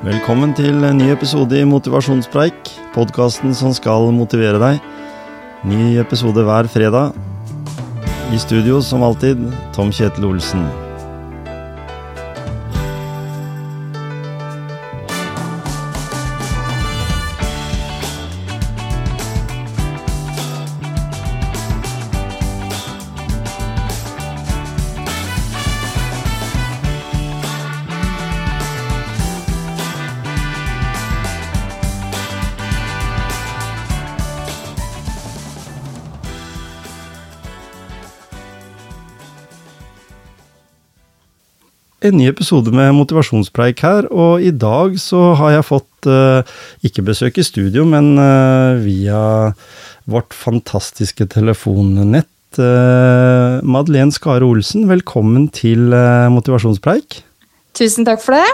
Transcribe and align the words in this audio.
Velkommen 0.00 0.54
til 0.56 0.78
en 0.80 0.96
ny 0.96 1.10
episode 1.12 1.58
i 1.60 1.66
Motivasjonspreik, 1.68 2.70
podkasten 2.94 3.52
som 3.52 3.74
skal 3.76 4.08
motivere 4.16 4.56
deg. 4.56 4.80
Ny 5.68 5.98
episode 6.00 6.40
hver 6.40 6.72
fredag. 6.72 7.12
I 8.32 8.40
studio, 8.40 8.80
som 8.80 9.04
alltid, 9.04 9.50
Tom 9.76 9.92
Kjetil 9.92 10.30
Olsen. 10.32 10.64
En 42.10 42.18
ny 42.18 42.26
episode 42.30 42.72
med 42.74 42.94
motivasjonspreik 42.98 43.82
her, 43.84 44.08
og 44.10 44.42
i 44.42 44.50
dag 44.50 44.96
så 45.00 45.32
har 45.38 45.54
jeg 45.54 45.68
fått 45.68 46.08
uh, 46.10 46.42
ikke 46.86 47.04
besøk 47.06 47.38
i 47.38 47.46
studio, 47.46 47.86
men 47.88 48.12
uh, 48.18 48.80
via 48.82 49.20
vårt 50.10 50.34
fantastiske 50.34 51.28
telefonnett. 51.30 52.30
Uh, 52.58 53.62
Madeleine 53.62 54.14
Skare 54.14 54.46
Olsen, 54.46 54.88
velkommen 54.90 55.46
til 55.54 55.92
motivasjonspreik. 56.34 57.20
Tusen 57.78 58.08
takk 58.08 58.24
for 58.24 58.38
det. 58.38 58.48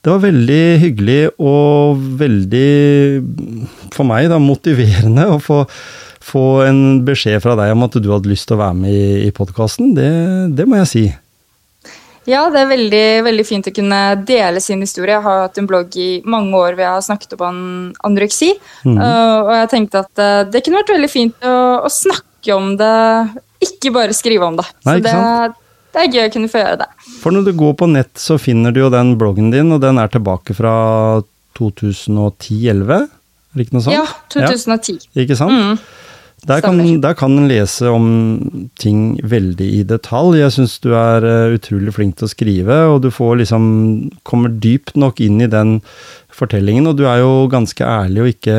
Det 0.00 0.12
var 0.14 0.22
veldig 0.22 0.62
hyggelig 0.80 1.22
og 1.42 1.98
veldig, 2.20 2.68
for 3.92 4.08
meg, 4.08 4.30
da, 4.32 4.38
motiverende 4.40 5.26
å 5.34 5.40
få, 5.42 5.64
få 6.24 6.44
en 6.68 7.02
beskjed 7.04 7.42
fra 7.44 7.58
deg 7.58 7.74
om 7.74 7.84
at 7.84 7.98
du 7.98 8.08
hadde 8.14 8.30
lyst 8.30 8.48
til 8.48 8.56
å 8.56 8.62
være 8.62 8.78
med 8.78 8.94
i, 8.94 9.10
i 9.26 9.34
podkasten. 9.36 9.90
Det, 9.98 10.12
det 10.56 10.68
må 10.70 10.80
jeg 10.80 10.92
si. 10.94 11.04
Ja, 12.30 12.44
det 12.52 12.62
er 12.62 12.70
veldig, 12.70 13.04
veldig, 13.26 13.44
fint 13.46 13.66
å 13.66 13.74
kunne 13.74 14.00
dele 14.26 14.62
sin 14.62 14.82
historie. 14.84 15.16
Jeg 15.16 15.24
har 15.24 15.44
hatt 15.46 15.58
en 15.58 15.68
blogg 15.70 15.96
i 15.98 16.10
mange 16.28 16.54
år 16.54 16.76
hvor 16.76 16.84
jeg 16.84 16.94
har 16.94 17.06
snakket 17.06 17.34
om 17.38 17.62
anoreksi. 18.06 18.52
Mm. 18.86 18.98
Og 19.00 19.50
jeg 19.56 19.70
tenkte 19.72 20.04
at 20.04 20.22
uh, 20.22 20.42
det 20.46 20.62
kunne 20.64 20.82
vært 20.82 20.94
veldig 20.94 21.10
fint 21.10 21.46
å, 21.46 21.56
å, 21.82 21.90
snakke 21.90 22.54
om 22.54 22.76
det, 22.80 22.92
ikke 23.66 23.92
bare 23.96 24.16
skrive 24.16 24.46
om 24.46 24.60
det. 24.60 24.68
Nei, 24.86 24.98
så 25.00 25.04
det, 25.08 25.14
det, 25.90 26.04
er 26.04 26.14
gøy 26.14 26.28
å 26.28 26.34
kunne 26.36 26.52
få 26.52 26.62
gjøre 26.62 26.82
det. 26.84 26.90
For 27.22 27.34
når 27.34 27.48
du 27.50 27.54
går 27.64 27.74
på 27.82 27.90
nett, 27.90 28.12
så 28.20 28.38
finner 28.40 28.74
du 28.74 28.84
jo 28.84 28.92
den 28.94 29.16
bloggen 29.20 29.50
din, 29.54 29.74
og 29.74 29.82
den 29.82 29.98
er 30.00 30.12
tilbake 30.12 30.56
fra 30.56 30.74
2010-2011? 31.58 33.08
Er 33.50 33.58
det 33.58 33.66
ikke 33.66 33.76
noe 33.76 33.86
sånt? 33.88 33.96
Ja, 33.96 34.06
2010. 34.30 35.02
Ja, 35.10 35.24
ikke 35.24 35.38
sant? 35.40 35.56
Mm. 35.56 36.06
Der 36.48 36.62
kan, 36.64 36.78
der 37.02 37.14
kan 37.14 37.36
en 37.36 37.48
lese 37.50 37.90
om 37.92 38.06
ting 38.80 39.18
veldig 39.28 39.66
i 39.80 39.82
detalj. 39.84 40.38
Jeg 40.40 40.54
syns 40.54 40.78
du 40.80 40.94
er 40.96 41.24
uh, 41.26 41.56
utrolig 41.56 41.92
flink 41.92 42.16
til 42.16 42.28
å 42.28 42.32
skrive, 42.32 42.78
og 42.94 43.02
du 43.04 43.10
får 43.12 43.42
liksom 43.42 43.64
kommer 44.24 44.52
dypt 44.62 44.96
nok 44.96 45.20
inn 45.20 45.42
i 45.44 45.50
den 45.50 45.78
fortellingen. 46.32 46.88
Og 46.88 46.96
du 46.96 47.04
er 47.10 47.20
jo 47.20 47.44
ganske 47.52 47.84
ærlig 47.84 48.24
og 48.24 48.32
ikke 48.32 48.56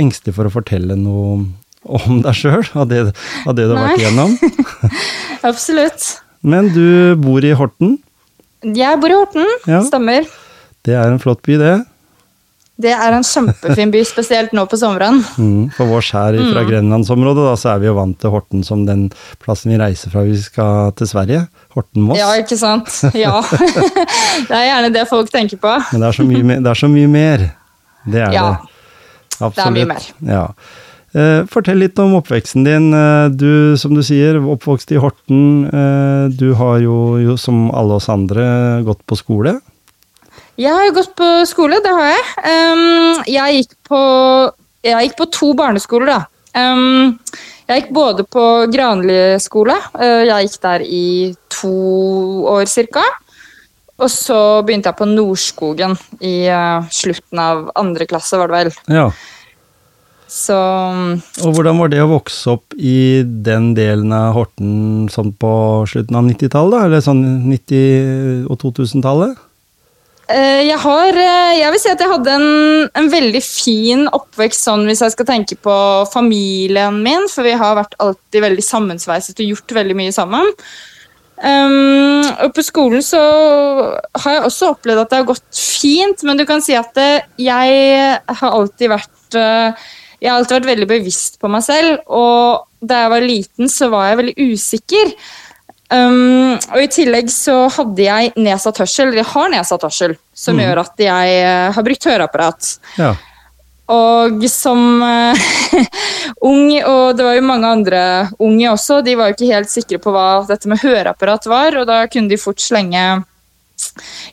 engstelig 0.00 0.36
for 0.38 0.48
å 0.48 0.54
fortelle 0.54 0.96
noe 0.96 1.42
om 1.84 2.22
deg 2.24 2.38
sjøl, 2.38 2.64
av, 2.72 2.88
av, 2.88 3.52
det 3.52 3.68
du 3.68 3.74
har 3.74 3.90
vært 3.90 4.00
igjennom. 4.00 4.36
Absolutt. 5.50 6.06
Men 6.40 6.70
du 6.72 7.16
bor 7.20 7.44
i 7.44 7.52
Horten? 7.56 7.98
Jeg 8.64 9.00
bor 9.00 9.12
i 9.12 9.18
Horten, 9.18 9.50
ja. 9.68 9.82
stemmer. 9.84 10.24
Det 10.84 10.96
er 10.96 11.12
en 11.12 11.20
flott 11.20 11.44
by, 11.44 11.58
det. 11.60 11.74
Det 12.74 12.90
er 12.90 13.14
en 13.14 13.22
kjempefin 13.22 13.92
by, 13.94 14.00
spesielt 14.06 14.54
nå 14.56 14.64
på 14.70 14.78
sommeren. 14.80 15.22
Mm, 15.44 15.68
for 15.74 15.90
oss 15.98 16.10
her 16.14 16.36
fra 16.38 16.62
mm. 16.62 16.68
grenlandsområdet, 16.68 17.42
da, 17.46 17.54
så 17.58 17.72
er 17.74 17.82
vi 17.82 17.88
jo 17.88 17.94
vant 17.96 18.16
til 18.20 18.32
Horten 18.32 18.62
som 18.66 18.84
den 18.86 19.06
plassen 19.42 19.72
vi 19.74 19.78
reiser 19.80 20.12
fra 20.12 20.22
vi 20.26 20.36
skal 20.40 20.94
til 20.98 21.10
Sverige. 21.10 21.42
Horten-Moss. 21.74 22.18
Ja, 22.18 22.30
ikke 22.40 22.58
sant. 22.58 22.90
Ja. 23.18 23.36
det 24.48 24.56
er 24.56 24.64
gjerne 24.70 24.92
det 24.94 25.04
folk 25.10 25.30
tenker 25.34 25.60
på. 25.60 25.74
Men 25.92 26.04
det 26.04 26.08
er 26.10 26.18
så 26.18 26.26
mye, 26.26 26.56
det 26.56 26.72
er 26.72 26.80
så 26.80 26.90
mye 26.90 27.10
mer. 27.10 27.46
Det 28.04 28.24
er 28.24 28.34
ja, 28.34 28.48
det. 28.48 28.80
Absolutt. 29.38 29.60
Det 29.60 29.66
er 29.66 29.76
mye 29.78 29.90
mer. 29.92 30.08
Ja. 30.30 30.46
Eh, 31.14 31.44
fortell 31.50 31.78
litt 31.78 31.98
om 32.02 32.16
oppveksten 32.18 32.66
din. 32.66 32.88
Eh, 32.94 33.28
du, 33.30 33.76
som 33.78 33.94
du 33.94 34.02
sier, 34.06 34.40
oppvokst 34.56 34.90
i 34.94 34.98
Horten. 34.98 35.44
Eh, 35.70 36.24
du 36.34 36.50
har 36.58 36.80
jo, 36.82 36.96
jo, 37.22 37.38
som 37.38 37.68
alle 37.70 38.00
oss 38.00 38.10
andre, 38.10 38.82
gått 38.86 39.04
på 39.06 39.18
skole. 39.20 39.58
Jeg 40.60 40.70
har 40.70 40.84
jo 40.86 40.94
gått 40.94 41.14
på 41.18 41.28
skole, 41.50 41.80
det 41.82 41.90
har 41.90 42.12
jeg. 42.12 42.26
Um, 42.46 43.24
jeg, 43.26 43.58
gikk 43.58 43.74
på, 43.88 44.00
jeg 44.86 45.08
gikk 45.08 45.16
på 45.18 45.26
to 45.34 45.50
barneskoler, 45.58 46.12
da. 46.12 46.20
Um, 46.54 47.16
jeg 47.66 47.80
gikk 47.80 47.92
både 47.96 48.26
på 48.30 48.44
Granli 48.70 49.18
skole, 49.42 49.74
uh, 49.98 50.22
jeg 50.22 50.46
gikk 50.46 50.58
der 50.62 50.84
i 50.86 51.06
to 51.50 51.74
år 52.54 52.70
ca. 52.70 53.06
Og 53.94 54.10
så 54.10 54.38
begynte 54.66 54.90
jeg 54.90 54.98
på 54.98 55.08
Nordskogen 55.10 55.96
i 56.22 56.36
uh, 56.50 56.86
slutten 56.90 57.40
av 57.42 57.68
andre 57.78 58.06
klasse, 58.10 58.38
var 58.38 58.50
det 58.50 58.60
vel. 58.60 58.76
Ja. 58.94 59.08
Så 60.34 60.54
Og 60.54 61.50
hvordan 61.54 61.78
var 61.78 61.90
det 61.92 62.00
å 62.02 62.10
vokse 62.10 62.54
opp 62.56 62.74
i 62.74 63.22
den 63.22 63.72
delen 63.76 64.10
av 64.14 64.32
Horten 64.34 65.06
sånn 65.12 65.30
på 65.38 65.50
slutten 65.90 66.18
av 66.18 66.26
90-tallet, 66.26 66.86
eller 66.86 67.02
sånn 67.02 67.22
90- 67.50 68.46
og 68.50 68.58
2000-tallet? 68.62 69.34
Eh, 70.24 70.62
jeg 70.64 70.78
har 70.80 71.18
eh, 71.20 71.58
Jeg 71.58 71.72
vil 71.74 71.80
si 71.82 71.90
at 71.92 72.00
jeg 72.00 72.08
hadde 72.08 72.32
en, 72.32 72.46
en, 72.96 73.10
veldig 73.12 73.42
fin 73.44 74.06
oppvekst 74.08 74.64
sånn 74.64 74.86
hvis 74.88 75.02
jeg 75.04 75.12
skal 75.12 75.28
tenke 75.28 75.58
på 75.60 75.76
familien 76.12 76.96
min, 77.04 77.28
for 77.28 77.44
vi 77.44 77.52
har 77.60 77.76
vært 77.76 77.96
alltid 78.00 78.46
veldig 78.46 78.64
sammensveiset 78.64 79.42
og 79.44 79.52
gjort 79.52 79.76
veldig 79.82 79.96
mye 79.98 80.14
sammen. 80.16 80.48
Um, 81.34 82.22
og 82.44 82.52
på 82.54 82.62
skolen 82.62 83.02
så 83.02 83.20
har 84.22 84.36
jeg 84.36 84.44
også 84.46 84.68
opplevd 84.76 85.02
at 85.02 85.10
det 85.10 85.18
har 85.18 85.28
gått 85.32 85.58
fint, 85.58 86.22
men 86.24 86.38
du 86.38 86.44
kan 86.48 86.62
si 86.64 86.76
at 86.78 86.92
det, 86.96 87.24
jeg 87.42 88.20
har 88.38 88.54
alltid 88.54 88.92
vært 88.92 89.34
Jeg 89.34 90.30
har 90.30 90.38
alltid 90.38 90.60
vært 90.60 90.70
veldig 90.70 90.86
bevisst 90.88 91.40
på 91.42 91.50
meg 91.52 91.66
selv, 91.66 91.98
og 92.06 92.70
da 92.80 93.02
jeg 93.02 93.12
var 93.12 93.26
liten, 93.26 93.68
så 93.68 93.90
var 93.92 94.08
jeg 94.08 94.20
veldig 94.22 94.52
usikker. 94.54 95.10
Um, 95.92 96.56
og 96.72 96.80
I 96.80 96.88
tillegg 96.90 97.28
så 97.32 97.66
hadde 97.72 98.06
jeg 98.06 98.32
nedsatt 98.40 98.80
hørsel, 98.80 99.10
eller 99.10 99.20
jeg 99.20 99.32
har 99.34 99.52
nedsatt 99.52 99.84
hørsel, 99.84 100.16
som 100.34 100.56
mm. 100.56 100.64
gjør 100.64 100.80
at 100.84 101.04
jeg 101.04 101.36
uh, 101.44 101.68
har 101.76 101.86
brukt 101.86 102.08
høreapparat. 102.08 102.70
Ja. 102.98 103.12
Og 103.94 104.46
som 104.48 105.02
uh, 105.04 105.44
ung, 106.50 106.72
og 106.88 107.18
det 107.18 107.26
var 107.26 107.36
jo 107.36 107.44
mange 107.44 107.74
andre 107.76 108.02
unge 108.40 108.70
også, 108.72 109.02
de 109.04 109.16
var 109.20 109.30
jo 109.30 109.36
ikke 109.36 109.52
helt 109.52 109.72
sikre 109.72 110.00
på 110.00 110.14
hva 110.14 110.28
dette 110.48 110.70
med 110.72 110.80
høreapparat 110.82 111.48
var, 111.52 111.76
og 111.82 111.88
da 111.90 112.00
kunne 112.08 112.32
de 112.32 112.40
fort 112.40 112.64
slenge 112.64 113.04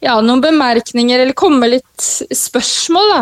ja, 0.01 0.15
noen 0.23 0.41
bemerkninger 0.41 1.19
eller 1.19 1.37
komme 1.37 1.67
litt 1.69 2.09
spørsmål. 2.35 3.11
da. 3.11 3.21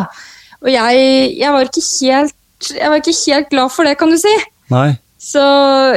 Og 0.59 0.71
jeg, 0.73 1.03
jeg, 1.39 1.51
var 1.55 1.65
helt, 1.65 2.73
jeg 2.75 2.91
var 2.91 3.01
ikke 3.01 3.19
helt 3.25 3.53
glad 3.53 3.73
for 3.73 3.89
det, 3.89 3.97
kan 3.99 4.11
du 4.13 4.19
si. 4.21 4.33
Nei. 4.69 4.91
Så 5.19 5.41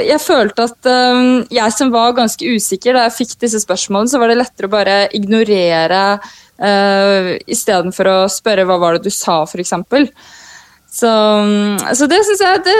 jeg 0.02 0.18
følte 0.18 0.64
at 0.66 0.88
um, 0.90 1.44
jeg 1.52 1.74
som 1.76 1.92
var 1.94 2.16
ganske 2.16 2.42
usikker 2.42 2.96
da 2.96 3.04
jeg 3.06 3.20
fikk 3.20 3.36
disse 3.44 3.60
spørsmålene, 3.62 4.10
så 4.10 4.18
var 4.18 4.32
det 4.32 4.40
lettere 4.40 4.66
å 4.66 4.72
bare 4.72 4.96
ignorere 5.14 6.00
uh, 6.18 7.28
istedenfor 7.46 8.10
å 8.10 8.16
spørre 8.32 8.66
hva 8.66 8.80
var 8.82 8.98
det 8.98 9.06
du 9.06 9.14
sa, 9.14 9.44
f.eks. 9.46 9.76
Så, 10.92 11.08
um, 11.08 11.78
så 11.94 12.10
det 12.10 12.18
syns 12.26 12.42
jeg 12.42 12.64
det 12.66 12.74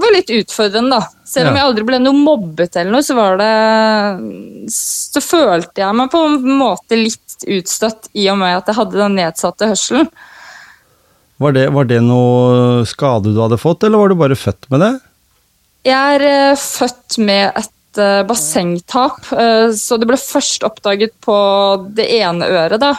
var 0.00 0.16
litt 0.16 0.32
utfordrende, 0.32 0.96
da. 0.96 1.28
Selv 1.28 1.52
om 1.52 1.60
jeg 1.60 1.68
aldri 1.68 1.86
ble 1.88 2.00
noe 2.00 2.16
mobbet 2.16 2.80
eller 2.80 2.92
noe, 2.92 3.04
så 3.04 3.14
var 3.16 3.38
det 3.40 3.52
Så 4.72 5.22
følte 5.24 5.80
jeg 5.80 5.96
meg 5.96 6.10
på 6.12 6.24
en 6.28 6.42
måte 6.58 6.98
litt 6.98 7.46
utstøtt 7.48 8.10
i 8.16 8.26
og 8.32 8.40
med 8.40 8.58
at 8.58 8.68
jeg 8.68 8.80
hadde 8.80 9.00
den 9.00 9.16
nedsatte 9.20 9.70
hørselen. 9.70 10.10
Var 11.42 11.56
det, 11.56 11.70
var 11.74 11.88
det 11.88 12.02
noe 12.04 12.84
skade 12.88 13.32
du 13.32 13.40
hadde 13.44 13.60
fått, 13.60 13.84
eller 13.84 14.00
var 14.00 14.12
du 14.12 14.20
bare 14.20 14.38
født 14.38 14.68
med 14.72 14.84
det? 14.84 14.92
Jeg 15.82 16.16
er 16.16 16.52
uh, 16.52 16.58
født 16.58 17.18
med 17.26 17.58
et 17.58 17.98
uh, 17.98 18.22
bassengtap, 18.28 19.18
uh, 19.34 19.68
så 19.74 19.98
det 19.98 20.08
ble 20.10 20.18
først 20.20 20.62
oppdaget 20.66 21.14
på 21.24 21.36
det 21.96 22.06
ene 22.20 22.46
øret, 22.46 22.82
da, 22.82 22.94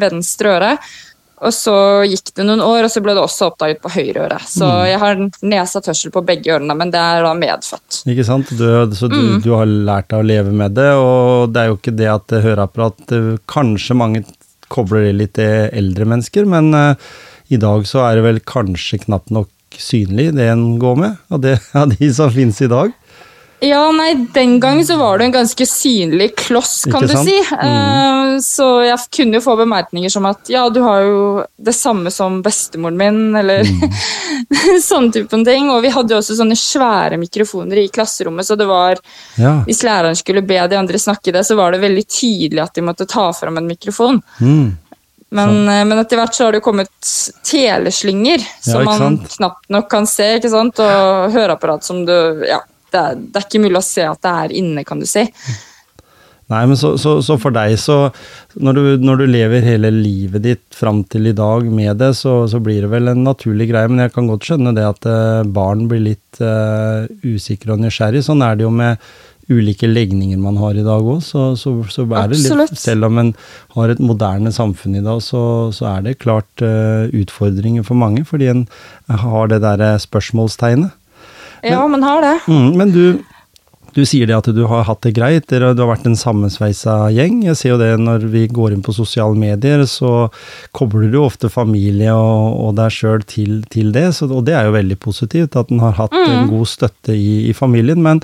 venstre 0.00 0.56
øre. 0.56 0.76
Og 1.44 1.52
så 1.52 1.74
gikk 2.08 2.30
det 2.38 2.46
noen 2.46 2.62
år, 2.64 2.86
og 2.86 2.90
så 2.90 3.02
ble 3.04 3.12
det 3.14 3.20
også 3.20 3.50
oppdaget 3.50 3.82
på 3.82 3.90
høyre 3.92 4.22
øre. 4.26 4.38
Så 4.48 4.64
mm. 4.64 4.84
jeg 4.88 5.00
har 5.02 5.18
nedsatt 5.44 5.90
hørsel 5.90 6.12
på 6.14 6.22
begge 6.24 6.54
ørene, 6.54 6.76
men 6.78 6.92
det 6.94 7.02
er 7.02 7.26
da 7.26 7.34
medfødt. 7.36 7.98
Ikke 8.08 8.24
sant, 8.24 8.52
du, 8.54 8.64
Så 8.96 9.10
du, 9.12 9.18
mm. 9.18 9.42
du, 9.44 9.50
har 9.52 9.68
lært 9.68 10.08
deg 10.14 10.22
å 10.22 10.28
leve 10.30 10.54
med 10.56 10.78
det, 10.78 10.88
og 10.96 11.52
det 11.52 11.60
er 11.60 11.68
jo 11.68 11.76
ikke 11.76 11.96
det 11.98 12.08
at 12.14 12.36
høreapparat 12.46 13.14
Kanskje 13.50 13.98
mange 13.98 14.24
kobler 14.72 15.10
det 15.10 15.18
litt 15.18 15.34
til 15.36 15.68
eldre 15.74 16.08
mennesker, 16.14 16.48
men 16.48 16.72
i 17.52 17.60
dag 17.60 17.84
så 17.86 18.06
er 18.06 18.16
det 18.16 18.24
vel 18.24 18.40
kanskje 18.48 19.02
knapt 19.04 19.34
nok 19.34 19.50
synlig, 19.82 20.32
det 20.36 20.50
en 20.52 20.66
går 20.78 21.00
med, 21.00 21.16
av, 21.28 21.40
det, 21.40 21.58
av 21.72 21.94
de 21.94 22.12
som 22.14 22.32
finnes 22.32 22.60
i 22.62 22.70
dag? 22.70 22.92
Ja, 23.64 23.92
nei, 23.92 24.26
den 24.34 24.58
gangen 24.60 24.84
så 24.86 24.96
var 24.96 25.18
det 25.18 25.24
en 25.24 25.32
ganske 25.32 25.66
synlig 25.66 26.34
kloss, 26.36 26.84
kan 26.90 27.06
du 27.06 27.14
si. 27.16 27.36
Mm. 27.54 28.34
Uh, 28.34 28.40
så 28.44 28.66
jeg 28.84 28.98
kunne 29.16 29.38
jo 29.38 29.44
få 29.44 29.54
bemerkninger 29.56 30.12
som 30.12 30.26
at 30.28 30.50
ja, 30.52 30.66
du 30.68 30.82
har 30.84 31.04
jo 31.06 31.22
det 31.56 31.72
samme 31.76 32.12
som 32.12 32.40
bestemoren 32.44 32.98
min, 32.98 33.20
eller 33.40 33.64
mm. 33.64 33.94
sånn 34.88 35.08
type 35.14 35.40
ting. 35.46 35.70
Og 35.72 35.80
vi 35.86 35.94
hadde 35.94 36.12
jo 36.12 36.20
også 36.20 36.36
sånne 36.36 36.58
svære 36.58 37.16
mikrofoner 37.20 37.84
i 37.84 37.88
klasserommet, 37.94 38.44
så 38.44 38.58
det 38.58 38.68
var 38.68 39.00
ja. 39.40 39.56
Hvis 39.66 39.82
læreren 39.86 40.16
skulle 40.18 40.44
be 40.46 40.58
de 40.68 40.76
andre 40.78 40.98
snakke 41.00 41.32
det, 41.32 41.46
så 41.46 41.56
var 41.56 41.72
det 41.72 41.82
veldig 41.82 42.04
tydelig 42.04 42.60
at 42.62 42.76
de 42.76 42.84
måtte 42.84 43.08
ta 43.08 43.30
fram 43.34 43.56
en 43.58 43.70
mikrofon. 43.70 44.20
Mm. 44.44 44.74
Men, 45.34 45.64
uh, 45.66 45.80
men, 45.82 45.98
etter 45.98 46.20
hvert 46.20 46.36
så 46.36 46.46
har 46.46 46.54
det 46.54 46.62
jo 46.62 46.68
kommet 46.68 47.14
teleslynger, 47.46 48.44
som 48.62 48.84
ja, 48.84 48.92
man 48.92 49.18
knapt 49.36 49.66
nok 49.74 49.90
kan 49.90 50.06
se, 50.10 50.36
ikke 50.38 50.52
sant? 50.52 50.78
og 50.84 51.34
høreapparat 51.34 51.86
som 51.86 52.04
du 52.06 52.14
Ja 52.46 52.62
det 52.94 53.02
er, 53.02 53.20
det 53.20 53.38
er, 53.38 53.46
ikke 53.48 53.62
mulig 53.64 53.80
å 53.80 53.86
se 53.86 54.04
at 54.06 54.20
det 54.24 54.34
er 54.44 54.58
inne, 54.60 54.84
kan 54.86 55.00
du 55.02 55.06
si. 55.08 55.24
Nei, 56.52 56.60
men 56.68 56.76
så, 56.76 56.92
så, 57.00 57.16
så 57.24 57.38
for 57.40 57.54
deg, 57.56 57.72
så 57.80 57.96
når 58.60 58.76
du, 58.76 58.82
når 59.00 59.22
du, 59.22 59.24
lever 59.32 59.64
hele 59.64 59.90
livet 59.94 60.44
ditt 60.44 60.76
fram 60.76 61.00
til 61.08 61.30
i 61.30 61.36
dag 61.36 61.64
med 61.72 61.96
det, 62.02 62.12
så, 62.18 62.42
så, 62.50 62.60
blir 62.62 62.84
det 62.84 62.90
vel 62.92 63.08
en 63.10 63.24
naturlig 63.24 63.70
greie. 63.70 63.88
Men 63.88 64.04
jeg 64.04 64.12
kan 64.14 64.28
godt 64.28 64.50
skjønne 64.50 64.74
det 64.76 64.84
at 64.86 65.08
uh, 65.08 65.40
barn 65.56 65.86
blir 65.90 66.04
litt 66.04 66.42
uh, 66.44 67.08
usikre 67.24 67.74
og 67.74 67.80
nysgjerrig. 67.86 68.22
Sånn 68.26 68.44
er 68.44 68.60
det 68.60 68.68
jo 68.68 68.74
med 68.76 69.00
ulike 69.52 69.88
legninger 69.90 70.40
man 70.40 70.56
har 70.60 70.78
i 70.78 70.84
dag 70.86 71.04
òg. 71.04 71.20
Så, 71.24 71.50
så, 71.60 71.76
så, 71.92 72.06
er 72.06 72.32
det 72.32 72.40
litt 72.40 72.78
Selv 72.80 73.10
om 73.10 73.20
en 73.20 73.34
har 73.76 73.92
et 73.92 74.02
moderne 74.02 74.52
samfunn 74.54 74.98
i 74.98 75.04
dag, 75.04 75.20
så, 75.24 75.72
er 75.94 76.06
det 76.06 76.18
klart 76.22 76.64
uh, 76.64 77.10
utfordringer 77.12 77.86
for 77.86 77.98
mange. 77.98 78.24
Fordi 78.28 78.50
en 78.52 78.66
har 79.08 79.52
det 79.52 79.62
derre 79.64 79.94
spørsmålstegnet. 80.02 80.94
Ja, 81.64 81.86
man 81.88 82.02
har 82.04 82.20
det. 82.20 82.34
Mm, 82.48 82.76
men 82.76 82.90
du, 82.92 83.04
du 83.94 84.02
sier 84.08 84.28
det 84.28 84.36
at 84.36 84.48
du 84.52 84.64
har 84.68 84.84
hatt 84.88 85.04
det 85.06 85.14
greit, 85.16 85.48
du 85.48 85.64
har 85.64 85.88
vært 85.88 86.08
en 86.08 86.18
sammensveisa 86.18 86.96
gjeng. 87.14 87.40
Jeg 87.46 87.56
ser 87.60 87.72
jo 87.74 87.78
det 87.80 87.92
når 88.00 88.26
vi 88.32 88.44
går 88.50 88.74
inn 88.74 88.82
på 88.84 88.94
sosiale 88.96 89.38
medier, 89.38 89.84
så 89.88 90.28
kobler 90.76 91.12
du 91.12 91.20
ofte 91.22 91.48
familie 91.52 92.12
og, 92.12 92.58
og 92.66 92.74
deg 92.80 92.92
sjøl 92.92 93.24
til, 93.30 93.62
til, 93.72 93.94
det. 93.94 94.10
Så, 94.18 94.28
og 94.28 94.44
det 94.48 94.58
er 94.58 94.68
jo 94.68 94.76
veldig 94.76 94.98
positivt, 95.00 95.56
at 95.56 95.72
en 95.72 95.84
har 95.84 95.96
hatt 96.00 96.16
mm. 96.16 96.28
en 96.34 96.52
god 96.52 96.68
støtte 96.74 97.16
i, 97.16 97.46
i 97.48 97.56
familien. 97.56 98.02
Men 98.04 98.20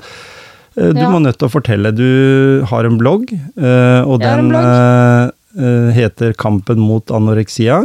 du 0.75 1.01
ja. 1.01 1.09
må 1.11 1.19
nødt 1.19 1.39
til 1.41 1.49
å 1.49 1.53
fortelle. 1.53 1.91
Du 1.95 2.63
har 2.69 2.87
en 2.87 2.99
blogg, 2.99 3.31
uh, 3.59 4.07
og 4.07 4.21
den 4.23 4.51
blogg. 4.53 5.37
Uh, 5.51 5.89
heter 5.91 6.31
Kampen 6.39 6.79
mot 6.79 7.11
anoreksia. 7.11 7.81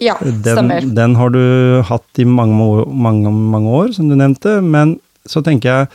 Ja, 0.00 0.16
den, 0.20 0.40
stemmer. 0.42 0.86
Den 0.96 1.14
har 1.20 1.30
du 1.34 1.42
hatt 1.86 2.18
i 2.20 2.24
mange, 2.24 2.56
mange, 2.88 3.30
mange 3.30 3.76
år, 3.82 3.92
som 3.96 4.08
du 4.08 4.16
nevnte. 4.16 4.56
Men 4.64 4.96
så 5.28 5.42
tenker 5.44 5.68
jeg 5.70 5.90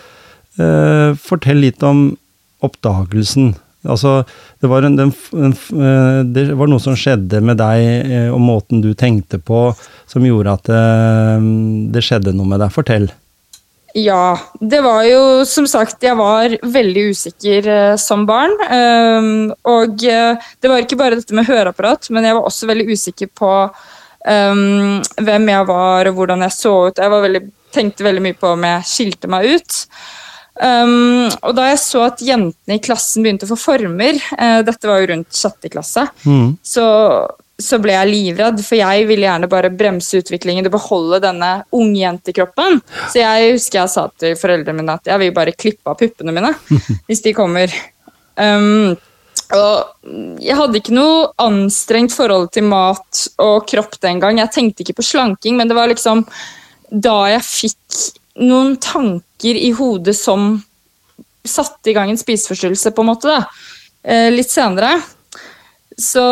eh, 0.62 1.18
Fortell 1.18 1.64
litt 1.64 1.84
om 1.86 2.12
oppdagelsen. 2.66 3.56
Altså, 3.86 4.20
det 4.62 4.70
var, 4.70 4.86
en, 4.86 4.96
den, 4.98 5.12
en, 5.34 5.54
eh, 5.54 6.22
det 6.38 6.48
var, 6.58 6.70
noe 6.70 6.82
som 6.82 6.98
skjedde 6.98 7.42
med 7.46 7.60
deg 7.62 7.82
eh, 7.86 8.30
og 8.34 8.42
måten 8.42 8.82
du 8.82 8.92
tenkte 8.98 9.42
på, 9.42 9.68
som 10.10 10.26
gjorde 10.26 10.56
at 10.58 10.70
det, 10.70 10.82
eh, 10.82 11.50
det 11.98 12.06
skjedde 12.06 12.34
noe 12.38 12.50
med 12.54 12.62
deg. 12.62 12.74
Fortell. 12.74 13.10
Ja, 13.96 14.36
det 14.60 14.82
var 14.84 15.06
jo 15.08 15.20
som 15.48 15.68
sagt 15.72 16.04
Jeg 16.04 16.18
var 16.20 16.52
veldig 16.68 17.04
usikker 17.16 17.68
eh, 17.72 17.94
som 18.02 18.26
barn. 18.28 18.52
Um, 18.68 19.54
og 19.72 20.04
eh, 20.04 20.36
det 20.60 20.72
var 20.72 20.84
ikke 20.84 20.98
bare 21.00 21.20
dette 21.22 21.36
med 21.38 21.48
høreapparat, 21.48 22.10
men 22.12 22.28
jeg 22.28 22.36
var 22.36 22.50
også 22.50 22.68
veldig 22.68 22.90
usikker 22.92 23.30
på 23.32 23.52
um, 24.28 25.00
hvem 25.00 25.48
jeg 25.54 25.70
var 25.72 26.10
og 26.12 26.20
hvordan 26.20 26.44
jeg 26.44 26.58
så 26.58 26.76
ut. 26.90 27.00
Jeg 27.00 27.14
veldig, 27.14 27.42
tenkte 27.76 28.08
veldig 28.10 28.26
mye 28.28 28.38
på 28.42 28.52
om 28.58 28.68
jeg 28.68 28.90
skilte 28.92 29.32
meg 29.32 29.48
ut. 29.56 29.80
Um, 30.60 31.32
og 31.40 31.56
da 31.56 31.70
jeg 31.72 31.80
så 31.86 32.04
at 32.10 32.24
jentene 32.24 32.76
i 32.76 32.84
klassen 32.84 33.24
begynte 33.24 33.48
å 33.48 33.54
få 33.54 33.62
former, 33.64 34.20
uh, 34.36 34.60
dette 34.68 34.92
var 34.92 35.00
jo 35.06 35.12
rundt 35.14 35.40
sjette 35.40 35.72
klasse, 35.72 36.04
mm. 36.28 36.58
så, 36.68 36.86
så, 37.62 37.80
ble 37.80 37.96
jeg 37.96 38.12
livredd, 38.12 38.60
for 38.66 38.78
jeg 38.80 39.08
ville 39.10 39.28
gjerne 39.28 39.50
bare 39.52 39.72
bremse 39.72 40.20
utviklingen 40.20 40.68
og 40.68 40.76
beholde 40.76 41.22
denne 41.24 41.52
ungjentekroppen. 41.76 42.82
Så 43.14 43.22
jeg 43.22 43.56
husker 43.56 43.82
jeg 43.82 43.94
sa 43.94 44.06
til 44.20 44.38
foreldrene 44.40 44.82
mine 44.82 44.98
at 45.00 45.12
jeg 45.12 45.24
vil 45.24 45.36
bare 45.36 45.56
klippe 45.56 45.92
av 45.92 46.00
puppene 46.00 46.36
mine 46.36 46.52
hvis 47.08 47.24
de 47.26 47.36
kommer. 47.38 47.72
Um, 48.36 48.96
og 49.54 50.42
jeg 50.42 50.58
hadde 50.58 50.80
ikke 50.80 50.96
noe 50.96 51.30
anstrengt 51.42 52.16
forhold 52.16 52.50
til 52.56 52.66
mat 52.68 53.26
og 53.44 53.66
kropp 53.70 54.00
den 54.04 54.20
gang. 54.24 54.40
Jeg 54.42 54.54
tenkte 54.56 54.84
ikke 54.84 55.00
på 55.00 55.10
slanking, 55.12 55.60
men 55.60 55.70
det 55.70 55.78
var 55.78 55.92
liksom 55.92 56.26
da 56.90 57.18
jeg 57.32 57.46
fikk 57.46 58.00
noen 58.42 58.76
tanker 58.84 59.58
i 59.58 59.72
hodet 59.76 60.16
som 60.18 60.58
satte 61.46 61.92
i 61.92 61.96
gang 61.96 62.10
en 62.10 62.20
spiseforstyrrelse, 62.20 62.92
på 62.92 63.06
en 63.06 63.12
måte. 63.12 63.30
da. 63.30 63.46
Eh, 64.04 64.32
litt 64.34 64.52
senere. 64.52 64.98
Så 65.98 66.26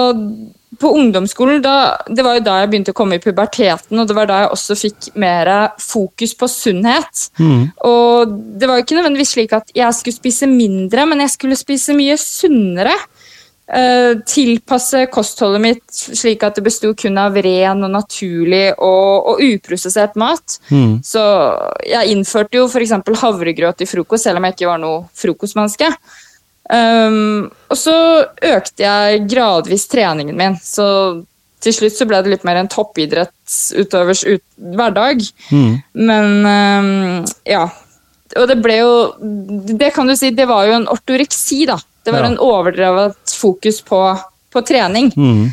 på 0.80 0.90
ungdomsskolen, 0.98 1.62
da, 1.62 1.98
det 2.08 2.24
var 2.26 2.38
jo 2.38 2.44
da 2.46 2.58
jeg 2.62 2.72
begynte 2.72 2.94
å 2.94 2.98
komme 2.98 3.18
i 3.20 3.24
puberteten, 3.24 4.00
og 4.00 4.10
det 4.10 4.16
var 4.18 4.30
da 4.30 4.44
jeg 4.44 4.54
også 4.56 4.78
fikk 4.78 5.10
mer 5.22 5.52
fokus 5.82 6.34
på 6.38 6.50
sunnhet. 6.52 7.28
Mm. 7.38 7.70
Og 7.88 8.34
det 8.60 8.70
var 8.70 8.80
jo 8.80 8.86
ikke 8.86 8.98
nødvendigvis 8.98 9.36
slik 9.38 9.56
at 9.56 9.74
jeg 9.78 9.98
skulle 9.98 10.18
spise 10.18 10.50
mindre, 10.50 11.06
men 11.10 11.24
jeg 11.24 11.36
skulle 11.36 11.60
spise 11.60 11.96
mye 11.98 12.18
sunnere. 12.22 12.96
Uh, 13.64 14.20
tilpasse 14.28 15.06
kostholdet 15.08 15.62
mitt 15.64 15.96
slik 15.96 16.42
at 16.44 16.58
det 16.60 16.66
besto 16.66 16.90
kun 17.00 17.16
av 17.18 17.38
ren 17.42 17.86
og 17.88 17.94
naturlig 17.94 18.74
og, 18.76 19.30
og 19.32 19.40
uprosessert 19.46 20.20
mat. 20.20 20.58
Mm. 20.68 20.98
Så 21.06 21.24
jeg 21.88 22.12
innførte 22.12 22.60
jo 22.60 22.68
f.eks. 22.68 22.92
havregrøt 23.24 23.86
i 23.86 23.88
frokost, 23.88 24.28
selv 24.28 24.42
om 24.42 24.50
jeg 24.50 24.58
ikke 24.58 24.70
var 24.74 24.84
noe 24.84 25.06
frokostmenneske. 25.16 25.94
Um, 26.74 27.52
og 27.70 27.78
så 27.78 27.96
økte 28.42 28.82
jeg 28.82 29.28
gradvis 29.30 29.86
treningen 29.92 30.38
min, 30.38 30.56
så 30.58 30.88
til 31.64 31.76
slutt 31.76 31.96
så 31.96 32.08
ble 32.10 32.20
det 32.24 32.32
litt 32.34 32.46
mer 32.48 32.60
en 32.60 32.70
toppidrettsutøvers 32.72 34.24
ut 34.26 34.44
hverdag. 34.58 35.24
Mm. 35.54 35.74
Men 36.10 36.30
um, 36.44 37.26
ja. 37.48 37.68
Og 38.34 38.48
det 38.50 38.56
ble 38.66 38.80
jo 38.80 38.94
Det 39.78 39.92
kan 39.94 40.08
du 40.10 40.16
si, 40.18 40.32
det 40.34 40.48
var 40.50 40.66
jo 40.66 40.78
en 40.80 40.88
ortoreksi, 40.90 41.64
da. 41.70 41.78
Det 42.04 42.12
var 42.12 42.26
ja. 42.26 42.32
en 42.32 42.40
overdrevet 42.42 43.36
fokus 43.38 43.80
på, 43.86 44.00
på 44.52 44.64
trening. 44.66 45.12
Mm. 45.16 45.52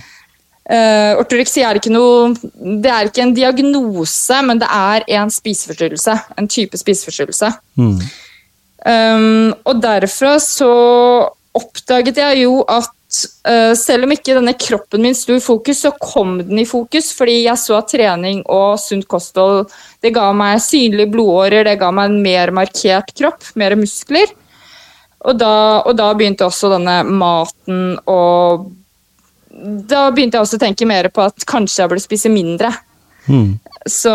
Uh, 0.71 1.19
ortoreksi 1.19 1.65
er 1.67 1.81
ikke 1.81 1.91
noe 1.91 2.31
Det 2.55 2.91
er 2.95 3.09
ikke 3.09 3.25
en 3.25 3.35
diagnose, 3.35 4.41
men 4.47 4.61
det 4.63 4.71
er 4.73 5.07
en 5.21 5.31
spiseforstyrrelse. 5.35 6.17
En 6.41 6.51
type 6.51 6.81
spiseforstyrrelse. 6.81 7.53
Mm. 7.79 8.01
Um, 8.81 9.53
og 9.69 9.83
derfra 9.83 10.39
så 10.41 10.71
oppdaget 11.57 12.17
jeg 12.17 12.45
jo 12.47 12.63
at 12.65 13.19
uh, 13.51 13.75
selv 13.77 14.07
om 14.07 14.15
ikke 14.15 14.37
denne 14.39 14.55
kroppen 14.57 15.05
min 15.05 15.17
sto 15.17 15.37
i 15.37 15.43
fokus, 15.43 15.83
så 15.85 15.93
kom 16.01 16.39
den 16.41 16.63
i 16.63 16.69
fokus 16.69 17.11
fordi 17.17 17.43
jeg 17.43 17.61
så 17.61 17.77
at 17.81 17.91
trening 17.93 18.41
og 18.49 18.79
sunt 18.81 19.09
kosthold 19.11 19.67
det 20.01 20.15
ga 20.17 20.31
meg 20.37 20.63
synlige 20.65 21.11
blodårer, 21.13 21.67
det 21.69 21.77
ga 21.81 21.91
meg 21.93 22.09
en 22.09 22.21
mer 22.25 22.55
markert 22.57 23.13
kropp, 23.19 23.51
mer 23.61 23.77
muskler. 23.77 24.33
Og 25.29 25.37
da, 25.37 25.55
og 25.85 25.93
da 25.99 26.13
begynte 26.17 26.47
også 26.47 26.71
denne 26.73 27.03
maten 27.05 27.99
og 28.09 28.71
Da 29.51 30.07
begynte 30.15 30.39
jeg 30.39 30.47
også 30.47 30.57
å 30.57 30.63
tenke 30.63 30.87
mer 30.89 31.11
på 31.13 31.21
at 31.27 31.45
kanskje 31.45 31.83
jeg 31.83 31.91
burde 31.91 32.01
spise 32.05 32.31
mindre. 32.33 32.71
Mm. 33.27 33.59
Så 33.85 34.15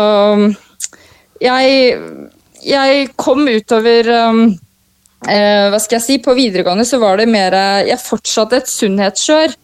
jeg 1.38 2.00
jeg 2.64 3.10
kom 3.20 3.44
utover 3.48 4.08
um, 4.30 4.40
eh, 5.28 5.66
Hva 5.72 5.80
skal 5.82 5.98
jeg 5.98 6.04
si? 6.06 6.18
På 6.24 6.36
videregående 6.38 6.86
så 6.88 7.00
var 7.02 7.20
det 7.20 7.28
mer 7.30 7.56
Jeg 7.86 8.02
fortsatte 8.02 8.60
et 8.60 8.70
sunnhetskjør. 8.70 9.56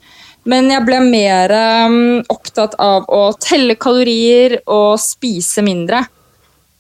Men 0.51 0.73
jeg 0.73 0.83
ble 0.87 0.99
mer 1.07 1.53
um, 1.87 1.99
opptatt 2.33 2.75
av 2.83 3.07
å 3.07 3.29
telle 3.39 3.77
kalorier 3.79 4.59
og 4.67 4.99
spise 5.01 5.63
mindre. 5.63 6.03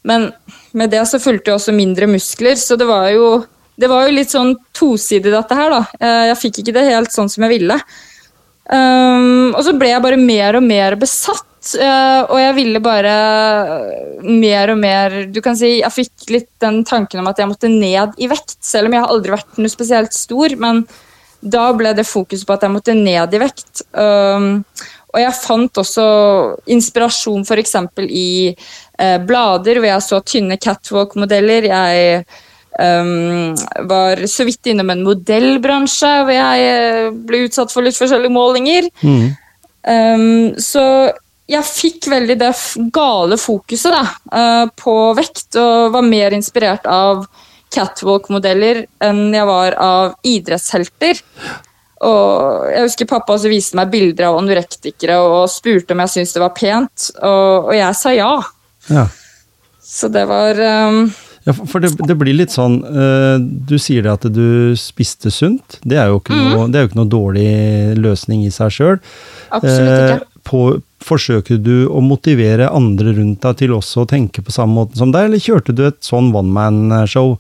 Men 0.03 0.33
med 0.75 0.91
det 0.91 1.05
så 1.07 1.21
fulgte 1.23 1.53
jo 1.53 1.59
også 1.61 1.75
mindre 1.77 2.09
muskler, 2.11 2.57
så 2.59 2.75
det 2.79 2.89
var 2.89 3.07
jo, 3.15 3.45
det 3.79 3.91
var 3.91 4.09
jo 4.09 4.17
litt 4.17 4.33
sånn 4.35 4.57
tosidig, 4.75 5.31
dette 5.31 5.59
her, 5.59 5.77
da. 5.77 5.83
Eh, 6.01 6.25
jeg 6.33 6.41
fikk 6.41 6.63
ikke 6.63 6.75
det 6.75 6.89
helt 6.89 7.15
sånn 7.15 7.31
som 7.31 7.47
jeg 7.47 7.55
ville. 7.55 7.79
Um, 8.73 9.53
og 9.53 9.63
så 9.67 9.75
ble 9.79 9.91
jeg 9.93 10.03
bare 10.05 10.19
mer 10.19 10.59
og 10.59 10.67
mer 10.67 10.97
besatt 10.99 11.47
og 11.73 12.39
jeg 12.41 12.55
ville 12.57 12.81
bare 12.83 13.13
mer 14.27 14.73
og 14.73 14.79
mer 14.81 15.15
Du 15.31 15.39
kan 15.45 15.55
si 15.59 15.77
Jeg 15.79 15.95
fikk 15.95 16.33
litt 16.35 16.49
den 16.63 16.81
tanken 16.89 17.23
om 17.23 17.31
at 17.31 17.39
jeg 17.39 17.51
måtte 17.51 17.71
ned 17.71 18.19
i 18.19 18.29
vekt, 18.31 18.59
selv 18.67 18.91
om 18.91 18.97
jeg 18.97 19.05
har 19.05 19.15
aldri 19.15 19.35
vært 19.37 19.61
noe 19.63 19.73
spesielt 19.73 20.17
stor. 20.17 20.57
Men 20.59 20.83
da 21.43 21.69
ble 21.75 21.93
det 21.99 22.07
fokus 22.07 22.45
på 22.47 22.55
at 22.55 22.65
jeg 22.67 22.75
måtte 22.75 22.95
ned 22.95 23.35
i 23.35 23.43
vekt. 23.43 23.83
Um, 23.95 24.65
og 25.13 25.21
jeg 25.21 25.37
fant 25.37 25.83
også 25.83 26.07
inspirasjon 26.73 27.43
f.eks. 27.45 27.75
i 28.07 28.31
uh, 28.53 29.19
blader 29.27 29.81
hvor 29.81 29.91
jeg 29.91 30.07
så 30.07 30.23
tynne 30.25 30.59
catwalk-modeller. 30.63 31.69
Jeg 31.69 32.25
um, 32.79 33.53
var 33.91 34.23
så 34.31 34.47
vidt 34.49 34.71
innom 34.73 34.95
en 34.95 35.05
modellbransje 35.05 36.13
hvor 36.23 36.37
jeg 36.37 37.13
ble 37.29 37.45
utsatt 37.49 37.75
for 37.75 37.85
litt 37.85 37.99
forskjellige 37.99 38.33
målinger. 38.33 38.89
Mm. 39.03 39.29
Um, 39.83 40.55
så 40.63 40.85
jeg 41.51 41.67
fikk 41.67 42.07
veldig 42.13 42.37
det 42.41 42.53
gale 42.95 43.39
fokuset 43.41 43.95
da, 43.95 44.03
eh, 44.39 44.67
på 44.79 44.95
vekt, 45.19 45.49
og 45.61 45.93
var 45.97 46.07
mer 46.07 46.37
inspirert 46.37 46.87
av 46.87 47.27
catwalk-modeller 47.73 48.85
enn 49.03 49.33
jeg 49.35 49.49
var 49.49 49.77
av 49.81 50.15
idrettshelter. 50.29 51.21
Og 52.03 52.71
jeg 52.73 52.87
husker 52.87 53.11
pappa 53.11 53.37
også 53.37 53.51
viste 53.51 53.79
meg 53.79 53.93
bilder 53.93 54.31
av 54.31 54.39
anorektikere 54.41 55.19
og 55.23 55.51
spurte 55.51 55.95
om 55.95 56.03
jeg 56.03 56.15
syntes 56.17 56.37
det 56.37 56.43
var 56.43 56.55
pent, 56.57 57.11
og, 57.23 57.69
og 57.71 57.77
jeg 57.79 57.99
sa 57.99 58.15
ja. 58.17 58.33
ja. 58.91 59.05
Så 59.83 60.09
det 60.11 60.25
var 60.31 60.59
um, 60.89 61.05
ja, 61.45 61.55
for 61.55 61.83
det, 61.83 61.93
det, 61.99 62.15
blir 62.19 62.37
litt 62.39 62.53
sånn 62.55 62.77
uh, 62.87 63.35
Du 63.43 63.75
sier 63.83 64.05
det 64.05 64.13
at 64.13 64.27
du 64.31 64.75
spiste 64.79 65.31
sunt. 65.35 65.81
Det 65.83 65.99
er 65.99 66.13
jo 66.13 66.21
ikke, 66.21 66.37
mm. 66.39 66.51
noe, 66.55 66.67
jo 66.71 66.91
ikke 66.91 67.01
noe, 67.01 67.11
dårlig 67.11 67.49
løsning 67.99 68.45
i 68.47 68.53
seg 68.55 68.75
sjøl. 68.75 69.01
Absolutt 69.51 69.91
ikke. 69.91 70.21
Uh, 70.23 70.32
på, 70.47 70.81
forsøker 71.03 71.59
du 71.63 71.89
å 71.89 72.03
motivere 72.05 72.71
andre 72.73 73.15
rundt 73.17 73.43
deg 73.45 73.59
til 73.63 73.75
også 73.77 74.05
å 74.05 74.11
tenke 74.11 74.45
på 74.45 74.55
samme 74.55 74.81
måte 74.81 74.99
som 75.01 75.13
deg, 75.15 75.29
eller 75.29 75.43
kjørte 75.43 75.75
du 75.77 75.87
et 75.89 76.01
sånn 76.05 76.33
one 76.35 76.53
man-show? 76.55 77.37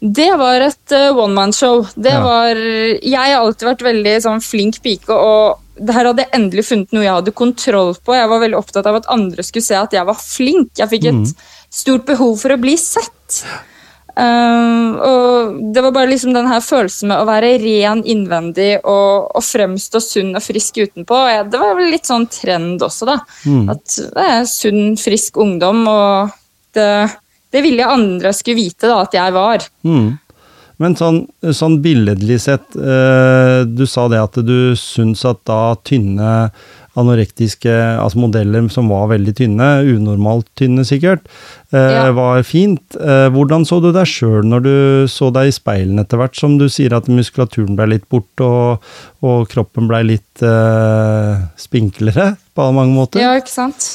Det 0.00 0.30
var 0.40 0.64
et 0.64 0.94
uh, 0.96 1.10
one 1.12 1.36
man-show. 1.36 1.82
Det 1.94 2.14
ja. 2.14 2.22
var 2.24 2.56
Jeg 2.56 3.16
har 3.20 3.42
alltid 3.42 3.66
vært 3.68 3.84
veldig 3.84 4.14
sånn, 4.24 4.40
flink 4.40 4.80
pike, 4.84 5.12
og 5.12 5.60
her 5.88 6.10
hadde 6.10 6.24
jeg 6.24 6.34
endelig 6.36 6.66
funnet 6.68 6.94
noe 6.94 7.04
jeg 7.04 7.16
hadde 7.18 7.36
kontroll 7.36 7.94
på. 8.04 8.16
Jeg 8.16 8.28
var 8.32 8.42
veldig 8.42 8.58
opptatt 8.58 8.88
av 8.88 9.00
at 9.00 9.10
andre 9.12 9.44
skulle 9.46 9.64
se 9.64 9.76
at 9.78 9.94
jeg 9.96 10.08
var 10.08 10.18
flink. 10.20 10.72
Jeg 10.80 10.92
fikk 10.92 11.08
et 11.08 11.20
mm. 11.20 11.28
stort 11.72 12.06
behov 12.08 12.34
for 12.42 12.52
å 12.52 12.60
bli 12.60 12.76
sett. 12.80 13.42
Um, 14.20 14.98
og 15.00 15.54
det 15.72 15.84
var 15.86 15.94
bare 15.94 16.10
liksom 16.10 16.34
den 16.36 16.50
her 16.50 16.60
følelsen 16.60 17.08
med 17.08 17.22
å 17.22 17.28
være 17.28 17.54
ren 17.62 18.02
innvendig 18.04 18.74
og, 18.82 19.30
og 19.32 19.44
fremstå 19.46 20.02
sunn 20.04 20.34
og 20.34 20.44
frisk 20.44 20.82
utenpå. 20.82 21.22
Ja, 21.30 21.46
det 21.48 21.62
var 21.62 21.78
vel 21.78 21.92
litt 21.94 22.10
sånn 22.10 22.28
trend 22.28 22.84
også, 22.84 23.08
da. 23.08 23.18
Mm. 23.48 23.64
At 23.72 23.96
det 23.96 24.28
er 24.36 24.46
sunn, 24.50 24.94
frisk 25.00 25.40
ungdom, 25.40 25.86
og 25.88 26.36
det 26.76 26.90
det 27.50 27.62
ville 27.64 27.82
jeg 27.82 27.98
andre 27.98 28.32
skulle 28.34 28.62
vite 28.62 28.90
da, 28.90 29.00
at 29.04 29.16
jeg 29.16 29.34
var. 29.34 29.64
Mm. 29.86 30.10
Men 30.80 30.94
sånn, 30.96 31.18
sånn, 31.52 31.80
billedlig 31.84 32.38
sett, 32.40 32.76
eh, 32.78 33.60
du 33.68 33.84
sa 33.90 34.06
det 34.08 34.20
at 34.22 34.38
du 34.46 34.72
syns 34.78 35.26
at 35.28 35.42
da 35.48 35.74
tynne 35.84 36.30
anorektiske 36.98 37.70
altså 37.70 38.18
modeller 38.18 38.66
som 38.72 38.90
var 38.90 39.10
veldig 39.12 39.34
tynne, 39.38 39.68
unormalt 39.86 40.48
tynne 40.58 40.84
sikkert, 40.86 41.28
eh, 41.72 41.94
ja. 41.94 42.10
var 42.16 42.42
fint. 42.46 42.96
Eh, 42.98 43.28
hvordan 43.30 43.66
så 43.68 43.80
du 43.82 43.90
deg 43.94 44.08
sjøl 44.10 44.46
når 44.50 44.66
du 44.66 44.74
så 45.10 45.30
deg 45.34 45.50
i 45.50 45.54
speilene 45.54 46.04
etter 46.04 46.20
hvert, 46.20 46.36
som 46.38 46.58
du 46.60 46.66
sier 46.72 46.96
at 46.96 47.10
muskulaturen 47.10 47.78
ble 47.78 47.92
litt 47.94 48.08
borte 48.10 48.46
og, 48.46 48.92
og, 49.22 49.46
kroppen 49.50 49.90
ble 49.90 50.04
litt 50.14 50.44
eh, 50.44 51.48
spinklere 51.60 52.32
på 52.54 52.70
mange 52.74 52.96
måter? 52.96 53.22
Ja, 53.22 53.34
ikke 53.38 53.54
sant. 53.54 53.90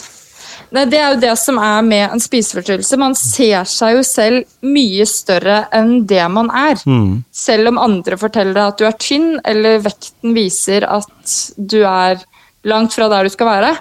Nei, 0.74 0.86
det 0.90 0.98
er 1.00 1.14
jo 1.14 1.22
det 1.22 1.34
som 1.40 1.60
er 1.62 1.84
med 1.86 2.04
en 2.10 2.22
spiseforstyrrelse. 2.22 2.98
Man 3.00 3.16
ser 3.16 3.68
seg 3.70 3.98
jo 3.98 4.06
selv 4.08 4.66
mye 4.66 5.06
større 5.08 5.62
enn 5.76 6.02
det 6.10 6.24
man 6.32 6.50
er. 6.52 6.80
Mm. 6.88 7.24
Selv 7.32 7.72
om 7.72 7.80
andre 7.80 8.18
forteller 8.20 8.56
deg 8.58 8.72
at 8.72 8.80
du 8.82 8.88
er 8.88 8.98
tynn, 9.00 9.30
eller 9.48 9.84
vekten 9.86 10.36
viser 10.36 10.88
at 10.90 11.36
du 11.56 11.82
er 11.86 12.24
langt 12.66 12.96
fra 12.98 13.10
der 13.12 13.28
du 13.28 13.34
skal 13.34 13.52
være. 13.52 13.72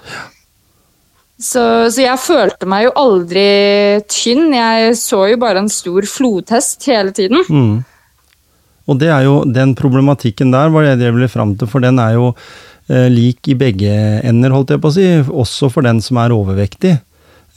Så, 1.35 1.91
så, 1.91 1.99
jeg 1.99 2.21
følte 2.21 2.69
meg 2.69 2.85
jo 2.85 2.93
aldri 3.01 3.47
tynn. 4.07 4.53
Jeg 4.55 4.93
så 4.99 5.25
jo 5.33 5.39
bare 5.41 5.65
en 5.65 5.71
stor 5.71 6.07
flodhest 6.07 6.87
hele 6.87 7.11
tiden. 7.15 7.43
Mm. 7.49 7.83
Og 8.85 9.01
det 9.01 9.09
er 9.11 9.25
jo 9.25 9.41
den 9.49 9.73
problematikken 9.75 10.53
der, 10.53 10.71
var 10.71 10.85
det 10.85 11.01
jeg 11.01 11.17
ville 11.17 11.31
fram 11.31 11.57
til, 11.57 11.67
for 11.67 11.83
den 11.83 11.99
er 11.99 12.15
jo 12.15 12.31
Eh, 12.85 13.07
lik 13.09 13.47
i 13.49 13.55
begge 13.57 13.89
ender, 14.21 14.53
holdt 14.53 14.75
jeg 14.75 14.81
på 14.81 14.91
å 14.91 14.93
si. 14.93 15.05
Også 15.25 15.71
for 15.73 15.85
den 15.85 16.01
som 16.05 16.19
er 16.21 16.35
overvektig. 16.35 16.93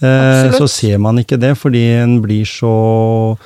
Eh, 0.01 0.51
Så 0.57 0.69
ser 0.71 0.99
man 0.99 1.19
ikke 1.19 1.37
det, 1.37 1.57
fordi 1.59 1.85
en 2.01 2.21
blir 2.23 2.47
så 2.49 3.37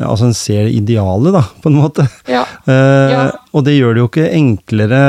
Altså 0.00 0.30
en 0.30 0.36
ser 0.36 0.70
idealet, 0.72 1.34
da, 1.34 1.42
på 1.60 1.68
en 1.68 1.76
måte. 1.76 2.06
Ja. 2.30 2.46
Eh, 2.64 3.12
ja. 3.12 3.26
Og 3.52 3.66
det 3.66 3.74
gjør 3.76 3.92
det 3.92 4.00
jo 4.00 4.08
ikke 4.08 4.30
enklere, 4.32 5.02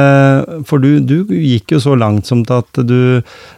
for 0.68 0.84
du, 0.84 0.98
du 1.00 1.32
gikk 1.32 1.78
jo 1.78 1.80
så 1.84 1.96
langt 1.96 2.28
som 2.28 2.44
til 2.44 2.60
at 2.60 2.84
du, 2.84 3.00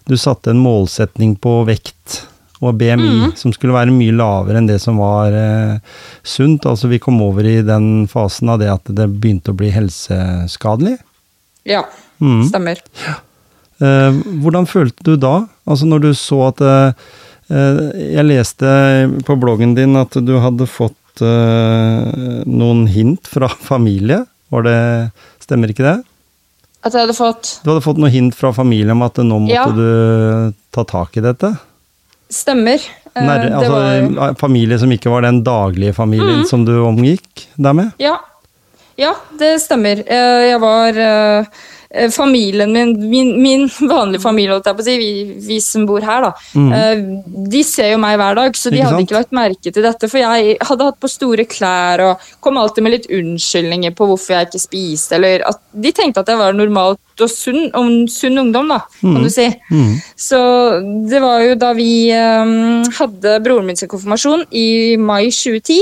du 0.06 0.16
satte 0.20 0.54
en 0.54 0.62
målsetning 0.62 1.34
på 1.42 1.64
vekt 1.70 2.22
og 2.64 2.78
BMI 2.80 3.12
mm. 3.12 3.34
som 3.38 3.54
skulle 3.54 3.76
være 3.76 3.94
mye 3.94 4.14
lavere 4.16 4.62
enn 4.62 4.70
det 4.70 4.78
som 4.84 5.00
var 5.02 5.36
eh, 5.36 5.76
sunt. 6.24 6.66
Altså 6.70 6.90
vi 6.92 7.02
kom 7.04 7.20
over 7.26 7.48
i 7.48 7.60
den 7.66 8.08
fasen 8.12 8.52
av 8.54 8.62
det 8.62 8.72
at 8.72 8.94
det 8.96 9.10
begynte 9.12 9.54
å 9.54 9.60
bli 9.60 9.72
helseskadelig. 9.74 10.98
Ja. 11.68 11.84
Mm. 12.24 12.46
Stemmer. 12.48 12.82
Eh, 13.84 14.20
hvordan 14.44 14.70
følte 14.70 15.04
du 15.04 15.16
da, 15.20 15.40
altså 15.68 15.90
når 15.90 16.06
du 16.06 16.12
så 16.16 16.38
at 16.48 16.62
eh, 16.64 17.08
eh, 17.52 17.82
Jeg 18.16 18.28
leste 18.30 18.70
på 19.28 19.36
bloggen 19.42 19.74
din 19.76 19.98
at 20.00 20.16
du 20.16 20.38
hadde 20.40 20.70
fått 20.70 20.96
noen 21.24 22.86
hint 22.92 23.30
fra 23.30 23.50
familie. 23.72 24.24
Var 24.54 24.68
det 24.68 24.80
Stemmer 25.46 25.70
ikke 25.70 25.86
det? 25.86 26.00
At 26.86 26.94
jeg 26.94 27.06
hadde 27.06 27.16
fått 27.18 27.60
Du 27.64 27.72
hadde 27.72 27.84
fått 27.86 28.00
noen 28.02 28.14
hint 28.14 28.38
fra 28.38 28.52
familie 28.54 28.94
om 28.94 29.04
at 29.06 29.18
nå 29.22 29.40
måtte 29.46 29.56
ja. 29.56 29.66
du 29.74 30.54
ta 30.74 30.86
tak 30.90 31.18
i 31.18 31.24
dette? 31.26 31.52
Stemmer. 32.34 32.82
Nær, 33.16 33.46
altså, 33.60 33.76
var... 34.18 34.38
Familie 34.40 34.78
som 34.82 34.92
ikke 34.92 35.12
var 35.14 35.24
den 35.26 35.44
daglige 35.46 35.96
familien 35.96 36.42
mm. 36.44 36.48
som 36.50 36.66
du 36.68 36.74
omgikk 36.84 37.46
deg 37.56 37.78
med? 37.78 37.94
Ja. 38.02 38.18
ja, 39.00 39.14
det 39.40 39.54
stemmer. 39.64 40.02
Jeg 40.04 40.60
var 40.64 41.00
Eh, 41.06 41.54
familien 42.12 42.72
min, 42.74 42.94
min, 43.10 43.32
min 43.42 43.66
vanlige 43.90 44.22
familie, 44.22 44.60
si, 44.84 44.98
vi, 44.98 45.10
vi, 45.48 45.60
som 45.62 45.86
bor 45.88 46.04
her, 46.04 46.28
da, 46.28 46.32
mm. 46.54 46.72
Eh, 46.76 47.04
de 47.52 47.62
ser 47.64 47.92
jo 47.94 48.00
meg 48.02 48.18
hver 48.20 48.38
dag, 48.38 48.58
så 48.58 48.72
de 48.72 48.80
ikke 48.80 48.90
hadde 48.90 49.04
ikke 49.06 49.18
lagt 49.18 49.36
merke 49.36 49.72
til 49.72 49.86
dette. 49.86 50.10
For 50.12 50.22
jeg 50.22 50.58
hadde 50.70 50.88
hatt 50.90 51.00
på 51.02 51.12
store 51.12 51.46
klær 51.50 52.04
og 52.06 52.32
kom 52.44 52.60
alltid 52.60 52.86
med 52.86 52.96
litt 52.98 53.10
unnskyldninger 53.14 53.96
på 53.96 54.10
hvorfor 54.10 54.36
jeg 54.36 54.50
ikke 54.50 54.64
spiste. 54.64 55.20
Eller 55.20 55.46
at 55.48 55.62
de 55.72 55.94
tenkte 55.96 56.24
at 56.24 56.32
jeg 56.32 56.42
var 56.42 56.58
normalt 56.58 57.24
og 57.24 57.32
sunn, 57.32 57.70
om, 57.78 57.92
sunn 58.12 58.42
ungdom, 58.42 58.74
da, 58.74 58.82
kan 59.00 59.16
mm. 59.16 59.24
du 59.24 59.32
si. 59.32 59.48
Mm. 59.72 59.94
Så 60.20 60.40
det 61.12 61.22
var 61.24 61.46
jo 61.46 61.56
da 61.60 61.72
vi 61.78 61.92
um, 62.12 62.84
hadde 63.00 63.38
broren 63.46 63.70
min 63.70 63.80
sin 63.80 63.92
konfirmasjon 63.92 64.46
i 64.52 64.68
mai 65.00 65.30
2010. 65.30 65.80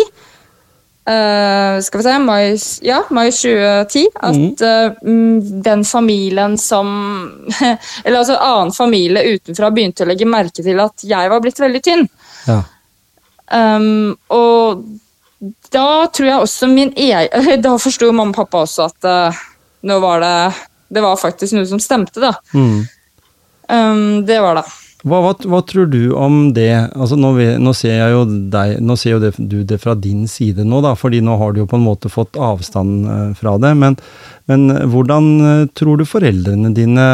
Uh, 1.03 1.81
skal 1.83 1.99
vi 1.99 2.03
se 2.03 2.19
mai, 2.23 2.57
ja, 2.81 3.01
mai 3.11 3.25
2010. 3.31 4.05
At 4.15 4.61
uh, 4.61 5.09
den 5.65 5.83
familien 5.85 6.57
som 6.57 6.87
Eller 8.05 8.21
altså 8.21 8.37
annen 8.37 8.71
familie 8.71 9.35
utenfra 9.35 9.71
begynte 9.75 10.05
å 10.05 10.07
legge 10.07 10.27
merke 10.29 10.63
til 10.63 10.79
at 10.79 11.03
jeg 11.03 11.31
var 11.33 11.43
blitt 11.43 11.59
veldig 11.59 11.81
tynn. 11.83 12.07
Ja. 12.47 12.61
Um, 13.51 14.15
og 14.31 14.85
da 15.75 16.07
tror 16.07 16.29
jeg 16.29 16.45
også 16.45 16.69
min 16.71 16.93
egen 16.95 17.59
Da 17.65 17.73
forsto 17.81 18.07
mamma 18.15 18.31
og 18.31 18.37
pappa 18.37 18.63
også 18.63 18.87
at 18.87 19.07
uh, 19.09 19.41
nå 19.83 19.97
var 19.99 20.23
det 20.23 20.37
Det 20.87 21.03
var 21.03 21.19
faktisk 21.19 21.57
noe 21.57 21.67
som 21.67 21.81
stemte, 21.83 22.23
da. 22.23 22.31
Mm. 22.55 22.79
Um, 23.67 24.23
det 24.27 24.39
var 24.39 24.61
det. 24.61 24.65
Hva, 25.03 25.17
hva, 25.19 25.33
hva, 25.51 25.59
tror 25.67 25.89
du 25.91 26.13
om 26.15 26.53
det? 26.55 26.71
Altså 26.95 27.17
nå, 27.19 27.33
nå, 27.59 27.71
ser 27.75 27.97
jeg 27.97 28.13
jo 28.13 28.21
deg, 28.53 28.77
nå 28.79 28.95
ser 28.95 29.17
jo 29.17 29.19
det, 29.19 29.33
du 29.35 29.57
det 29.67 29.81
fra 29.83 29.97
din 29.99 30.21
side 30.31 30.63
nå, 30.63 30.79
da, 30.85 30.93
fordi 30.95 31.19
nå 31.19 31.35
har 31.41 31.51
du 31.51 31.59
jo 31.59 31.67
på 31.67 31.75
en 31.75 31.83
måte 31.83 32.11
fått 32.11 32.39
avstand 32.39 33.09
uh, 33.09 33.33
fra 33.35 33.57
det. 33.59 33.73
Men, 33.81 33.97
men 34.47 34.63
hvordan 34.93 35.29
uh, 35.43 35.65
tror 35.75 35.99
du 35.99 36.07
foreldrene 36.07 36.71
dine 36.77 37.07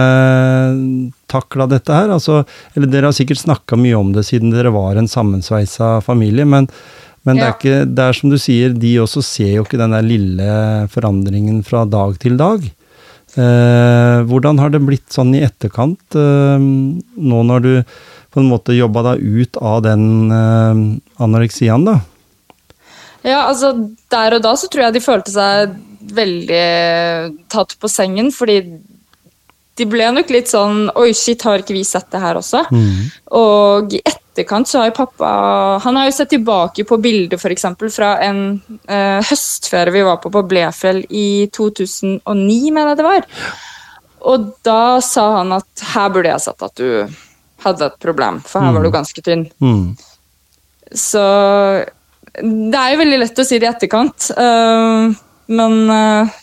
takla 1.34 1.65
dette 1.72 1.98
her? 1.98 2.13
Altså, 2.13 2.43
eller 2.75 2.93
dere 2.93 3.10
har 3.10 3.17
sikkert 3.17 3.41
snakka 3.41 3.79
mye 3.81 3.98
om 3.98 4.13
det 4.13 4.27
siden 4.29 4.53
dere 4.53 4.74
var 4.75 5.00
en 5.00 5.10
sammensveisa 5.10 5.96
familie, 6.05 6.46
men, 6.46 6.69
men 7.25 7.41
ja. 7.41 7.41
det, 7.41 7.48
er 7.48 7.58
ikke, 7.58 7.79
det 7.89 8.05
er 8.05 8.22
som 8.22 8.29
du 8.29 8.38
sier, 8.38 8.77
de 8.77 9.00
også 9.01 9.25
ser 9.25 9.55
jo 9.55 9.65
ikke 9.65 9.81
den 9.81 9.98
der 9.98 10.05
lille 10.05 10.51
forandringen 10.93 11.65
fra 11.65 11.88
dag 11.89 12.22
til 12.22 12.38
dag. 12.38 12.69
Eh, 13.38 14.19
hvordan 14.25 14.57
har 14.57 14.71
det 14.74 14.81
blitt 14.81 15.12
sånn 15.13 15.36
i 15.38 15.43
etterkant, 15.45 16.01
eh, 16.17 16.57
nå 16.57 17.41
når 17.45 17.65
du 17.65 17.74
på 18.33 18.41
en 18.41 18.50
måte 18.50 18.77
jobba 18.77 19.03
deg 19.12 19.21
ut 19.21 19.59
av 19.62 19.83
den 19.86 20.33
eh, 20.33 20.81
anoreksiaen, 21.21 21.86
da? 21.86 22.00
Ja, 23.21 23.43
altså 23.50 23.74
der 24.09 24.38
og 24.38 24.45
da 24.45 24.55
så 24.57 24.69
tror 24.71 24.88
jeg 24.88 24.95
de 24.95 25.03
følte 25.03 25.33
seg 25.33 25.75
veldig 26.15 26.65
tatt 27.51 27.75
på 27.77 27.91
sengen, 27.91 28.31
fordi 28.33 28.62
de 29.79 29.88
ble 29.89 30.09
nok 30.13 30.31
litt 30.33 30.51
sånn 30.51 30.89
Oi, 31.00 31.12
shit, 31.17 31.43
har 31.48 31.63
ikke 31.63 31.75
vi 31.77 31.86
sett 31.88 32.09
det 32.13 32.21
her 32.24 32.39
også? 32.39 32.65
Mm. 32.71 33.05
Og 33.39 33.95
i 33.95 34.01
etterkant 34.03 34.69
så 34.69 34.81
har 34.81 34.89
jo 34.91 34.98
pappa 35.00 35.31
Han 35.86 36.00
har 36.00 36.09
jo 36.09 36.15
sett 36.17 36.33
tilbake 36.36 36.86
på 36.88 37.00
bilder 37.01 37.39
f.eks. 37.39 37.65
fra 37.95 38.13
en 38.25 38.43
eh, 38.88 39.19
høstferie 39.31 39.95
vi 39.95 40.05
var 40.07 40.19
på 40.24 40.31
på 40.33 40.43
Blefjell 40.50 41.03
i 41.09 41.50
2009, 41.55 42.21
mener 42.75 42.91
jeg 42.91 43.00
det 43.00 43.07
var. 43.07 43.25
Og 44.29 44.51
da 44.65 45.00
sa 45.03 45.25
han 45.38 45.55
at 45.55 45.88
her 45.93 46.12
burde 46.13 46.31
jeg 46.33 46.43
sett 46.43 46.65
at 46.65 46.75
du 46.79 47.17
hadde 47.63 47.88
et 47.89 47.98
problem, 48.03 48.39
for 48.45 48.63
her 48.63 48.75
var 48.75 48.83
du 48.83 48.89
mm. 48.89 48.95
ganske 48.95 49.24
tynn. 49.24 49.45
Mm. 49.63 49.95
Så 50.95 51.24
det 52.39 52.79
er 52.79 52.93
jo 52.93 53.01
veldig 53.01 53.19
lett 53.24 53.41
å 53.41 53.48
si 53.48 53.59
det 53.59 53.67
i 53.67 53.71
etterkant, 53.71 54.29
uh, 54.38 55.09
men 55.50 55.77
uh, 55.91 56.38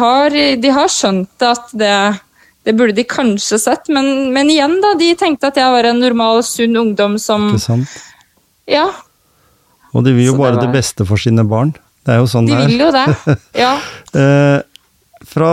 har, 0.00 0.36
de 0.62 0.74
har 0.74 0.92
skjønt 0.92 1.46
at 1.46 1.72
det 1.78 1.96
det 2.64 2.74
burde 2.76 2.94
de 2.94 3.04
kanskje 3.08 3.58
sett, 3.58 3.88
men, 3.88 4.32
men, 4.34 4.50
igjen, 4.52 4.78
da. 4.82 4.94
De 5.00 5.14
tenkte 5.16 5.48
at 5.48 5.56
jeg 5.56 5.70
var 5.72 5.84
en 5.88 6.00
normal, 6.02 6.42
sunn 6.44 6.76
ungdom 6.76 7.18
som 7.18 7.48
Ikke 7.54 7.62
sant? 7.64 7.88
Ja. 8.68 8.86
Og 9.94 10.04
de 10.04 10.12
vil 10.14 10.26
jo 10.28 10.34
Så 10.36 10.38
bare 10.42 10.58
det, 10.60 10.66
var- 10.68 10.74
beste 10.76 11.06
for 11.08 11.16
sine 11.18 11.42
barn. 11.48 11.72
Det 12.04 12.14
er 12.14 12.18
jo 12.20 12.28
sånn 12.30 12.46
De 12.46 12.54
det 12.54 12.62
er. 12.62 12.68
vil 12.68 12.80
jo 12.84 12.90
det. 12.92 13.38
Ja. 13.64 13.72
Eh, 14.16 14.60
fra 15.26 15.52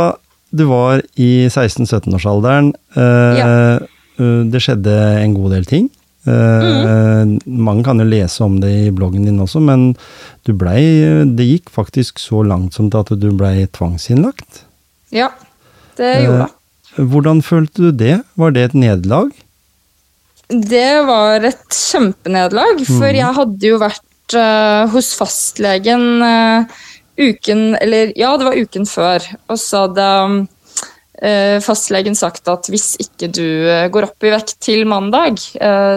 du 0.52 0.64
var 0.70 1.02
i 1.20 1.48
16-17-årsalderen 1.52 2.70
eh, 2.96 3.38
Ja. 3.40 3.48
eh, 3.76 4.44
Det 4.52 4.62
skjedde 4.64 4.94
en 5.24 5.34
god 5.36 5.52
del 5.58 5.66
ting. 5.66 5.90
Mm. 6.28 7.38
Mange 7.64 7.84
kan 7.88 8.00
jo 8.02 8.06
lese 8.08 8.42
om 8.44 8.58
det 8.60 8.68
i 8.88 8.92
bloggen 8.92 9.24
din 9.24 9.40
også, 9.40 9.62
men 9.64 9.94
du 10.44 10.52
blei 10.60 10.82
Det 11.38 11.46
gikk 11.48 11.70
faktisk 11.72 12.20
så 12.20 12.42
langt 12.44 12.74
som 12.76 12.90
til 12.92 13.00
at 13.00 13.14
du 13.20 13.30
blei 13.32 13.66
tvangsinnlagt. 13.72 14.64
ja. 15.12 15.30
Det 15.98 16.12
gjorde 16.26 16.44
det. 16.44 16.50
Eh, 16.52 16.57
Hvordan 16.98 17.44
følte 17.46 17.88
du 17.88 17.92
det? 17.94 18.18
Var 18.40 18.54
det 18.56 18.70
et 18.70 18.76
nederlag? 18.78 19.32
Det 20.48 20.92
var 21.08 21.44
et 21.44 21.66
kjempenederlag, 21.76 22.80
for 22.88 23.12
jeg 23.12 23.36
hadde 23.40 23.72
jo 23.72 23.80
vært 23.82 24.36
uh, 24.38 24.88
hos 24.94 25.12
fastlegen 25.20 26.24
uh, 26.24 26.86
uken 27.18 27.74
Eller 27.82 28.14
ja, 28.16 28.36
det 28.38 28.48
var 28.48 28.60
uken 28.60 28.88
før. 28.88 29.26
Og 29.50 29.58
så 29.58 29.88
hadde 29.88 30.06
eh, 31.18 31.58
fastlegen 31.66 32.14
sagt 32.14 32.46
at 32.46 32.70
hvis 32.70 32.92
ikke 33.02 33.32
du 33.34 33.48
går 33.90 34.06
opp 34.06 34.28
i 34.28 34.30
vekt 34.36 34.54
til 34.62 34.84
mandag, 34.86 35.42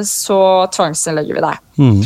så 0.09 0.39
tvangsinnlegger 0.73 1.37
vi 1.37 1.43
deg. 1.45 1.61
Mm. 1.77 2.01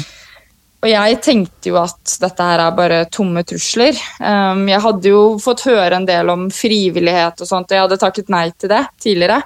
Og 0.85 0.91
jeg 0.91 1.21
tenkte 1.25 1.71
jo 1.71 1.79
at 1.81 2.19
dette 2.21 2.45
her 2.45 2.61
er 2.61 2.75
bare 2.77 3.05
tomme 3.13 3.41
trusler. 3.49 3.97
Um, 4.21 4.67
jeg 4.69 4.83
hadde 4.85 5.09
jo 5.15 5.23
fått 5.41 5.65
høre 5.71 5.97
en 5.97 6.05
del 6.05 6.29
om 6.29 6.51
frivillighet 6.53 7.41
og 7.41 7.49
sånt, 7.49 7.71
og 7.71 7.79
jeg 7.79 7.85
hadde 7.87 8.01
takket 8.03 8.33
nei 8.33 8.51
til 8.53 8.69
det 8.75 8.83
tidligere. 9.01 9.39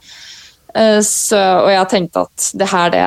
Uh, 0.75 0.99
så, 1.07 1.39
og 1.63 1.71
jeg 1.71 1.91
tenkte 1.95 2.25
at 2.27 2.49
det 2.59 2.69
her, 2.73 2.91
det, 2.91 3.05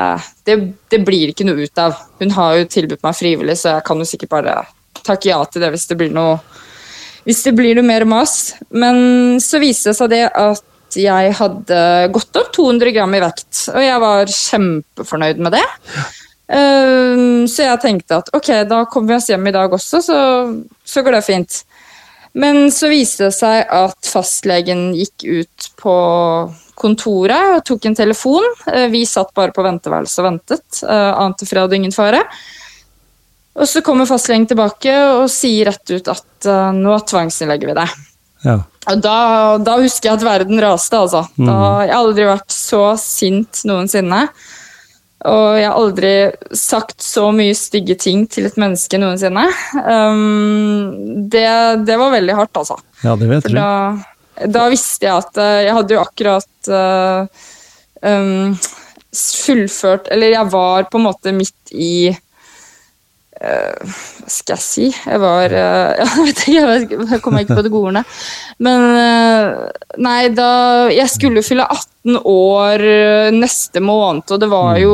det, 0.47 0.57
det 0.95 1.01
blir 1.03 1.33
ikke 1.33 1.49
noe 1.49 1.67
ut 1.67 1.83
av. 1.83 1.99
Hun 2.23 2.31
har 2.37 2.61
jo 2.61 2.71
tilbudt 2.71 3.03
meg 3.03 3.19
frivillig, 3.19 3.57
så 3.59 3.75
jeg 3.75 3.85
kan 3.91 3.99
jo 3.99 4.07
sikkert 4.07 4.33
bare 4.37 4.55
takke 5.03 5.33
ja 5.33 5.43
til 5.51 5.65
det 5.65 5.73
hvis 5.73 5.89
det 5.91 5.99
blir 5.99 6.15
noe, 6.15 6.39
hvis 7.27 7.43
det 7.49 7.55
blir 7.59 7.75
noe 7.75 7.89
mer 7.91 8.07
mas. 8.07 8.53
Men 8.71 9.41
så 9.43 9.59
viste 9.59 9.91
det 9.91 9.99
seg 9.99 10.15
det 10.15 10.23
at 10.31 10.67
jeg 10.95 11.35
hadde 11.35 11.83
gått 12.15 12.39
opp 12.39 12.55
200 12.55 12.95
gram 12.95 13.11
i 13.15 13.23
vekt, 13.23 13.67
og 13.75 13.83
jeg 13.83 14.01
var 14.07 14.35
kjempefornøyd 14.39 15.43
med 15.43 15.59
det. 15.59 15.67
Um, 15.67 16.20
så 16.51 17.63
jeg 17.63 17.79
tenkte 17.83 18.17
at 18.19 18.31
ok, 18.35 18.49
da 18.67 18.81
kommer 18.91 19.13
vi 19.13 19.19
oss 19.21 19.29
hjem 19.31 19.45
i 19.47 19.53
dag 19.55 19.71
også, 19.73 20.01
så, 20.03 20.17
så 20.83 21.03
går 21.05 21.15
det 21.17 21.23
fint. 21.23 21.61
Men 22.33 22.69
så 22.71 22.87
viste 22.91 23.27
det 23.27 23.35
seg 23.35 23.67
at 23.71 24.07
fastlegen 24.07 24.89
gikk 24.95 25.25
ut 25.27 25.69
på 25.79 25.95
kontoret 26.81 27.57
og 27.57 27.65
tok 27.67 27.87
en 27.89 27.97
telefon. 27.97 28.45
Eh, 28.71 28.87
Vi 28.91 29.03
satt 29.05 29.33
bare 29.37 29.53
på 29.55 29.63
venteværelset 29.65 30.21
og 30.23 30.27
ventet. 30.29 30.81
eh, 30.83 31.11
Ante 31.21 31.45
fred 31.45 31.67
og 31.67 31.75
ingen 31.77 31.91
fare. 31.95 32.23
Og 33.59 33.67
så 33.67 33.81
kommer 33.83 34.07
fastlegen 34.07 34.47
tilbake 34.47 34.93
og 35.19 35.27
sier 35.29 35.67
rett 35.69 35.91
ut 35.91 36.07
at 36.13 36.47
eh, 36.47 36.71
nå 36.79 36.95
tvangsinnlegger 37.11 37.73
vi 37.73 37.77
deg. 37.81 37.97
Ja. 38.47 38.55
Og 38.89 39.03
da, 39.03 39.17
da 39.61 39.75
husker 39.83 40.09
jeg 40.09 40.17
at 40.17 40.23
verden 40.25 40.63
raste, 40.63 40.97
altså. 40.97 41.25
Da, 41.37 41.57
jeg 41.85 41.91
har 41.93 41.99
aldri 41.99 42.25
vært 42.31 42.55
så 42.55 42.95
sint 42.97 43.59
noensinne. 43.69 44.23
Og 45.29 45.59
jeg 45.59 45.67
har 45.69 45.77
aldri 45.77 46.13
sagt 46.57 47.03
så 47.05 47.27
mye 47.35 47.53
stygge 47.57 47.97
ting 48.01 48.23
til 48.31 48.47
et 48.49 48.57
menneske 48.61 48.97
noensinne. 49.01 49.43
Um, 49.85 51.27
det, 51.29 51.45
det 51.85 51.97
var 52.01 52.15
veldig 52.15 52.37
hardt, 52.39 52.57
altså. 52.63 52.79
ja, 53.03 53.13
det 53.19 53.29
vet 53.29 53.45
For 53.45 53.59
da, 53.59 54.47
da 54.49 54.65
visste 54.73 55.05
jeg 55.05 55.21
at 55.21 55.41
eh, 55.41 55.59
Jeg 55.67 55.75
hadde 55.77 55.95
jo 55.95 56.01
akkurat 56.01 56.71
uh, 56.73 57.45
um, 58.01 58.57
fullført 59.11 60.09
Eller 60.13 60.33
jeg 60.37 60.51
var 60.53 60.87
på 60.89 61.01
en 61.01 61.07
måte 61.09 61.33
midt 61.35 61.75
i 61.75 61.93
eh, 63.41 63.93
Hva 64.21 64.31
skal 64.31 64.55
jeg 64.55 64.65
si? 64.65 64.87
Jeg 64.93 65.21
var 65.21 65.55
eh, 65.57 66.01
Jeg 66.05 66.19
vet 66.21 66.43
ikke, 66.45 67.05
jeg, 67.15 67.21
kommer 67.23 67.45
ikke 67.45 67.57
på 67.59 67.65
det 67.65 67.73
gode 67.73 67.93
ordet. 67.93 68.03
Men 68.63 68.85
eh, 69.01 69.81
nei, 70.01 70.19
da 70.37 70.51
Jeg 70.93 71.09
skulle 71.13 71.45
fylle 71.45 71.65
18 71.65 72.21
år 72.21 72.85
eh, 72.91 73.31
neste 73.35 73.83
måned, 73.83 74.29
og 74.29 74.43
det 74.43 74.51
var 74.51 74.77
jo 74.81 74.93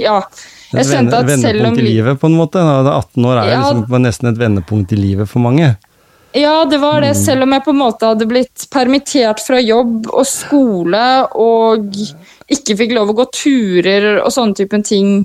Ja. 0.00 0.22
Jeg 0.70 0.86
skjønte 0.86 1.18
at 1.18 1.30
selv 1.42 1.64
om 1.66 1.74
vendepunkt 1.74 1.82
i 1.82 1.86
livet, 1.88 2.18
på 2.22 2.28
en 2.30 2.36
måte. 2.38 2.60
Da, 2.62 2.96
18 3.02 3.24
år 3.26 3.38
er 3.40 3.48
Ja. 3.50 3.62
liksom 3.74 4.02
nesten 4.04 4.30
et 4.30 4.38
vendepunkt 4.38 4.92
i 4.94 4.98
livet 4.98 5.28
for 5.28 5.42
mange. 5.42 5.74
Ja, 6.32 6.64
det 6.64 6.78
var 6.78 7.00
det. 7.02 7.14
Selv 7.18 7.42
om 7.42 7.52
jeg 7.52 7.64
på 7.64 7.72
en 7.74 7.80
måte 7.80 8.06
hadde 8.06 8.28
blitt 8.30 8.68
permittert 8.70 9.42
fra 9.42 9.58
jobb 9.58 10.06
og 10.12 10.26
skole 10.30 11.02
og 11.34 11.90
ikke 12.50 12.76
fikk 12.78 12.94
lov 12.94 13.10
å 13.10 13.16
gå 13.18 13.26
turer 13.34 14.20
og 14.20 14.30
sånne 14.34 14.54
typen 14.58 14.86
ting 14.86 15.24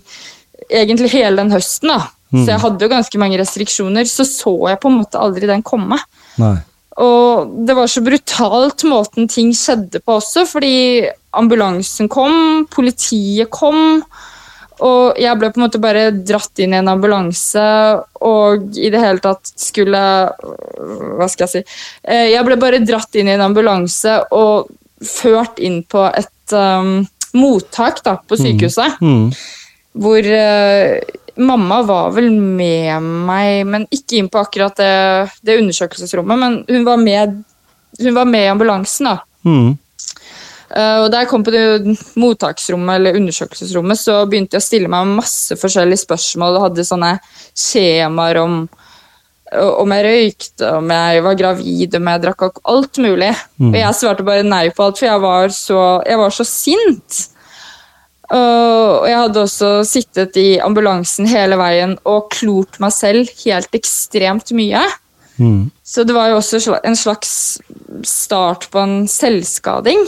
egentlig 0.69 1.11
hele 1.13 1.43
den 1.43 1.53
høsten, 1.53 1.93
da. 1.93 2.09
Så 2.33 2.47
jeg 2.49 2.61
hadde 2.63 2.83
jo 2.83 2.91
ganske 2.91 3.19
mange 3.21 3.37
restriksjoner. 3.39 4.07
Så 4.09 4.25
så 4.27 4.55
jeg 4.71 4.79
på 4.81 4.91
en 4.91 4.97
måte 5.01 5.21
aldri 5.21 5.47
den 5.49 5.63
komme. 5.65 5.99
Nei. 6.41 6.57
Og 7.03 7.51
det 7.67 7.75
var 7.75 7.91
så 7.91 8.01
brutalt 8.03 8.85
måten 8.87 9.27
ting 9.31 9.51
skjedde 9.55 9.99
på 9.99 10.15
også, 10.21 10.45
fordi 10.47 11.03
ambulansen 11.35 12.07
kom, 12.11 12.63
politiet 12.71 13.51
kom, 13.51 13.99
og 14.83 15.19
jeg 15.19 15.39
ble 15.39 15.49
på 15.51 15.59
en 15.59 15.63
måte 15.63 15.79
bare 15.79 16.09
dratt 16.11 16.59
inn 16.59 16.73
i 16.75 16.79
en 16.81 16.91
ambulanse 16.91 17.63
og 18.27 18.75
i 18.75 18.89
det 18.91 18.99
hele 18.99 19.21
tatt 19.23 19.53
skulle 19.55 20.01
Hva 21.15 21.27
skal 21.31 21.45
jeg 21.45 21.51
si? 21.53 21.77
Eh, 22.03 22.31
Jeg 22.33 22.43
ble 22.47 22.57
bare 22.59 22.81
dratt 22.83 23.15
inn 23.15 23.29
i 23.29 23.35
en 23.37 23.45
ambulanse 23.45 24.17
og 24.35 24.71
ført 24.99 25.61
inn 25.63 25.81
på 25.87 26.03
et 26.09 26.55
um, 26.55 27.05
mottak 27.35 28.01
da, 28.03 28.17
på 28.19 28.37
sykehuset. 28.39 28.99
Mm. 29.03 29.31
Hvor 29.95 30.27
eh, 30.27 30.99
mamma 31.35 31.81
var 31.85 32.13
vel 32.15 32.29
med 32.31 33.03
meg, 33.03 33.63
men 33.67 33.87
ikke 33.93 34.19
inn 34.19 34.29
på 34.31 34.41
akkurat 34.41 34.77
det, 34.79 34.93
det 35.45 35.57
undersøkelsesrommet. 35.61 36.41
Men 36.41 36.59
hun 36.69 36.85
var 36.87 37.01
med, 37.01 37.41
hun 37.99 38.15
var 38.15 38.29
med 38.29 38.45
i 38.45 38.53
ambulansen, 38.53 39.11
da. 39.11 39.17
Mm. 39.45 39.73
Uh, 40.75 41.05
og 41.05 41.11
da 41.13 41.21
jeg 41.21 41.29
kom 41.29 41.43
på 41.45 41.53
det 41.53 41.95
mottaksrommet 42.19 42.97
eller 42.97 43.19
undersøkelsesrommet, 43.19 44.01
så 44.01 44.17
begynte 44.29 44.57
jeg 44.57 44.63
å 44.63 44.65
stille 44.65 44.91
meg 44.91 45.13
masse 45.21 45.55
forskjellige 45.61 46.03
spørsmål 46.03 46.57
og 46.57 46.65
hadde 46.69 46.87
sånne 46.87 47.13
skjemaer 47.53 48.41
om 48.41 48.65
om 49.55 49.91
jeg 49.93 50.05
røykte, 50.05 50.69
om 50.79 50.89
jeg 50.89 51.21
var 51.23 51.35
gravid, 51.37 51.95
om 51.99 52.07
jeg 52.09 52.21
drakk 52.23 52.45
Alt 52.65 52.97
mulig. 52.97 53.29
Og 53.61 53.77
jeg 53.77 53.97
svarte 53.97 54.25
bare 54.25 54.43
nei 54.43 54.65
på 54.73 54.87
alt, 54.87 54.97
for 54.99 55.07
jeg 55.07 55.21
var 55.21 55.53
så, 55.53 55.81
jeg 56.05 56.19
var 56.19 56.33
så 56.33 56.45
sint. 56.49 57.19
Og 58.33 59.05
jeg 59.09 59.19
hadde 59.19 59.43
også 59.43 59.71
sittet 59.85 60.37
i 60.41 60.47
ambulansen 60.63 61.27
hele 61.29 61.59
veien 61.59 61.97
og 62.09 62.31
klort 62.33 62.79
meg 62.81 62.93
selv 62.95 63.29
helt 63.43 63.77
ekstremt 63.77 64.53
mye. 64.55 64.81
Mm. 65.37 65.69
Så 65.83 66.05
det 66.07 66.15
var 66.15 66.31
jo 66.31 66.39
også 66.39 66.79
en 66.79 66.97
slags 66.97 67.31
start 68.07 68.69
på 68.71 68.81
en 68.81 68.99
selvskading. 69.11 70.05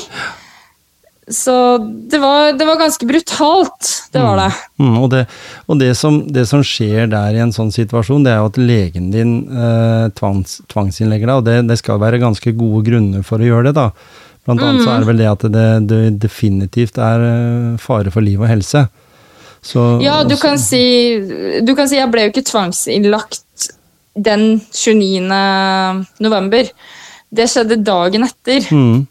Så 1.27 1.77
det 2.08 2.21
var, 2.23 2.53
det 2.56 2.65
var 2.65 2.80
ganske 2.80 3.06
brutalt. 3.06 3.89
Det 4.12 4.21
var 4.23 4.38
det. 4.39 4.51
Mm, 4.80 4.93
og 5.01 5.10
det, 5.12 5.25
og 5.67 5.80
det, 5.80 5.89
som, 5.99 6.21
det 6.32 6.45
som 6.47 6.63
skjer 6.63 7.10
der 7.12 7.36
i 7.36 7.41
en 7.43 7.51
sånn 7.51 7.73
situasjon, 7.75 8.23
det 8.23 8.32
er 8.32 8.39
jo 8.39 8.47
at 8.47 8.60
legen 8.62 9.10
din 9.12 9.34
eh, 9.51 10.08
tvangs, 10.15 10.62
tvangsinnlegger 10.71 11.27
deg, 11.27 11.41
og 11.41 11.49
det, 11.49 11.58
det 11.67 11.77
skal 11.82 11.99
være 11.99 12.21
ganske 12.23 12.56
gode 12.56 12.86
grunner 12.88 13.27
for 13.27 13.43
å 13.43 13.49
gjøre 13.49 13.69
det, 13.69 13.75
da. 13.75 13.89
Blant 14.47 14.63
annet 14.63 14.86
så 14.86 14.93
er 14.95 15.03
det 15.03 15.07
vel 15.10 15.19
det 15.19 15.27
at 15.29 15.43
det, 15.51 15.65
det 15.91 16.01
definitivt 16.23 16.97
er 17.03 17.23
eh, 17.27 17.77
fare 17.83 18.13
for 18.13 18.23
liv 18.23 18.39
og 18.41 18.47
helse. 18.49 18.86
Så, 19.67 19.83
Ja, 19.99 20.21
du 20.23 20.38
kan 20.39 20.55
si, 20.62 20.79
du 21.67 21.73
kan 21.75 21.89
si 21.91 21.97
jeg 21.99 22.07
ble 22.13 22.27
jo 22.27 22.31
ikke 22.31 22.45
tvangsinnlagt 22.47 23.43
den 24.15 24.62
29. 24.71 25.27
november. 26.23 26.69
Det 27.29 27.47
skjedde 27.51 27.81
dagen 27.83 28.23
etter. 28.23 28.63
mm, 28.71 29.01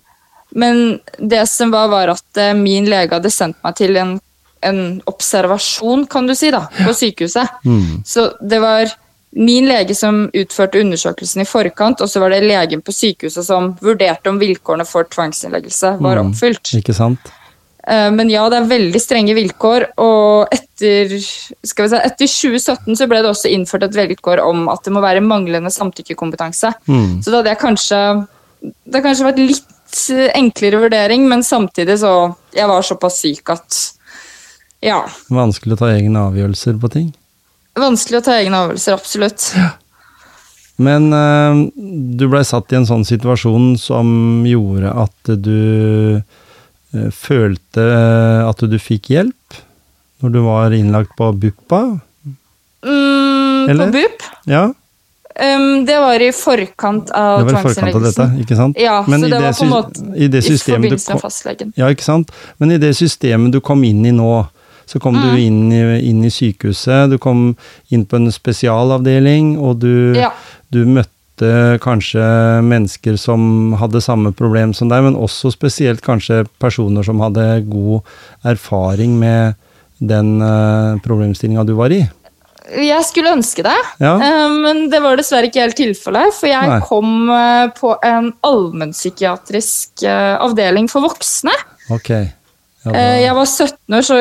Men 0.56 1.00
det 1.20 1.42
som 1.52 1.70
var, 1.74 1.90
var 1.92 2.14
at 2.14 2.40
eh, 2.40 2.54
min 2.56 2.88
lege 2.88 3.12
hadde 3.12 3.30
sendt 3.34 3.58
meg 3.66 3.76
til 3.76 3.96
en, 4.00 4.14
en 4.64 4.80
observasjon, 5.10 6.06
kan 6.08 6.26
du 6.26 6.32
si, 6.34 6.48
da, 6.54 6.64
på 6.80 6.94
sykehuset. 6.96 7.60
mm, 7.66 8.00
Så 8.08 8.30
det 8.40 8.62
var 8.64 8.88
min 9.36 9.66
lege 9.68 9.94
som 9.94 10.22
utførte 10.32 10.80
undersøkelsen 10.80 11.42
i 11.42 11.48
forkant, 11.48 12.00
og 12.00 12.08
så 12.08 12.20
var 12.22 12.32
det 12.32 12.42
legen 12.46 12.80
på 12.82 12.94
sykehuset 12.96 13.44
som 13.44 13.74
vurderte 13.84 14.30
om 14.32 14.38
vilkårene 14.40 14.86
for 14.88 15.04
tvangsinnleggelse 15.12 15.98
var 16.00 16.16
Mm. 16.16 16.30
oppfylt. 16.30 16.72
ikke 16.80 16.94
sant? 16.96 17.18
Eh, 17.86 18.10
Men 18.10 18.28
ja, 18.30 18.48
det 18.48 18.56
er 18.62 18.66
veldig 18.70 19.00
strenge 19.00 19.34
vilkår, 19.36 19.86
og 19.98 20.48
etter, 20.50 21.12
skal 21.64 21.84
vi 21.84 21.88
si, 21.92 21.96
etter 22.08 22.26
2017 22.26 22.96
så 22.96 23.06
ble 23.08 23.20
det 23.22 23.30
også 23.30 23.52
innført 23.52 23.84
et 23.84 23.94
vilkår 23.94 24.40
om 24.42 24.68
at 24.72 24.82
det 24.82 24.92
må 24.92 25.00
være 25.04 25.20
manglende 25.22 25.70
samtykkekompetanse. 25.70 26.72
Mm. 26.88 27.22
Så 27.22 27.30
da 27.30 27.36
hadde 27.42 27.52
jeg 27.54 27.58
kanskje 27.62 28.26
Det 28.62 28.94
har 28.94 29.02
kanskje 29.02 29.26
vært 29.28 29.38
litt 29.38 30.10
eh, 30.10 30.32
enklere 30.34 30.80
vurdering, 30.80 31.28
men 31.28 31.42
samtidig 31.42 31.98
så 32.00 32.34
Jeg 32.54 32.66
var 32.66 32.82
såpass 32.82 33.20
syk 33.20 33.50
at 33.50 33.92
Ja. 34.82 35.04
Vanskelig 35.30 35.74
å 35.76 35.78
ta 35.78 35.86
egne 35.92 36.18
avgjørelser 36.32 36.80
på 36.80 36.90
ting. 36.90 37.14
Vanskelig 37.76 38.22
å 38.22 38.24
ta 38.24 38.38
egne 38.40 38.62
avgjørelser, 38.64 38.96
absolutt. 38.96 39.50
Men 40.76 41.10
eh, 41.16 41.60
du 42.16 42.26
blei 42.28 42.44
satt 42.44 42.72
i 42.72 42.78
en 42.80 42.88
sånn 42.88 43.04
situasjon 43.08 43.74
som 43.80 44.08
gjorde 44.48 44.92
at 45.04 45.30
du 45.44 46.20
eh, 46.20 47.10
følte 47.12 47.86
at 48.46 48.64
du 48.64 48.76
fikk 48.80 49.12
hjelp 49.12 49.60
når 50.24 50.32
du 50.32 50.40
var 50.46 50.72
innlagt 50.72 51.12
på 51.18 51.30
BUPA. 51.36 51.82
Mm, 52.86 53.78
på 53.78 53.86
BUP. 53.92 54.26
Ja. 54.48 54.66
Um, 55.36 55.84
det 55.84 55.98
var 56.00 56.22
i 56.22 56.30
forkant 56.32 57.10
av 57.10 57.42
Det 57.44 57.52
var 57.52 57.60
i 57.60 57.64
forkant 57.68 57.96
av 57.98 58.04
dette, 58.06 58.26
ikke 58.40 58.56
sant? 58.56 58.78
Ja, 58.80 59.02
Men 59.04 59.20
så 59.20 59.28
det 59.28 59.40
var 59.42 59.52
på 59.52 59.66
en 59.66 59.72
måte 59.74 60.04
i 60.16 60.30
i 60.30 60.58
forbindelse 60.62 61.12
med 61.12 61.20
fastlegen. 61.20 61.72
Ja, 61.76 61.90
ikke 61.92 62.06
sant? 62.06 62.32
Men 62.56 62.72
i 62.72 62.78
det 62.80 62.94
systemet 62.96 63.52
du 63.52 63.60
kom 63.60 63.84
inn 63.84 64.00
i 64.08 64.14
nå, 64.16 64.30
så 64.86 65.00
kom 65.02 65.16
du 65.18 65.36
inn 65.42 65.72
i, 65.74 65.80
inn 66.08 66.22
i 66.24 66.30
sykehuset, 66.30 67.10
du 67.10 67.18
kom 67.18 67.56
inn 67.90 68.04
på 68.06 68.16
en 68.20 68.30
spesialavdeling, 68.32 69.56
og 69.58 69.80
du, 69.82 70.14
Ja. 70.14 70.30
du 70.70 70.84
møtte 70.86 71.12
kanskje 71.84 72.22
mennesker 72.64 73.18
som 73.20 73.74
hadde 73.76 74.00
samme 74.00 74.30
problem 74.32 74.72
som 74.72 74.88
deg, 74.88 75.02
men 75.04 75.18
også 75.20 75.50
spesielt 75.52 76.00
kanskje 76.06 76.46
personer 76.62 77.04
som 77.04 77.20
hadde 77.20 77.64
god 77.68 78.00
erfaring 78.44 79.18
med 79.20 79.54
den 80.00 80.40
uh, 80.40 80.96
problemstillinga 81.04 81.64
du 81.66 81.74
var 81.76 81.92
i. 81.92 82.02
Jeg 82.76 83.04
skulle 83.06 83.30
ønske 83.36 83.62
det, 83.62 83.76
Ja. 84.02 84.16
eh, 84.18 84.48
men 84.58 84.88
det 84.90 84.98
var 85.00 85.16
dessverre 85.16 85.46
ikke 85.46 85.60
helt 85.62 85.76
tilfellet. 85.78 86.34
For 86.34 86.48
jeg 86.50 86.66
Nei. 86.68 86.80
kom 86.82 87.30
eh, 87.30 87.68
på 87.78 87.92
en 88.02 88.32
allmennpsykiatrisk 88.42 90.02
avdeling 90.08 90.88
for 90.90 91.04
voksne. 91.06 91.54
Ok. 91.94 92.10
Ja, 92.86 92.92
da, 92.92 92.98
Eh, 92.98 93.20
Jeg 93.24 93.34
var 93.34 93.46
17 93.50 93.94
år, 93.98 94.02
så 94.06 94.14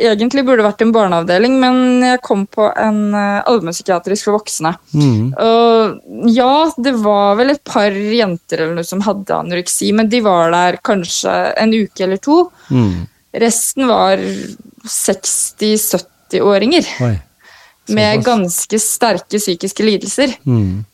egentlig 0.00 0.44
burde 0.46 0.62
det 0.62 0.70
vært 0.70 0.80
en 0.86 0.92
barneavdeling, 0.96 1.58
men 1.60 1.82
jeg 2.02 2.20
kom 2.24 2.46
på 2.48 2.70
en 2.76 3.12
eh, 3.14 3.42
allmennpsykiatrisk 3.46 4.24
for 4.30 4.38
voksne. 4.38 4.72
mm, 4.94 5.34
Og 5.38 6.00
ja, 6.32 6.70
det 6.80 6.94
var 7.04 7.36
vel 7.36 7.50
et 7.52 7.60
par 7.64 7.90
jenter 7.92 8.60
eller 8.64 8.74
noe 8.80 8.84
som 8.88 9.00
hadde 9.04 9.30
anoreksi, 9.36 9.92
men 9.92 10.08
de 10.08 10.20
var 10.24 10.48
der 10.50 10.78
kanskje 10.82 11.36
en 11.60 11.72
uke 11.76 12.00
eller 12.08 12.16
to. 12.18 12.48
mm. 12.70 13.06
Resten 13.36 13.84
var 13.86 14.16
60-70-åringer 14.86 16.84
med 17.88 18.24
ganske 18.24 18.78
sterke 18.80 19.38
psykiske 19.38 19.84
lidelser. 19.84 20.32
Mm. 20.46 20.84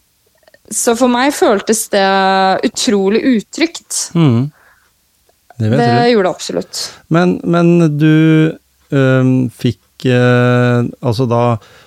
Så 0.73 0.95
for 0.97 1.09
meg 1.13 1.33
føltes 1.37 1.87
det 1.93 2.05
utrolig 2.69 3.21
utrygt. 3.37 4.11
Mm. 4.17 4.51
Det 5.63 5.79
Det 5.79 6.11
gjorde 6.13 6.27
det 6.29 6.35
absolutt. 6.35 6.83
Men, 7.09 7.39
men 7.45 7.73
du 7.99 8.53
øhm, 8.93 9.51
fikk 9.51 9.79
øh, 10.11 10.85
Altså 11.03 11.27
da 11.31 11.43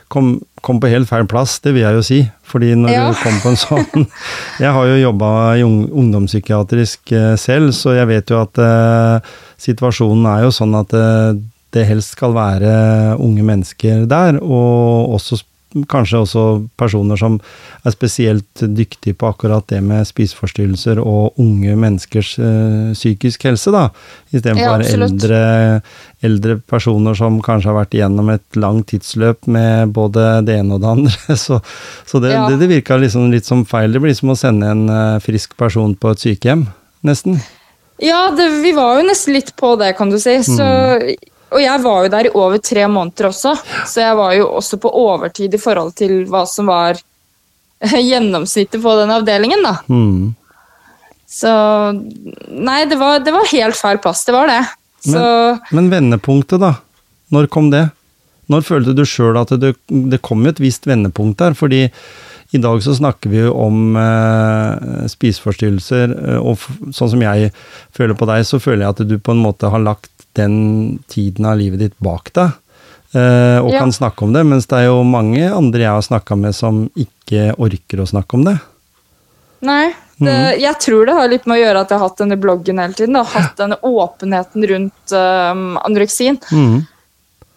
kom, 0.07 0.37
kom 0.63 0.79
på 0.79 0.87
helt 0.87 1.09
feil 1.09 1.25
plass, 1.27 1.57
det 1.59 1.73
vil 1.75 1.81
jeg 1.83 1.97
jo 1.97 2.03
si. 2.05 2.19
Fordi 2.45 2.73
når 2.77 2.89
Ja. 2.93 3.07
du 3.11 3.17
kom 3.19 3.39
på 3.43 3.49
en 3.51 3.57
sånn 3.59 4.05
Jeg 4.63 4.71
har 4.71 4.85
jo 4.87 4.99
jobba 5.01 5.31
ungdomspsykiatrisk 5.65 7.11
øh, 7.11 7.33
selv, 7.37 7.71
så 7.75 7.95
jeg 7.97 8.07
vet 8.07 8.29
jo 8.31 8.39
at 8.41 8.57
øh, 8.61 9.19
situasjonen 9.59 10.25
er 10.29 10.45
jo 10.45 10.53
sånn 10.55 10.75
at 10.79 10.93
øh, 10.95 11.35
det 11.75 11.83
helst 11.89 12.13
skal 12.15 12.31
være 12.35 13.17
unge 13.19 13.43
mennesker 13.43 14.05
der, 14.07 14.37
og 14.39 15.11
også 15.17 15.41
kanskje 15.91 16.21
også 16.23 16.43
personer 16.79 17.19
som 17.19 17.35
er 17.85 17.91
spesielt 17.91 18.61
dyktige 18.63 19.13
på 19.19 19.27
akkurat 19.27 19.65
det 19.67 19.81
med 19.83 20.07
spiseforstyrrelser 20.07 21.01
og 21.03 21.35
unge 21.41 21.75
menneskers 21.75 22.35
øh, 22.39 22.93
psykisk 22.95 23.43
helse, 23.49 23.73
da. 23.75 23.89
Istedenfor 24.31 24.63
Ja, 24.63 24.75
absolutt. 24.79 25.11
eldre, 25.11 25.41
eldre 26.23 26.55
personer 26.71 27.13
som 27.19 27.41
kanskje 27.43 27.69
har 27.73 27.77
vært 27.81 27.93
igjennom 27.99 28.31
et 28.33 28.55
langt 28.55 28.87
tidsløp 28.93 29.47
med 29.51 29.91
både 29.93 30.45
det 30.47 30.59
ene 30.61 30.77
og 30.77 30.81
det 30.85 30.93
andre. 30.95 31.35
Så, 31.45 31.59
så 32.07 32.21
det, 32.23 32.31
Ja. 32.31 32.47
det, 32.49 32.59
det 32.63 32.71
virka 32.71 32.97
liksom 32.97 33.27
litt 33.31 33.45
som 33.45 33.65
feil. 33.67 33.91
Det 33.91 34.01
blir 34.01 34.15
som 34.15 34.31
å 34.31 34.39
sende 34.39 34.71
en 34.71 34.87
øh, 34.89 35.19
frisk 35.23 35.57
person 35.59 35.93
på 35.99 36.15
et 36.15 36.23
sykehjem, 36.23 36.67
nesten. 37.03 37.41
Ja, 38.03 38.29
det, 38.35 38.49
vi 38.63 38.73
var 38.75 38.97
jo 38.99 39.05
nesten 39.07 39.33
litt 39.37 39.53
på 39.55 39.75
det, 39.79 39.93
kan 39.95 40.09
du 40.11 40.17
si. 40.19 40.33
Så, 40.43 40.65
og 41.53 41.61
jeg 41.61 41.81
var 41.83 42.05
jo 42.05 42.13
der 42.13 42.29
i 42.29 42.33
over 42.33 42.61
tre 42.63 42.87
måneder 42.91 43.29
også, 43.29 43.53
så 43.87 44.01
jeg 44.01 44.17
var 44.17 44.33
jo 44.37 44.47
også 44.57 44.79
på 44.81 44.91
overtid 45.01 45.53
i 45.53 45.61
forhold 45.61 45.93
til 45.99 46.23
hva 46.31 46.45
som 46.49 46.71
var 46.71 46.97
gjennomsnittet 48.09 48.81
på 48.81 48.95
den 49.01 49.13
avdelingen, 49.13 49.65
da. 49.65 49.77
Mm. 49.89 50.33
Så 51.35 51.51
Nei, 52.55 52.85
det 52.89 52.97
var, 52.99 53.19
det 53.23 53.33
var 53.35 53.49
helt 53.51 53.77
feil 53.77 53.99
plass. 53.99 54.23
Det 54.27 54.33
var 54.35 54.47
det. 54.47 54.61
Så 55.05 55.21
Men 55.75 55.89
vendepunktet, 55.91 56.61
da? 56.61 56.75
Når 57.33 57.49
kom 57.51 57.71
det? 57.73 57.89
Når 58.51 58.63
følte 58.65 58.93
du 58.95 59.03
sjøl 59.09 59.37
at 59.41 59.51
det, 59.59 59.73
det 59.89 60.21
kom 60.25 60.45
et 60.45 60.61
visst 60.61 60.85
vendepunkt 60.87 61.41
der? 61.41 61.57
Fordi 61.57 61.87
i 62.55 62.61
dag 62.61 62.83
så 62.83 62.93
snakker 62.95 63.31
vi 63.33 63.41
jo 63.41 63.53
om 63.57 63.97
eh, 63.99 65.05
spiseforstyrrelser, 65.11 66.13
eh, 66.13 66.39
og 66.39 66.61
sånn 66.95 67.11
som 67.15 67.23
jeg 67.25 67.49
føler 67.95 68.15
på 68.17 68.27
deg, 68.29 68.45
så 68.47 68.61
føler 68.61 68.85
jeg 68.85 68.93
at 68.93 69.03
du 69.09 69.15
på 69.19 69.33
en 69.33 69.41
måte 69.43 69.71
har 69.73 69.81
lagt 69.83 70.14
den 70.35 70.99
tiden 71.11 71.45
av 71.49 71.57
livet 71.59 71.79
ditt 71.79 71.97
bak 72.03 72.31
deg. 72.35 72.53
eh, 73.15 73.59
og 73.63 73.71
Ja. 73.71 73.79
kan 73.79 73.91
snakke 73.95 74.23
om 74.27 74.33
det, 74.35 74.43
mens 74.45 74.65
det 74.67 74.77
er 74.81 74.85
jo 74.89 75.03
mange 75.07 75.45
andre 75.49 75.79
jeg 75.85 75.93
har 75.95 76.01
snakka 76.03 76.35
med 76.37 76.53
som 76.55 76.89
ikke 76.99 77.53
orker 77.57 78.01
å 78.03 78.07
snakke 78.09 78.33
om 78.35 78.43
det. 78.43 78.57
nei. 79.61 79.93
Det, 80.17 80.59
jeg 80.61 80.79
tror 80.79 81.05
det 81.05 81.13
har 81.17 81.27
litt 81.27 81.45
med 81.45 81.57
å 81.57 81.59
gjøre 81.59 81.79
at 81.83 81.89
jeg 81.91 81.99
har 81.99 82.07
hatt 82.07 82.19
denne 82.21 82.37
bloggen 82.39 82.77
hele 82.79 82.93
tiden. 82.95 83.17
Og 83.19 83.25
Hatt 83.33 83.57
denne 83.59 83.75
åpenheten 83.83 84.63
rundt 84.69 85.11
um, 85.11 85.77
anoreksien. 85.83 86.37
Mm. 86.55 86.85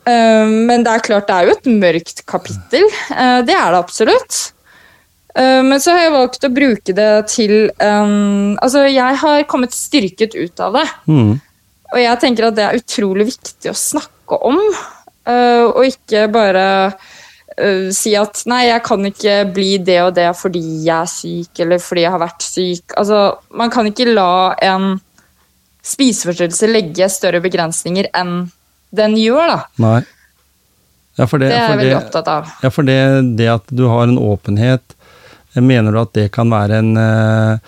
Um, 0.09 0.55
men 0.67 0.83
det 0.83 0.91
er 0.91 1.05
klart, 1.07 1.29
det 1.29 1.37
er 1.37 1.47
jo 1.47 1.55
et 1.55 1.69
mørkt 1.71 2.25
kapittel. 2.27 2.87
Uh, 3.13 3.43
det 3.47 3.55
er 3.55 3.71
det 3.75 3.79
absolutt. 3.79 4.39
Uh, 5.39 5.63
men 5.69 5.79
så 5.79 5.95
har 5.95 6.09
jeg 6.09 6.15
valgt 6.17 6.49
å 6.49 6.51
bruke 6.51 6.95
det 6.99 7.11
til 7.31 7.55
um, 7.79 8.57
Altså, 8.59 8.89
jeg 8.91 9.21
har 9.23 9.47
kommet 9.47 9.77
styrket 9.77 10.35
ut 10.35 10.59
av 10.65 10.81
det. 10.81 10.87
Mm. 11.07 11.37
Og 11.93 12.01
jeg 12.03 12.21
tenker 12.21 12.49
at 12.49 12.57
det 12.59 12.65
er 12.67 12.79
utrolig 12.81 13.31
viktig 13.31 13.71
å 13.73 13.77
snakke 13.79 14.39
om. 14.45 14.59
uh, 15.29 15.65
og 15.73 15.83
ikke 15.89 16.27
bare 16.33 16.65
uh, 16.93 17.89
si 17.95 18.15
at 18.19 18.43
nei, 18.51 18.67
jeg 18.69 18.83
kan 18.87 19.05
ikke 19.09 19.37
bli 19.55 19.79
det 19.85 19.99
og 20.05 20.15
det 20.19 20.29
fordi 20.37 20.63
jeg 20.87 20.95
er 20.99 21.11
syk, 21.13 21.63
eller 21.65 21.79
fordi 21.83 22.05
jeg 22.07 22.15
har 22.15 22.23
vært 22.23 22.45
syk. 22.45 22.97
Altså, 23.01 23.23
man 23.51 23.73
kan 23.73 23.89
ikke 23.89 24.09
la 24.13 24.55
en 24.69 24.99
spiseforstyrrelse 25.89 26.69
legge 26.69 27.09
større 27.13 27.41
begrensninger 27.45 28.11
enn 28.17 28.51
den 28.95 29.17
gjør, 29.21 29.49
da. 29.53 29.59
Nei. 29.85 29.99
Ja, 31.19 31.27
det, 31.27 31.39
Det 31.41 31.51
er 31.51 31.57
jeg 31.59 31.79
veldig 31.79 31.89
det- 31.91 31.99
opptatt 31.99 32.29
av. 32.31 32.51
Ja, 32.63 32.71
for 32.71 32.87
det, 32.87 32.99
det 33.37 33.49
at 33.51 33.67
du 33.75 33.87
har 33.91 34.05
en 34.07 34.19
åpenhet, 34.23 34.95
eh, 35.55 35.63
mener 35.63 35.93
du 35.93 36.01
at 36.01 36.13
det 36.15 36.29
kan 36.33 36.51
være 36.51 36.79
en, 36.79 36.93
eh, 36.97 37.59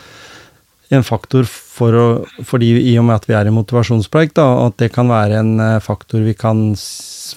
en 0.91 1.07
faktor 1.07 1.47
for 1.47 1.97
å 1.97 2.07
Fordi 2.47 2.73
i 2.91 2.97
og 2.99 3.07
med 3.09 3.21
at 3.21 3.29
vi 3.29 3.37
er 3.39 3.49
i 3.49 3.55
motivasjonspreik, 3.55 4.35
da, 4.37 4.47
at 4.67 4.79
det 4.83 4.91
kan 4.95 5.11
være 5.11 5.41
en 5.41 5.53
eh, 5.63 5.81
faktor 5.85 6.25
vi 6.27 6.35
kan 6.39 6.71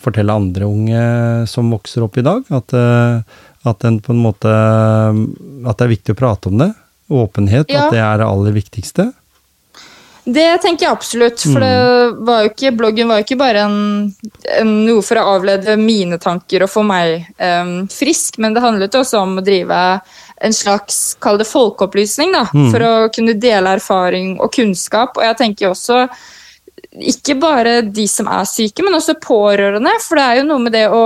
fortelle 0.04 0.34
andre 0.34 0.68
unge 0.68 1.04
som 1.50 1.70
vokser 1.74 2.06
opp 2.06 2.18
i 2.18 2.26
dag? 2.26 2.48
At, 2.50 2.74
eh, 2.74 3.42
at 3.70 3.84
den 3.86 4.02
på 4.04 4.16
en 4.16 4.24
måte 4.24 4.50
At 4.50 5.78
det 5.78 5.86
er 5.86 5.94
viktig 5.94 6.16
å 6.16 6.22
prate 6.24 6.50
om 6.50 6.64
det? 6.64 6.74
Åpenhet, 7.14 7.70
Ja. 7.70 7.86
at 7.86 7.94
det 7.94 8.02
er 8.02 8.18
det 8.24 8.32
aller 8.32 8.56
viktigste? 8.56 9.12
Det 10.24 10.62
tenker 10.64 10.86
jeg 10.86 10.96
absolutt, 10.96 11.42
for 11.44 11.60
det 11.60 12.20
var 12.24 12.46
ikke, 12.48 12.72
bloggen 12.72 13.10
var 13.12 13.20
jo 13.20 13.26
ikke 13.26 13.38
bare 13.42 13.66
en, 13.68 14.14
en, 14.56 14.70
noe 14.88 15.04
for 15.04 15.20
å 15.20 15.34
avlede 15.36 15.76
mine 15.76 16.16
tanker 16.16 16.64
og 16.64 16.72
få 16.72 16.84
meg 16.88 17.26
um, 17.36 17.74
frisk, 17.92 18.40
men 18.40 18.56
det 18.56 18.64
handlet 18.64 18.96
også 18.96 19.20
om 19.20 19.42
å 19.42 19.44
drive 19.44 19.82
en 20.44 20.54
slags, 20.54 21.16
kall 21.24 21.40
det 21.40 21.48
folkeopplysning, 21.48 22.34
da, 22.36 22.46
for 22.52 22.84
å 22.84 22.94
kunne 23.14 23.38
dele 23.40 23.78
erfaring 23.78 24.36
og 24.44 24.52
kunnskap. 24.56 25.16
Og 25.18 25.24
jeg 25.24 25.40
tenker 25.40 25.70
også 25.72 26.04
ikke 27.14 27.38
bare 27.42 27.78
de 27.86 28.06
som 28.10 28.28
er 28.30 28.44
syke, 28.50 28.84
men 28.86 28.98
også 28.98 29.16
pårørende, 29.24 29.96
for 30.04 30.20
det 30.20 30.26
er 30.28 30.42
jo 30.42 30.50
noe 30.52 30.66
med 30.66 30.76
det 30.76 30.86
å 30.92 31.06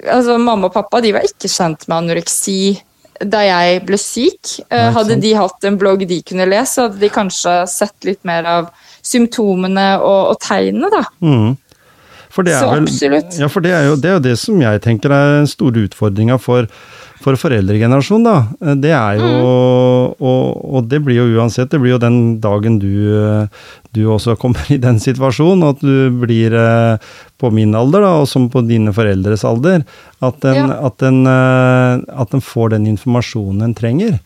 altså 0.00 0.38
Mamma 0.40 0.70
og 0.70 0.72
pappa 0.72 1.02
de 1.04 1.10
var 1.12 1.26
ikke 1.26 1.50
kjent 1.50 1.82
med 1.88 1.98
anoreksi 1.98 2.60
da 3.20 3.42
jeg 3.44 3.82
ble 3.84 3.98
syk. 4.00 4.54
Eh, 4.72 4.86
hadde 4.94 5.18
de 5.20 5.34
hatt 5.36 5.66
en 5.68 5.76
blogg 5.80 6.06
de 6.08 6.22
kunne 6.24 6.46
lese, 6.48 6.86
hadde 6.86 7.00
de 7.02 7.10
kanskje 7.12 7.52
sett 7.68 8.08
litt 8.08 8.22
mer 8.24 8.48
av 8.48 8.70
symptomene 9.04 9.90
og, 9.98 10.32
og 10.32 10.40
tegnene. 10.40 10.88
da. 10.94 11.02
Mm. 11.20 11.50
For 12.30 12.46
det 12.46 12.54
er 12.54 12.62
Så 12.62 12.70
vel, 12.70 12.84
absolutt. 12.86 13.38
Ja, 13.42 13.48
for 13.50 13.64
det 13.64 13.72
er, 13.74 13.84
jo, 13.90 13.96
det 13.98 14.10
er 14.10 14.18
jo 14.18 14.24
det 14.30 14.36
som 14.38 14.60
jeg 14.62 14.80
tenker 14.84 15.10
er 15.10 15.32
den 15.40 15.48
store 15.50 15.82
utfordringa 15.88 16.36
for, 16.38 16.68
for 17.20 17.34
foreldregenerasjonen, 17.40 18.24
da. 18.28 18.74
Det 18.78 18.92
er 18.94 19.18
jo 19.18 19.30
og, 20.20 20.44
og 20.78 20.86
det 20.90 21.00
blir 21.04 21.18
jo 21.18 21.40
uansett, 21.40 21.70
det 21.72 21.80
blir 21.82 21.96
jo 21.96 22.00
den 22.02 22.20
dagen 22.42 22.78
du, 22.82 23.48
du 23.96 24.00
også 24.14 24.36
kommer 24.40 24.62
i 24.70 24.78
den 24.80 25.00
situasjonen, 25.02 25.66
at 25.72 25.82
du 25.82 26.10
blir 26.22 26.54
eh, 26.54 27.10
på 27.40 27.50
min 27.54 27.74
alder, 27.74 28.04
da, 28.06 28.12
og 28.22 28.28
som 28.30 28.46
på 28.52 28.62
dine 28.68 28.94
foreldres 28.94 29.42
alder, 29.48 29.82
at 30.22 30.46
en, 30.46 30.60
Ja. 30.70 30.78
at 30.86 31.02
en, 31.10 31.20
eh, 31.26 32.04
at 32.24 32.36
en 32.36 32.44
får 32.44 32.76
den 32.76 32.86
informasjonen 32.94 33.66
en 33.66 33.74
trenger. 33.74 34.20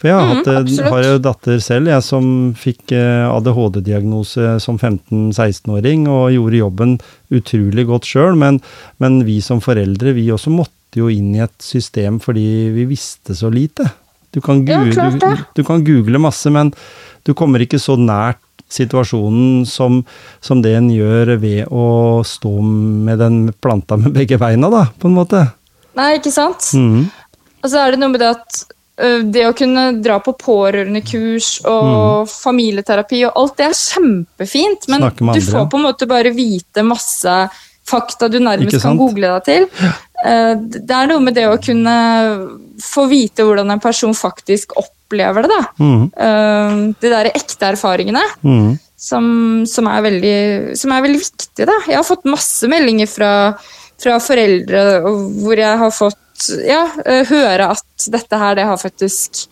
For 0.00 0.08
jeg 0.08 0.16
har, 0.16 0.26
Mhm, 0.30 0.36
hatt, 0.40 0.78
eh, 0.80 0.90
har 0.90 1.02
jo 1.04 1.18
datter 1.20 1.58
selv, 1.60 1.86
jeg 1.92 2.02
som 2.06 2.54
fikk 2.56 2.92
eh, 2.96 3.26
ADHD-diagnose 3.28 4.54
som 4.64 4.78
15-16-åring 4.80 6.06
og 6.08 6.30
gjorde 6.32 6.60
jobben 6.60 6.94
utrolig 7.36 7.84
godt 7.88 8.08
sjøl, 8.08 8.36
men, 8.40 8.60
men 8.98 9.20
vi 9.26 9.40
som 9.44 9.60
foreldre, 9.60 10.14
vi 10.16 10.28
også 10.32 10.50
måtte 10.54 10.96
jo 11.02 11.10
inn 11.12 11.34
i 11.36 11.42
et 11.44 11.54
system 11.62 12.16
fordi 12.22 12.46
vi 12.74 12.86
visste 12.90 13.36
så 13.36 13.50
lite. 13.52 13.90
Du 14.32 14.40
kan, 14.40 14.64
Ja, 14.66 14.80
gu- 14.84 14.92
klart 14.94 15.20
du, 15.20 15.44
du 15.60 15.62
kan 15.66 15.84
google 15.84 16.18
masse, 16.22 16.48
men 16.50 16.72
du 17.26 17.34
kommer 17.34 17.60
ikke 17.60 17.78
så 17.82 17.98
nært 18.00 18.38
situasjonen 18.70 19.66
som, 19.66 20.00
som 20.40 20.60
det 20.62 20.76
en 20.78 20.88
gjør 20.94 21.34
ved 21.42 21.66
å 21.74 22.22
stå 22.24 22.52
med 22.62 23.18
den 23.18 23.40
planta 23.60 23.98
med 23.98 24.14
begge 24.14 24.38
beina, 24.38 24.70
da, 24.70 24.84
på 24.98 25.10
en 25.10 25.16
måte. 25.18 25.44
Nei, 25.98 26.12
ikke 26.20 26.30
sant? 26.32 26.70
Mm. 26.78 27.08
Og 27.60 27.68
så 27.72 27.82
er 27.84 27.90
det 27.96 28.00
noe 28.00 28.12
med 28.14 28.22
det 28.22 28.30
at 28.38 28.60
det 29.32 29.46
å 29.48 29.54
kunne 29.56 29.86
dra 30.02 30.18
på 30.20 30.34
pårørendekurs 30.40 31.48
og 31.70 32.28
familieterapi 32.28 33.22
og 33.28 33.36
alt 33.40 33.56
det 33.60 33.66
er 33.70 33.78
kjempefint, 33.78 34.88
men 34.92 35.00
du 35.10 35.40
får 35.40 35.68
på 35.72 35.80
en 35.80 35.86
måte 35.88 36.08
bare 36.10 36.32
vite 36.36 36.84
masse 36.86 37.36
fakta 37.90 38.28
du 38.30 38.38
nærmest 38.38 38.82
kan 38.84 38.98
google 39.00 39.32
deg 39.38 39.44
til. 39.48 39.64
Eh, 40.24 40.54
Det 40.60 40.94
er 40.94 41.06
noe 41.10 41.20
med 41.24 41.34
det 41.34 41.46
å 41.48 41.56
kunne 41.58 41.94
få 42.84 43.06
vite 43.10 43.42
hvordan 43.42 43.70
en 43.74 43.80
person 43.82 44.12
faktisk 44.14 44.76
opplever 44.78 45.42
det, 45.42 45.50
da. 45.50 45.62
Mm. 45.80 46.04
Eh, 46.14 46.76
De 47.00 47.08
der 47.10 47.32
ekte 47.34 47.72
erfaringene 47.72 48.22
Mm. 48.44 48.78
som, 48.96 49.64
som, 49.66 49.86
er 49.88 50.02
veldig, 50.02 50.76
som 50.76 50.92
er 50.92 51.02
veldig 51.02 51.18
viktig. 51.24 51.66
Da. 51.66 51.78
Jeg 51.88 51.96
har 51.96 52.04
fått 52.04 52.24
masse 52.28 52.68
meldinger 52.68 53.08
fra, 53.08 53.32
fra 53.98 54.18
foreldre 54.20 55.00
hvor 55.42 55.56
jeg 55.56 55.78
har 55.78 55.90
fått 55.90 56.29
ja, 56.66 56.82
eh, 57.06 57.24
høre 57.28 57.70
at 57.74 58.06
dette 58.10 58.38
her, 58.40 58.54
det 58.58 58.64
har 58.68 58.80
faktisk 58.80 59.44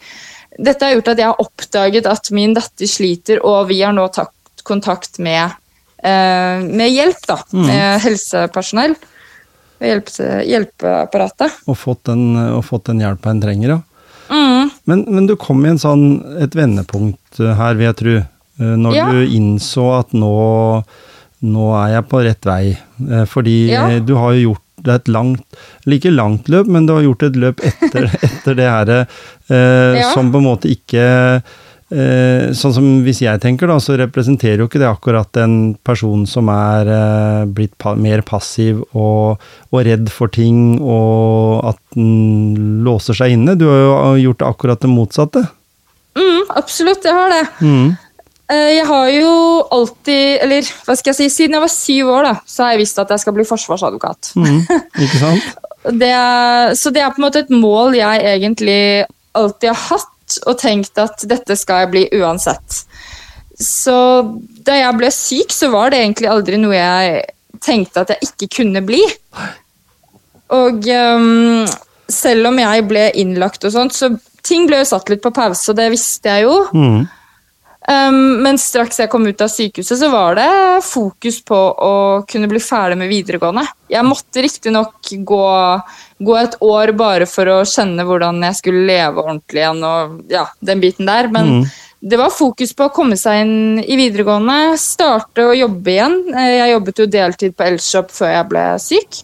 Dette 0.58 0.82
har 0.88 0.94
gjort 0.96 1.08
at 1.12 1.18
jeg 1.20 1.28
har 1.28 1.38
oppdaget 1.42 2.06
at 2.10 2.30
min 2.34 2.54
datter 2.56 2.88
sliter, 2.90 3.38
og 3.46 3.68
vi 3.68 3.76
har 3.84 3.92
nå 3.94 4.08
tatt 4.10 4.32
kontakt 4.66 5.20
med, 5.22 5.52
eh, 6.02 6.64
med 6.64 6.90
hjelp, 6.90 7.20
da. 7.28 7.36
Med 7.54 8.00
helsepersonell. 8.02 8.96
Hjelp, 9.78 10.08
hjelpeapparatet. 10.48 11.60
Og, 11.68 11.76
fått 11.78 12.02
den, 12.10 12.32
og 12.56 12.64
fått 12.66 12.88
den 12.90 13.04
hjelpa 13.04 13.30
en 13.30 13.42
trenger, 13.44 13.76
ja. 13.76 13.78
Mm. 14.34 14.70
Men, 14.90 15.04
men 15.14 15.28
du 15.30 15.36
kom 15.40 15.62
i 15.64 15.70
en 15.70 15.78
sånn, 15.78 16.02
et 16.42 16.56
vendepunkt 16.58 17.38
eh, 17.38 17.54
her, 17.54 17.78
vil 17.78 17.86
jeg 17.92 17.98
tro. 18.02 18.16
Når 18.58 18.96
Ja. 18.96 19.04
du 19.14 19.20
innså 19.38 19.84
at 20.00 20.10
nå, 20.18 20.32
nå 21.46 21.66
er 21.84 21.92
jeg 21.92 22.08
på 22.10 22.24
rett 22.26 22.48
vei. 22.48 22.62
Fordi 23.30 23.58
Ja. 23.70 23.84
du 24.02 24.16
har 24.18 24.32
jo 24.34 24.48
gjort 24.48 24.64
det 24.84 24.92
er 24.94 25.00
et 25.02 25.08
langt, 25.14 25.58
like 25.86 26.10
langt 26.14 26.48
løp, 26.52 26.66
men 26.70 26.86
du 26.88 26.94
har 26.96 27.02
gjort 27.06 27.22
et 27.28 27.36
løp 27.40 27.60
etter, 27.66 28.06
etter 28.28 28.58
det 28.58 28.68
her 28.68 28.92
eh, 28.98 29.98
Ja. 29.98 30.12
som 30.14 30.30
på 30.32 30.38
en 30.42 30.46
måte 30.48 30.70
ikke 30.70 31.02
eh, 31.90 32.50
Sånn 32.52 32.74
som 32.76 32.88
hvis 33.06 33.22
jeg 33.24 33.40
tenker, 33.40 33.70
da, 33.70 33.78
så 33.80 33.96
representerer 33.96 34.60
jo 34.60 34.66
ikke 34.68 34.80
det 34.82 34.88
akkurat 34.90 35.38
en 35.40 35.74
person 35.88 36.26
som 36.28 36.50
er 36.52 36.90
eh, 36.92 37.44
blitt 37.48 37.72
pa 37.80 37.94
mer 37.96 38.20
passiv 38.28 38.82
og, 38.92 39.40
og 39.72 39.86
redd 39.88 40.10
for 40.12 40.28
ting, 40.32 40.76
og 40.80 41.64
at 41.72 41.80
den 41.96 42.82
låser 42.84 43.16
seg 43.16 43.32
inne. 43.38 43.56
Du 43.58 43.64
har 43.70 43.80
jo 43.84 44.28
gjort 44.28 44.44
akkurat 44.50 44.84
det 44.84 44.90
motsatte. 44.92 45.46
Mm, 46.18 46.44
absolutt, 46.60 47.04
jeg 47.08 47.14
har 47.16 47.32
det. 47.32 47.42
Mm. 47.64 47.96
Eh, 48.50 48.70
Jeg 48.78 48.86
har 48.88 49.08
jo 49.12 49.30
alltid, 49.76 50.38
eller 50.44 50.68
hva 50.86 50.96
skal 50.96 51.12
jeg 51.12 51.18
si, 51.18 51.28
siden 51.36 51.56
jeg 51.58 51.64
var 51.66 51.72
syv 51.72 52.12
år, 52.14 52.28
da, 52.30 52.34
så 52.48 52.64
har 52.64 52.70
jeg 52.74 52.82
visst 52.84 52.98
at 53.02 53.10
jeg 53.12 53.20
skal 53.24 53.36
bli 53.36 53.44
forsvarsadvokat. 53.48 54.30
Mm. 54.40 54.60
Ikke 55.04 55.20
sant? 55.24 55.48
Det, 55.88 56.08
er- 56.12 56.74
så 56.76 56.90
det 56.92 57.02
er 57.04 57.10
på 57.14 57.20
en 57.22 57.26
måte 57.28 57.42
et 57.44 57.52
mål 57.54 57.94
jeg 57.98 58.24
egentlig 58.34 58.80
alltid 59.38 59.68
har 59.72 59.82
hatt, 59.92 60.38
og 60.46 60.58
tenkt 60.60 60.98
at 61.00 61.22
dette 61.28 61.54
skal 61.56 61.84
jeg 61.86 61.90
bli 61.94 62.02
uansett. 62.20 62.82
Så 63.58 63.94
da 64.66 64.74
jeg 64.76 64.96
ble 65.00 65.08
syk, 65.14 65.52
så 65.56 65.70
var 65.72 65.90
det 65.90 66.02
egentlig 66.02 66.28
aldri 66.30 66.58
noe 66.60 66.76
jeg 66.76 67.22
tenkte 67.64 68.02
at 68.04 68.12
jeg 68.12 68.28
ikke 68.28 68.48
kunne 68.60 68.82
bli. 68.86 69.00
Og 70.54 70.84
um, 70.88 71.64
selv 72.08 72.48
om 72.52 72.58
jeg 72.60 72.84
ble 72.88 73.06
innlagt 73.20 73.64
og 73.68 73.72
sånt, 73.74 73.96
så 73.96 74.12
ting 74.46 74.66
ble 74.68 74.78
jo 74.82 74.88
satt 74.88 75.10
litt 75.12 75.24
på 75.24 75.32
pause, 75.34 75.64
og 75.72 75.76
det 75.80 75.88
visste 75.92 76.30
jeg 76.32 76.46
jo. 76.46 76.54
Mm. 76.72 77.02
Um, 77.88 78.42
men 78.44 78.58
straks 78.60 78.98
jeg 79.00 79.08
kom 79.08 79.24
ut 79.24 79.40
av 79.40 79.48
sykehuset, 79.48 79.96
så 79.96 80.10
var 80.12 80.34
det 80.36 80.48
fokus 80.84 81.38
på 81.48 81.56
å 81.56 81.92
kunne 82.28 82.48
bli 82.50 82.60
ferdig 82.60 82.98
med 83.00 83.08
videregående. 83.08 83.62
Jeg 83.88 84.04
måtte 84.04 84.42
riktignok 84.44 85.08
gå, 85.24 85.38
gå 86.20 86.34
et 86.36 86.56
år 86.60 86.92
bare 87.00 87.24
for 87.30 87.48
å 87.48 87.62
kjenne 87.64 88.04
hvordan 88.04 88.42
jeg 88.44 88.58
skulle 88.58 88.82
leve 88.90 89.22
ordentlig 89.24 89.62
igjen, 89.62 89.80
og 89.88 90.18
ja, 90.28 90.42
den 90.60 90.82
biten 90.84 91.08
der. 91.08 91.30
Men 91.32 91.48
Mm. 91.48 91.64
det 92.12 92.18
var 92.20 92.28
fokus 92.30 92.74
på 92.76 92.84
å 92.90 92.92
komme 92.92 93.16
seg 93.16 93.40
inn 93.46 93.78
i 93.80 93.96
videregående, 93.96 94.76
starte 94.78 95.46
å 95.48 95.56
jobbe 95.56 95.94
igjen. 95.94 96.18
Eh, 96.34 96.58
Jeg 96.58 96.74
jobbet 96.74 96.98
jo 97.00 97.06
deltid 97.06 97.56
på 97.56 97.64
Elshop 97.70 98.10
før 98.12 98.34
jeg 98.34 98.48
ble 98.50 98.66
syk. 98.84 99.22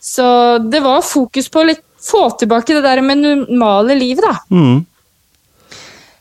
Så 0.00 0.58
det 0.70 0.82
var 0.84 1.00
fokus 1.00 1.48
på 1.48 1.64
å 1.64 1.74
få 2.06 2.26
tilbake 2.38 2.76
det 2.76 2.82
der 2.84 3.00
med 3.00 3.24
normale 3.24 3.96
livet, 3.96 4.22
da. 4.22 4.36
Mm. 4.52 4.84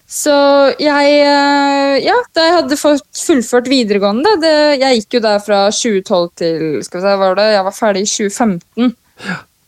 Så 0.05 0.33
jeg 0.77 1.15
eh, 1.17 1.95
Ja, 2.05 2.15
da 2.37 2.43
jeg 2.45 2.55
hadde 2.59 2.77
fått 2.77 3.23
fullført 3.25 3.69
videregående 3.71 4.35
det, 4.37 4.53
Jeg 4.77 4.99
gikk 4.99 5.17
jo 5.17 5.23
der 5.25 5.41
fra 5.41 5.63
2012 5.73 6.29
til 6.37 6.61
Skal 6.85 7.01
vi 7.01 7.07
se, 7.07 7.15
var 7.23 7.39
det? 7.39 7.47
Jeg 7.55 7.65
var 7.65 7.75
ferdig 7.75 8.05
i 8.05 8.11
2015. 8.11 8.93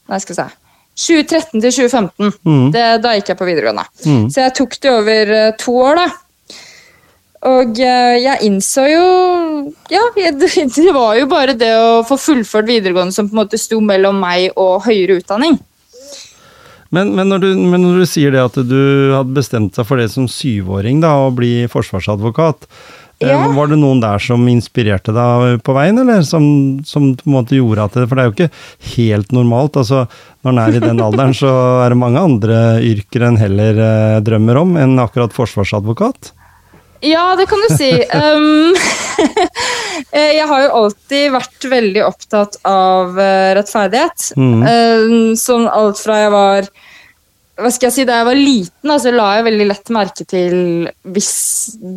Nei, 0.08 0.20
skal 0.22 0.34
vi 0.36 0.38
se. 0.38 0.48
2013 0.98 1.62
til 1.62 1.74
2015. 1.74 2.32
Mm. 2.46 2.70
Det, 2.74 2.86
da 3.04 3.12
gikk 3.18 3.28
jeg 3.30 3.38
på 3.38 3.46
videregående. 3.46 3.84
Mm. 4.06 4.24
Så 4.34 4.42
jeg 4.42 4.54
tok 4.58 4.78
det 4.82 4.94
over 4.94 5.34
eh, 5.36 5.52
to 5.62 5.76
år, 5.84 6.00
da. 6.00 6.08
Og 7.48 7.82
eh, 7.86 8.16
jeg 8.24 8.48
innså 8.48 8.88
jo 8.90 9.04
Ja, 9.94 10.02
det, 10.16 10.50
det 10.78 10.94
var 10.96 11.18
jo 11.20 11.28
bare 11.30 11.58
det 11.58 11.70
å 11.78 12.04
få 12.08 12.18
fullført 12.22 12.70
videregående 12.70 13.14
som 13.14 13.30
på 13.30 13.36
en 13.38 13.44
måte 13.44 13.62
sto 13.62 13.82
mellom 13.84 14.18
meg 14.22 14.50
og 14.56 14.88
høyere 14.88 15.20
utdanning. 15.22 15.60
Men, 16.96 17.16
men, 17.18 17.28
når 17.32 17.42
du, 17.44 17.50
men 17.58 17.82
når 17.84 18.00
du 18.04 18.06
sier 18.08 18.32
det 18.32 18.44
at 18.46 18.56
du 18.68 18.78
hadde 19.16 19.36
bestemt 19.36 19.76
deg 19.76 19.88
for 19.90 20.00
det 20.00 20.08
som 20.14 20.30
syvåring, 20.32 21.02
da, 21.04 21.16
å 21.28 21.34
bli 21.36 21.66
forsvarsadvokat, 21.72 22.68
eh, 23.20 23.28
Ja. 23.28 23.42
var 23.52 23.68
det 23.68 23.80
noen 23.82 24.00
der 24.00 24.22
som 24.22 24.46
inspirerte 24.48 25.12
deg 25.16 25.64
på 25.66 25.74
veien, 25.76 25.98
eller 26.00 26.22
som, 26.24 26.80
som 26.86 27.12
på 27.18 27.28
en 27.28 27.34
måte 27.40 27.58
gjorde 27.58 27.84
at 27.90 27.98
det 27.98 28.08
For 28.08 28.16
det 28.16 28.24
er 28.24 28.30
jo 28.30 28.36
ikke 28.38 28.96
helt 28.96 29.32
normalt. 29.36 29.76
altså 29.82 30.06
Når 30.46 30.52
en 30.54 30.64
er 30.64 30.76
i 30.78 30.86
den 30.86 31.02
alderen, 31.02 31.34
så 31.34 31.52
er 31.84 31.90
det 31.90 31.98
mange 32.00 32.22
andre 32.22 32.58
yrker 32.86 33.28
en 33.28 33.38
heller 33.42 33.84
eh, 33.90 34.20
drømmer 34.22 34.62
om 34.62 34.78
enn 34.78 35.00
akkurat 35.02 35.34
forsvarsadvokat. 35.36 36.32
Ja, 37.06 37.36
det 37.38 37.46
kan 37.50 37.62
du 37.64 37.76
si. 37.76 37.92
Um, 38.18 38.76
eh, 40.12 40.34
jeg 40.38 40.48
har 40.50 40.64
jo 40.64 40.74
alltid 40.82 41.32
vært 41.34 41.66
veldig 41.70 42.04
opptatt 42.06 42.58
av 42.68 43.18
eh, 43.20 43.54
rettferdighet. 43.58 44.32
Mm. 44.40 44.62
Um, 44.64 45.36
sånn 45.38 45.68
alt 45.70 46.02
fra 46.02 46.22
jeg 46.24 46.34
var 46.34 46.70
hva 47.58 47.72
skal 47.74 47.88
jeg 47.88 47.96
si, 47.96 48.06
Da 48.06 48.20
jeg 48.20 48.28
var 48.28 48.38
liten, 48.38 48.92
altså, 48.94 49.12
la 49.14 49.28
jeg 49.38 49.48
veldig 49.48 49.68
lett 49.72 49.94
merke 49.94 50.26
til 50.30 50.58
hvis 51.10 51.32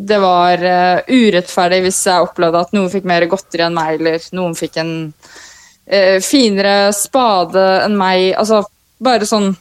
det 0.09 0.17
var 0.21 0.63
uh, 0.65 1.03
urettferdig, 1.05 1.83
hvis 1.85 1.99
jeg 2.09 2.25
opplevde 2.25 2.63
at 2.65 2.73
noen 2.73 2.89
fikk 2.89 3.05
mer 3.09 3.27
godteri 3.29 3.67
enn 3.67 3.77
meg, 3.77 3.99
eller 3.99 4.25
noen 4.37 4.55
fikk 4.57 4.79
en 4.81 4.93
uh, 5.13 6.17
finere 6.25 6.89
spade 6.97 7.65
enn 7.85 7.97
meg. 7.99 8.31
Altså, 8.41 8.63
bare 9.01 9.29
sånn 9.29 9.51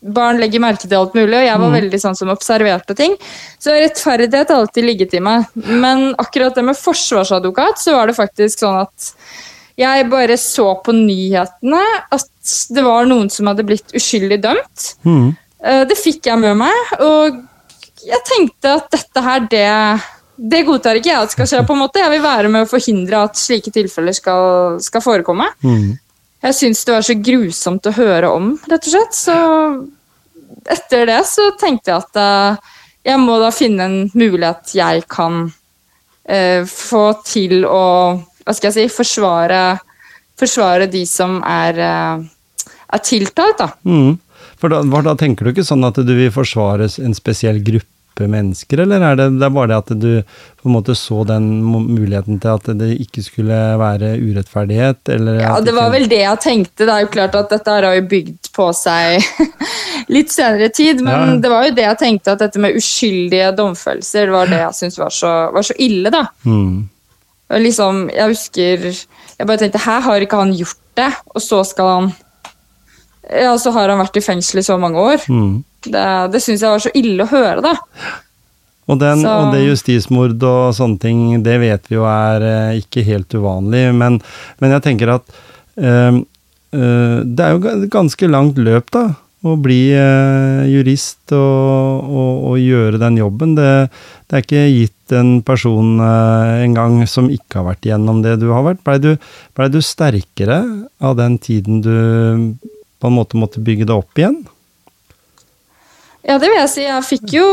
Barn 0.00 0.38
legger 0.40 0.62
merke 0.64 0.88
til 0.88 0.96
alt 0.96 1.12
mulig, 1.14 1.36
og 1.36 1.44
jeg 1.44 1.60
var 1.60 1.74
veldig 1.74 1.98
sånn 2.00 2.16
som 2.16 2.30
observerte 2.32 2.94
ting. 2.96 3.16
Så 3.60 3.74
rettferdighet 3.76 4.48
har 4.48 4.62
alltid 4.62 4.86
ligget 4.86 5.14
i 5.14 5.20
meg. 5.20 5.44
Men 5.54 6.14
akkurat 6.18 6.54
det 6.56 6.64
med 6.64 6.78
forsvarsadvokat, 6.80 7.78
så 7.82 7.92
var 7.98 8.08
det 8.08 8.16
faktisk 8.16 8.62
sånn 8.64 8.80
at 8.86 9.10
jeg 9.80 10.08
bare 10.12 10.36
så 10.40 10.70
på 10.84 10.92
nyhetene 10.96 11.82
at 12.12 12.54
det 12.72 12.82
var 12.84 13.06
noen 13.08 13.28
som 13.32 13.46
hadde 13.48 13.64
blitt 13.68 13.92
uskyldig 13.96 14.40
dømt. 14.42 14.88
Mm. 15.04 15.36
Eh, 15.64 15.84
Det 15.88 15.96
fikk 16.00 16.26
jeg 16.26 16.38
med 16.40 16.56
meg, 16.56 16.96
og 17.00 17.40
jeg 18.04 18.24
tenkte 18.24 18.74
at 18.80 18.90
dette 18.92 19.22
her, 19.24 19.40
det, 19.52 19.66
det 20.36 20.64
godtar 20.64 20.96
ikke 20.96 21.12
jeg 21.12 21.22
at 21.28 21.32
skal 21.36 21.46
skje. 21.46 21.66
på 21.68 21.76
en 21.76 21.82
måte. 21.84 22.00
Jeg 22.00 22.10
vil 22.14 22.22
være 22.24 22.48
med 22.48 22.64
å 22.64 22.70
forhindre 22.70 23.24
at 23.28 23.36
slike 23.36 23.72
tilfeller 23.72 24.16
skal, 24.16 24.78
skal 24.80 25.04
forekomme. 25.04 25.48
Mm. 25.60 25.98
Jeg 26.40 26.56
syns 26.56 26.84
det 26.88 26.94
var 26.94 27.04
så 27.04 27.16
grusomt 27.20 27.86
å 27.86 27.96
høre 27.96 28.30
om, 28.32 28.52
rett 28.70 28.86
og 28.88 28.94
slett. 28.94 29.16
Så 29.16 29.36
etter 30.72 31.06
det 31.10 31.20
så 31.28 31.50
tenkte 31.60 31.92
jeg 31.92 32.00
at 32.00 32.20
eh, 32.20 32.70
jeg 33.10 33.20
må 33.20 33.36
da 33.40 33.50
finne 33.52 33.86
en 33.86 33.98
mulighet 34.14 34.74
jeg 34.76 35.04
kan 35.10 35.46
eh, 36.24 36.64
få 36.68 37.04
til 37.26 37.64
å 37.68 37.84
Hva 38.40 38.54
skal 38.56 38.70
jeg 38.70 38.88
si 38.88 38.96
forsvare, 38.96 39.60
forsvare 40.40 40.88
de 40.90 41.04
som 41.06 41.36
er, 41.46 41.76
eh, 41.84 42.72
er 42.96 43.02
tiltalt, 43.04 43.60
da. 43.60 43.68
Mm. 43.84 44.16
For 44.60 44.72
da, 44.72 44.80
da 44.82 45.14
tenker 45.16 45.46
du 45.46 45.52
ikke 45.52 45.64
sånn 45.64 45.84
at 45.86 46.00
du 46.00 46.12
vil 46.16 46.32
forsvare 46.34 46.88
en 47.04 47.16
spesiell 47.16 47.60
gruppe 47.64 47.99
mennesker, 48.28 48.80
eller 48.84 49.00
er 49.00 49.16
det, 49.16 49.28
det 49.38 49.46
er 49.46 49.54
bare 49.54 49.68
det 49.70 49.76
at 49.78 49.92
du 50.02 50.22
på 50.60 50.68
en 50.68 50.74
måte 50.74 50.94
så 50.98 51.22
den 51.24 51.62
muligheten 51.64 52.40
til 52.42 52.48
at 52.52 52.66
det 52.76 52.90
ikke 53.00 53.22
skulle 53.24 53.60
være 53.80 54.10
urettferdighet, 54.20 55.00
eller 55.08 55.40
Ja, 55.40 55.60
Det 55.60 55.72
var 55.74 55.90
vel 55.90 56.08
det 56.08 56.18
jeg 56.20 56.40
tenkte. 56.40 56.84
Det 56.84 56.92
er 56.92 57.00
jo 57.06 57.12
klart 57.14 57.34
at 57.34 57.48
dette 57.50 57.70
har 57.70 57.82
jo 57.96 58.02
bygd 58.10 58.50
på 58.52 58.68
seg 58.76 59.22
litt 60.14 60.30
senere 60.34 60.68
tid, 60.74 61.00
men 61.00 61.14
Ja. 61.34 61.36
det 61.40 61.50
var 61.50 61.64
jo 61.68 61.74
det 61.74 61.86
jeg 61.86 61.98
tenkte, 61.98 62.32
at 62.32 62.38
dette 62.44 62.58
med 62.58 62.76
uskyldige 62.76 63.52
domfellelser 63.56 64.30
var 64.30 64.46
det 64.46 64.58
jeg 64.60 64.74
syntes 64.74 64.98
var, 64.98 65.10
så- 65.10 65.50
var 65.54 65.62
så 65.62 65.74
ille, 65.78 66.10
da. 66.10 66.26
Mm. 66.44 66.88
Og 67.50 67.60
liksom, 67.60 68.10
jeg 68.14 68.28
husker 68.28 68.84
Jeg 69.40 69.46
bare 69.46 69.56
tenkte, 69.58 69.78
her 69.78 70.00
har 70.00 70.20
ikke 70.20 70.36
han 70.36 70.52
gjort 70.52 70.76
det, 70.96 71.08
og 71.34 71.40
så 71.40 71.64
skal 71.64 71.88
han 71.88 72.12
Ja, 73.30 73.56
så 73.58 73.70
har 73.72 73.88
han 73.88 73.98
vært 74.00 74.16
i 74.16 74.20
fengsel 74.24 74.58
i 74.58 74.62
så 74.66 74.76
mange 74.80 74.98
år. 74.98 75.22
Mm. 75.30 75.64
Det, 75.86 76.08
det 76.32 76.42
syns 76.44 76.64
jeg 76.64 76.74
var 76.74 76.82
så 76.82 76.92
ille 76.96 77.24
å 77.24 77.30
høre, 77.30 77.62
da. 77.64 77.76
Og, 78.90 78.98
den, 78.98 79.22
og 79.28 79.52
det 79.54 79.62
justismord 79.68 80.42
og 80.42 80.74
sånne 80.74 80.98
ting, 81.00 81.22
det 81.46 81.60
vet 81.62 81.86
vi 81.88 81.96
jo 81.98 82.06
er 82.10 82.44
eh, 82.46 82.80
ikke 82.80 83.06
helt 83.06 83.32
uvanlig, 83.38 83.84
men, 83.94 84.18
men 84.58 84.74
jeg 84.74 84.86
tenker 84.88 85.14
at 85.14 85.40
eh, 85.78 86.20
Det 86.70 87.44
er 87.44 87.54
jo 87.54 87.88
ganske 87.90 88.30
langt 88.30 88.58
løp, 88.62 88.90
da. 88.94 89.08
Å 89.40 89.54
bli 89.56 89.88
jurist 90.68 91.32
og, 91.32 92.10
og, 92.12 92.32
og, 92.50 92.56
gjøre 92.60 92.98
den 93.00 93.16
jobben. 93.16 93.54
Det, 93.56 93.70
det, 94.28 94.34
er 94.36 94.44
ikke 94.44 94.64
gitt 94.68 95.14
en 95.16 95.30
person 95.42 95.96
en 96.04 96.76
gang 96.76 96.98
som 97.08 97.30
ikke 97.32 97.62
har 97.62 97.70
vært 97.70 97.88
igjennom 97.88 98.20
det 98.20 98.36
du 98.42 98.50
har 98.52 98.66
vært. 98.68 98.84
Blei 98.84 98.98
du, 99.00 99.14
ble 99.56 99.70
du 99.72 99.80
sterkere 99.80 100.60
av 101.00 101.16
den 101.18 101.40
tiden 101.40 101.80
du 101.80 101.96
på 103.00 103.08
en 103.08 103.16
måte 103.16 103.40
måtte 103.40 103.64
bygge 103.64 103.88
det 103.88 103.96
opp 103.96 104.20
igjen? 104.20 104.42
Ja, 106.26 106.36
det 106.36 106.48
vil 106.50 106.58
jeg 106.58 106.70
si. 106.72 106.82
Jeg 106.84 107.06
fikk 107.06 107.32
jo, 107.32 107.46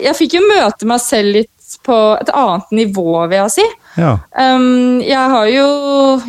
jeg 0.00 0.14
fikk 0.18 0.36
jo 0.38 0.44
møte 0.46 0.86
meg 0.88 1.02
selv 1.02 1.34
litt 1.40 1.54
på 1.86 1.96
et 2.20 2.30
annet 2.34 2.72
nivå, 2.74 3.12
vil 3.30 3.38
jeg 3.38 3.52
si. 3.54 3.66
Ja. 4.00 4.16
Um, 4.34 5.00
jeg 5.02 5.30
har 5.32 5.48
jo 5.50 5.66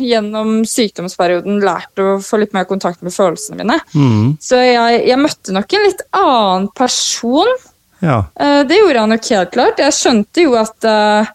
gjennom 0.02 0.54
sykdomsperioden 0.68 1.60
lært 1.64 2.02
å 2.02 2.16
få 2.22 2.40
litt 2.42 2.54
mer 2.56 2.66
kontakt 2.68 3.02
med 3.02 3.14
følelsene 3.14 3.58
mine. 3.62 3.78
Mm. 3.94 4.34
Så 4.42 4.60
jeg, 4.62 5.02
jeg, 5.08 5.20
møtte 5.20 5.54
nok 5.54 5.76
en 5.76 5.86
litt 5.86 6.02
annen 6.18 6.68
person. 6.78 7.54
Ja. 8.02 8.24
Uh, 8.38 8.62
det 8.68 8.80
gjorde 8.80 9.04
han 9.04 9.14
nok 9.14 9.30
helt 9.34 9.54
klart. 9.54 9.82
Jeg 9.82 9.98
skjønte 9.98 10.46
jo 10.46 10.56
at 10.60 10.88
uh, 10.88 11.32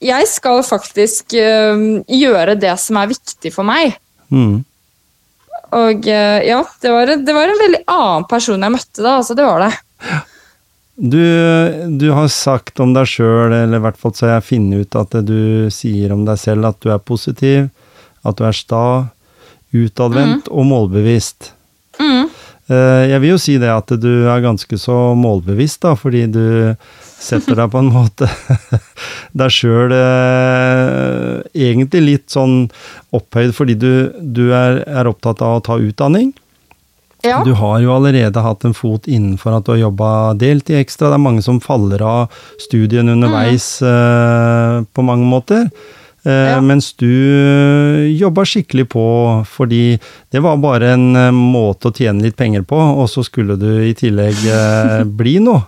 jeg 0.00 0.30
skal 0.30 0.64
faktisk 0.66 1.36
uh, 1.38 1.86
gjøre 2.06 2.58
det 2.60 2.74
som 2.82 3.00
er 3.00 3.12
viktig 3.14 3.54
for 3.54 3.66
meg. 3.68 3.98
Mm. 4.30 4.62
Og 5.76 6.06
uh, 6.10 6.40
ja, 6.42 6.60
det 6.82 6.92
var, 6.94 7.14
det 7.26 7.36
var, 7.36 7.50
en 7.50 7.62
veldig 7.62 7.82
annen 7.90 8.26
person 8.30 8.66
jeg 8.66 8.74
møtte 8.74 9.04
da. 9.04 9.16
Altså, 9.20 9.36
det 9.38 9.46
var 9.46 9.64
det. 9.66 9.72
Du, 11.00 11.22
du, 12.00 12.10
har 12.12 12.26
sagt 12.32 12.80
om 12.82 12.92
deg 12.92 13.08
sjøl, 13.08 13.54
eller 13.54 13.78
i 13.78 13.84
hvert 13.86 14.00
fall 14.00 14.12
så 14.16 14.26
har 14.26 14.34
jeg 14.36 14.48
funnet 14.50 14.84
ut 14.84 14.98
at 15.00 15.14
du 15.24 15.70
sier 15.72 16.12
om 16.12 16.26
deg 16.26 16.40
selv 16.42 16.68
at 16.68 16.80
du 16.84 16.90
er 16.92 17.00
positiv, 17.00 17.70
at 18.26 18.36
du 18.36 18.44
er 18.44 18.56
sta, 18.56 18.84
utadvendt 19.70 20.50
mm. 20.50 20.52
og 20.52 20.66
målbevisst. 20.66 21.52
Mm. 22.00 22.29
Jeg 22.70 23.18
vil 23.22 23.32
jo 23.32 23.38
si 23.42 23.56
det 23.58 23.70
at 23.72 23.90
du 23.98 24.28
er 24.30 24.42
ganske 24.44 24.76
så 24.78 24.96
målbevisst, 25.18 25.80
da, 25.82 25.96
fordi 25.98 26.26
du 26.30 26.44
setter 27.20 27.58
deg 27.58 27.70
på 27.72 27.80
en 27.82 27.90
måte 27.98 28.28
deg 29.36 29.54
sjøl 29.54 29.94
eh, 29.94 31.40
egentlig 31.68 32.02
litt 32.06 32.28
sånn 32.32 32.64
opphøyd 33.16 33.54
fordi 33.56 33.76
du, 33.78 33.92
du 34.20 34.48
er, 34.56 34.82
er, 34.86 35.10
opptatt 35.10 35.42
av 35.44 35.58
å 35.58 35.64
ta 35.66 35.78
utdanning. 35.80 36.32
Ja. 37.26 37.42
Du 37.44 37.52
har 37.58 37.82
jo 37.84 37.92
allerede 37.92 38.40
hatt 38.40 38.64
en 38.64 38.76
fot 38.76 39.04
innenfor 39.10 39.58
at 39.58 39.66
du 39.66 39.74
har 39.74 39.82
jobba 39.82 40.10
deltid 40.40 40.78
ekstra. 40.80 41.10
Det 41.10 41.18
er 41.18 41.26
mange 41.26 41.44
som 41.44 41.60
faller 41.60 42.00
av 42.00 42.44
studien 42.62 43.12
underveis 43.12 43.74
mm. 43.84 43.90
uh, 43.90 44.86
på 44.88 45.04
mange 45.04 45.28
måter. 45.28 45.66
Uh, 46.26 46.32
ja. 46.32 46.60
Mens 46.60 46.90
du 47.00 47.08
jobba 48.12 48.44
skikkelig 48.44 48.90
på 48.92 49.04
fordi 49.48 49.96
det 50.32 50.42
var 50.44 50.58
bare 50.60 50.94
en 50.94 51.06
uh, 51.16 51.28
måte 51.32 51.88
å 51.88 51.94
tjene 51.96 52.26
litt 52.26 52.36
penger 52.36 52.66
på, 52.68 52.76
og 52.76 53.08
så 53.08 53.24
skulle 53.24 53.56
du 53.60 53.70
i 53.86 53.94
tillegg 53.96 54.42
bli 55.20 55.38
noe. 55.44 55.64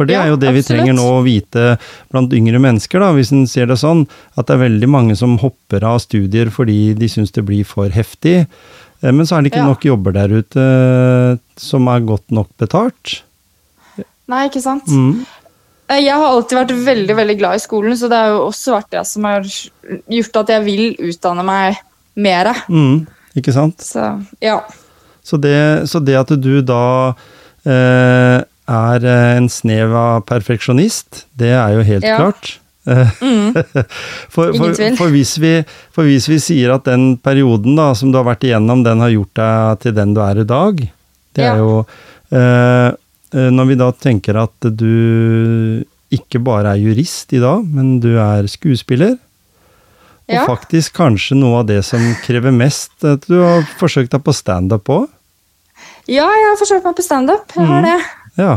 For 0.00 0.08
det 0.08 0.14
ja, 0.14 0.22
er 0.24 0.30
jo 0.32 0.38
det 0.40 0.48
absolutt. 0.48 0.64
vi 0.64 0.68
trenger 0.70 0.94
nå 0.96 1.06
å 1.12 1.22
vite 1.26 1.64
blant 2.12 2.32
yngre 2.32 2.60
mennesker, 2.62 3.02
da, 3.02 3.10
hvis 3.12 3.32
en 3.36 3.42
ser 3.50 3.66
det 3.68 3.76
sånn, 3.80 4.06
at 4.38 4.46
det 4.48 4.54
er 4.54 4.62
veldig 4.62 4.88
mange 4.88 5.16
som 5.18 5.34
hopper 5.42 5.84
av 5.84 5.98
studier 6.00 6.48
fordi 6.54 6.94
de 6.96 7.08
syns 7.10 7.34
det 7.36 7.44
blir 7.44 7.66
for 7.68 7.92
heftig. 7.92 8.46
Eh, 9.02 9.10
men 9.10 9.26
så 9.26 9.36
er 9.36 9.44
det 9.44 9.52
ikke 9.52 9.64
ja. 9.64 9.68
nok 9.68 9.84
jobber 9.90 10.16
der 10.16 10.32
ute 10.32 10.64
eh, 10.64 11.40
som 11.60 11.90
er 11.92 12.06
godt 12.06 12.32
nok 12.32 12.48
betalt. 12.60 13.20
Nei, 14.30 14.46
ikke 14.46 14.62
sant. 14.62 14.88
Mm. 14.88 15.26
Eh, 15.90 16.02
jeg 16.04 16.14
har 16.14 16.28
alltid 16.30 16.58
vært 16.60 16.74
veldig 16.86 17.16
veldig 17.18 17.38
glad 17.40 17.58
i 17.58 17.62
skolen, 17.62 17.96
så 17.98 18.10
det 18.10 18.20
har 18.20 18.34
jo 18.34 18.44
også 18.46 18.76
vært 18.76 18.92
det 18.94 19.06
som 19.10 19.26
har 19.28 19.48
gjort 20.14 20.40
at 20.44 20.54
jeg 20.54 20.66
vil 20.68 20.84
utdanne 21.10 21.46
meg 21.46 21.80
mer. 22.20 22.52
Mm, 22.70 23.02
ikke 23.38 23.54
sant? 23.56 23.82
Så, 23.82 24.12
ja. 24.44 24.60
Så 25.26 25.40
det, 25.40 25.58
så 25.90 26.00
det 26.02 26.16
at 26.20 26.32
du 26.38 26.54
da 26.66 26.84
eh, 27.66 28.38
er 28.70 29.06
en 29.10 29.50
snev 29.50 29.94
av 29.98 30.24
perfeksjonist, 30.28 31.24
det 31.38 31.52
er 31.56 31.76
jo 31.76 31.86
helt 31.86 32.06
ja. 32.06 32.18
klart. 32.22 32.56
Mm. 32.90 33.52
for, 34.34 34.54
for, 34.56 34.72
for, 34.96 35.10
hvis 35.12 35.34
vi, 35.42 35.52
for, 35.92 36.08
hvis 36.08 36.26
vi, 36.30 36.38
sier 36.42 36.72
at 36.74 36.86
den 36.88 37.12
perioden 37.20 37.76
da, 37.78 37.90
som 37.98 38.10
du 38.10 38.18
har 38.18 38.26
vært 38.30 38.46
igjennom, 38.46 38.86
den 38.86 39.02
har 39.04 39.12
gjort 39.12 39.34
deg 39.42 39.84
til 39.84 39.94
den 39.98 40.14
du 40.16 40.22
er 40.24 40.42
i 40.42 40.48
dag, 40.48 40.82
det 41.36 41.46
er 41.46 41.60
jo 41.60 41.82
eh, 41.82 42.40
eh, 42.40 42.88
Når 43.30 43.66
vi 43.68 43.76
da 43.78 43.90
tenker 43.94 44.40
at 44.40 44.66
du 44.74 45.84
ikke 46.10 46.40
bare 46.42 46.74
er 46.74 46.82
jurist 46.82 47.30
i 47.36 47.42
dag, 47.42 47.62
men 47.62 48.00
du 48.02 48.16
er 48.18 48.48
skuespiller, 48.50 49.14
ja. 50.26 50.42
og 50.42 50.56
faktisk 50.56 50.96
kanskje 50.98 51.38
noe 51.38 51.60
av 51.60 51.68
det 51.68 51.80
som 51.86 52.02
krever 52.24 52.54
mest 52.54 53.06
at 53.06 53.26
Du 53.30 53.38
har 53.42 53.62
forsøkt 53.78 54.12
deg 54.14 54.22
på 54.26 54.34
standup 54.34 54.90
òg? 54.90 55.06
Ja, 56.10 56.26
jeg 56.26 56.48
har 56.48 56.58
forsøkt 56.58 56.86
meg 56.86 56.96
på 56.98 57.06
standup. 57.06 57.54
Jeg 57.54 57.68
har 57.68 57.84
mm. 57.84 57.86
det. 57.86 58.40
Ja. 58.40 58.56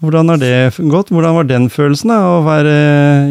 Hvordan 0.00 0.32
har 0.32 0.40
det 0.40 0.52
gått? 0.88 1.12
Hvordan 1.12 1.36
var 1.36 1.48
den 1.48 1.68
følelsen, 1.72 2.12
da, 2.12 2.20
å 2.36 2.44
være 2.44 2.74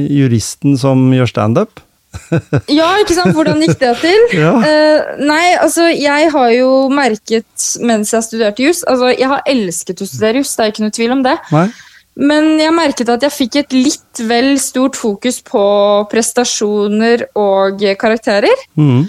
juristen 0.05 0.77
som 0.77 1.07
gjør 1.13 1.29
standup? 1.29 1.81
Ja, 2.79 2.87
ikke 3.01 3.15
sant. 3.17 3.35
Hvordan 3.37 3.61
gikk 3.63 3.77
det 3.81 3.91
til? 4.01 4.23
ja. 4.41 4.53
uh, 4.57 5.19
nei, 5.21 5.43
altså, 5.61 5.89
jeg 5.93 6.31
har 6.33 6.55
jo 6.55 6.71
merket 6.93 7.67
mens 7.85 8.13
jeg 8.15 8.25
studerte 8.25 8.65
juss 8.65 8.81
Altså, 8.89 9.11
jeg 9.13 9.29
har 9.29 9.45
elsket 9.49 10.01
å 10.01 10.09
studere 10.09 10.41
juss, 10.41 10.55
det 10.57 10.65
er 10.65 10.73
ikke 10.73 10.87
noe 10.87 10.95
tvil 10.95 11.15
om 11.19 11.23
det. 11.25 11.37
Nei. 11.53 11.67
Men 12.19 12.49
jeg 12.59 12.75
merket 12.75 13.11
at 13.13 13.23
jeg 13.23 13.31
fikk 13.35 13.61
et 13.61 13.75
litt 13.77 14.21
vel 14.27 14.57
stort 14.59 14.97
fokus 14.99 15.39
på 15.45 15.61
prestasjoner 16.11 17.29
og 17.39 17.85
karakterer. 18.01 18.65
Mm. 18.75 19.05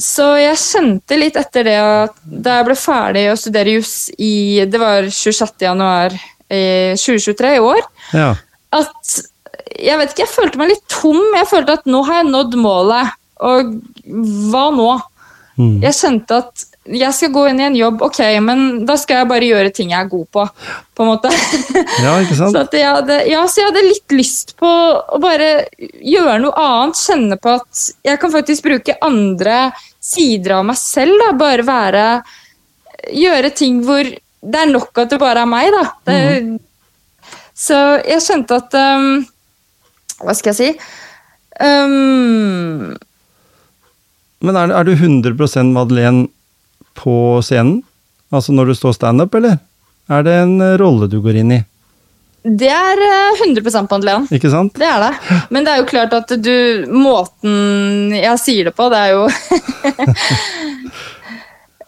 Så 0.00 0.26
jeg 0.40 0.58
kjente 0.58 1.18
litt 1.20 1.36
etter 1.38 1.68
det 1.68 1.76
at 1.78 2.16
da 2.24 2.58
jeg 2.58 2.66
ble 2.66 2.76
ferdig 2.78 3.28
å 3.30 3.36
studere 3.38 3.76
juss 3.76 4.08
i 4.18 4.64
Det 4.66 4.80
var 4.82 5.06
26. 5.06 5.54
januar 5.68 6.16
i 6.50 6.64
2023, 6.98 7.54
i 7.56 7.62
år, 7.62 7.86
ja. 8.14 8.32
at 8.74 9.14
Jeg 9.80 9.98
vet 10.00 10.12
ikke, 10.12 10.24
jeg 10.24 10.34
følte 10.34 10.60
meg 10.60 10.70
litt 10.74 10.84
tom. 10.92 11.20
Jeg 11.38 11.50
følte 11.50 11.78
at 11.80 11.88
nå 11.90 12.04
har 12.06 12.22
jeg 12.22 12.30
nådd 12.30 12.54
målet. 12.60 13.16
Og 13.44 13.74
hva 14.52 14.68
nå? 14.74 14.92
Mm. 15.58 15.76
Jeg 15.84 15.96
kjente 15.98 16.40
at 16.42 16.64
jeg 16.84 17.16
skal 17.16 17.30
gå 17.32 17.46
inn 17.48 17.60
i 17.62 17.64
en 17.64 17.76
jobb, 17.78 18.02
ok, 18.04 18.18
men 18.44 18.58
da 18.84 18.96
skal 19.00 19.22
jeg 19.22 19.28
bare 19.30 19.46
gjøre 19.48 19.70
ting 19.72 19.94
jeg 19.94 20.04
er 20.04 20.10
god 20.10 20.26
på. 20.36 20.42
på 20.94 21.04
en 21.04 21.08
måte. 21.08 21.30
Ja, 22.04 22.12
ikke 22.20 22.36
sant? 22.36 22.52
så, 22.58 22.64
jeg 22.76 22.90
hadde, 22.98 23.18
ja, 23.30 23.44
så 23.48 23.62
jeg 23.62 23.70
hadde 23.70 23.84
litt 23.86 24.14
lyst 24.14 24.52
på 24.60 24.68
å 24.68 25.20
bare 25.22 25.50
gjøre 25.80 26.36
noe 26.42 26.52
annet. 26.60 27.00
Kjenne 27.00 27.38
på 27.40 27.54
at 27.56 27.86
jeg 28.04 28.20
kan 28.20 28.34
faktisk 28.34 28.68
bruke 28.68 28.98
andre 29.04 29.58
sider 30.04 30.58
av 30.58 30.68
meg 30.68 30.80
selv. 30.80 31.16
Da. 31.22 31.32
Bare 31.40 31.66
være 31.66 32.08
Gjøre 33.04 33.50
ting 33.52 33.82
hvor 33.84 34.00
det 34.00 34.60
er 34.60 34.70
nok 34.70 34.96
at 35.02 35.10
det 35.12 35.18
bare 35.20 35.42
er 35.44 35.48
meg, 35.48 35.66
da. 35.74 35.82
Det, 36.08 36.20
mm. 36.40 37.34
Så 37.54 37.80
jeg 38.00 38.22
skjønte 38.24 38.56
at 38.62 38.76
um, 38.80 39.24
Hva 40.24 40.34
skal 40.36 40.54
jeg 40.54 40.58
si? 40.60 40.70
Um, 41.62 42.94
Men 44.44 44.58
er, 44.58 44.72
er, 44.74 44.88
du 44.88 44.94
100 44.96 45.36
Madeleine 45.70 46.26
på 46.98 47.40
scenen? 47.44 47.82
Altså 48.34 48.52
når 48.52 48.72
du 48.72 48.74
står 48.74 48.96
standup, 48.96 49.34
eller? 49.38 49.60
Er 50.10 50.24
det 50.26 50.34
en 50.42 50.58
eh, 50.60 50.76
rolle 50.80 51.06
du 51.08 51.20
går 51.24 51.38
inn 51.40 51.52
i? 51.54 51.60
Det 52.44 52.68
er 52.68 53.00
100 53.40 53.62
eh, 53.62 53.86
Madeleine. 53.88 54.28
Ikke 54.34 54.50
sant? 54.52 54.74
Det 54.76 54.88
er 54.88 55.00
det. 55.00 55.38
Men 55.54 55.64
det 55.64 55.72
er 55.72 55.80
jo 55.80 55.88
klart 55.88 56.12
at 56.16 56.34
du 56.44 56.84
Måten 56.92 58.12
jeg 58.12 58.40
sier 58.42 58.68
det 58.68 58.74
på, 58.76 58.90
det 58.92 59.00
er 59.00 59.14
jo 59.14 59.22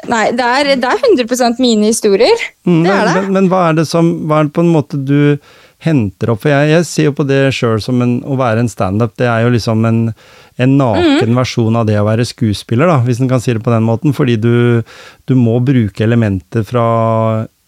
Nei, 0.07 0.31
det 0.39 0.47
er, 0.47 0.71
det 0.79 0.87
er 0.87 1.01
100 1.03 1.59
mine 1.59 1.89
historier. 1.91 2.39
Mm, 2.63 2.85
det 2.85 2.93
er 2.95 3.09
det. 3.09 3.15
Men, 3.17 3.33
men, 3.35 3.49
hva 3.51 3.65
er 3.69 3.81
det 3.81 3.89
som 3.91 4.07
Hva 4.29 4.39
er 4.39 4.47
det 4.47 4.55
på 4.55 4.63
en 4.63 4.71
måte 4.71 5.01
du 5.03 5.37
henter 5.85 6.33
opp? 6.33 6.43
For 6.45 6.53
jeg, 6.53 6.71
jeg 6.73 6.89
ser 6.89 7.09
jo 7.11 7.17
på 7.19 7.27
det 7.29 7.41
sjøl 7.57 7.81
som 7.85 8.01
en, 8.05 8.19
å 8.25 8.39
være 8.41 8.65
en 8.65 8.71
standup. 8.73 9.17
Det 9.19 9.29
er 9.31 9.45
jo 9.45 9.53
liksom 9.55 9.85
en, 9.89 10.01
en 10.63 10.77
naken 10.79 11.33
mm. 11.33 11.37
versjon 11.41 11.81
av 11.81 11.89
det 11.89 11.99
å 12.01 12.07
være 12.09 12.27
skuespiller, 12.29 12.89
da, 12.91 13.01
hvis 13.07 13.21
en 13.23 13.31
kan 13.31 13.43
si 13.43 13.55
det 13.57 13.65
på 13.65 13.75
den 13.75 13.87
måten. 13.87 14.17
Fordi 14.17 14.39
du, 14.41 14.83
du 15.29 15.37
må 15.39 15.59
bruke 15.65 16.07
elementer 16.07 16.67
fra 16.67 16.87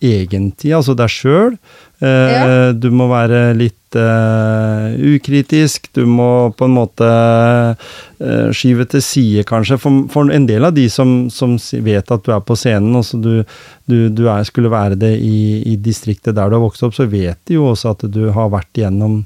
egentid, 0.05 0.73
altså 0.79 0.95
deg 0.99 1.11
sjøl. 1.11 1.57
Eh, 1.99 2.33
ja. 2.33 2.73
Du 2.73 2.89
må 2.95 3.09
være 3.11 3.53
litt 3.59 3.97
eh, 3.99 4.95
ukritisk, 5.17 5.89
du 5.97 6.05
må 6.07 6.29
på 6.55 6.69
en 6.69 6.77
måte 6.77 7.09
eh, 7.09 8.51
skyve 8.55 8.87
til 8.93 9.03
side, 9.05 9.47
kanskje. 9.49 9.81
For, 9.83 10.05
for, 10.13 10.31
en 10.35 10.47
del 10.49 10.69
av 10.69 10.77
de 10.77 10.87
som, 10.93 11.27
som, 11.35 11.57
vet 11.85 12.15
at 12.15 12.25
du 12.25 12.33
er 12.35 12.45
på 12.47 12.57
scenen, 12.59 12.95
og 13.01 13.11
du, 13.25 13.43
du, 13.91 13.99
du 14.15 14.25
er, 14.29 14.47
skulle 14.47 14.73
være 14.73 14.99
det 15.01 15.17
i, 15.19 15.65
i, 15.73 15.77
distriktet 15.83 16.39
der 16.39 16.49
du 16.51 16.59
har 16.59 16.67
vokst 16.69 16.87
opp, 16.87 16.97
så 16.97 17.09
vet 17.11 17.41
de 17.49 17.59
jo 17.59 17.71
også 17.73 17.97
at 17.97 18.07
du 18.15 18.29
har 18.35 18.55
vært 18.55 18.79
igjennom 18.79 19.23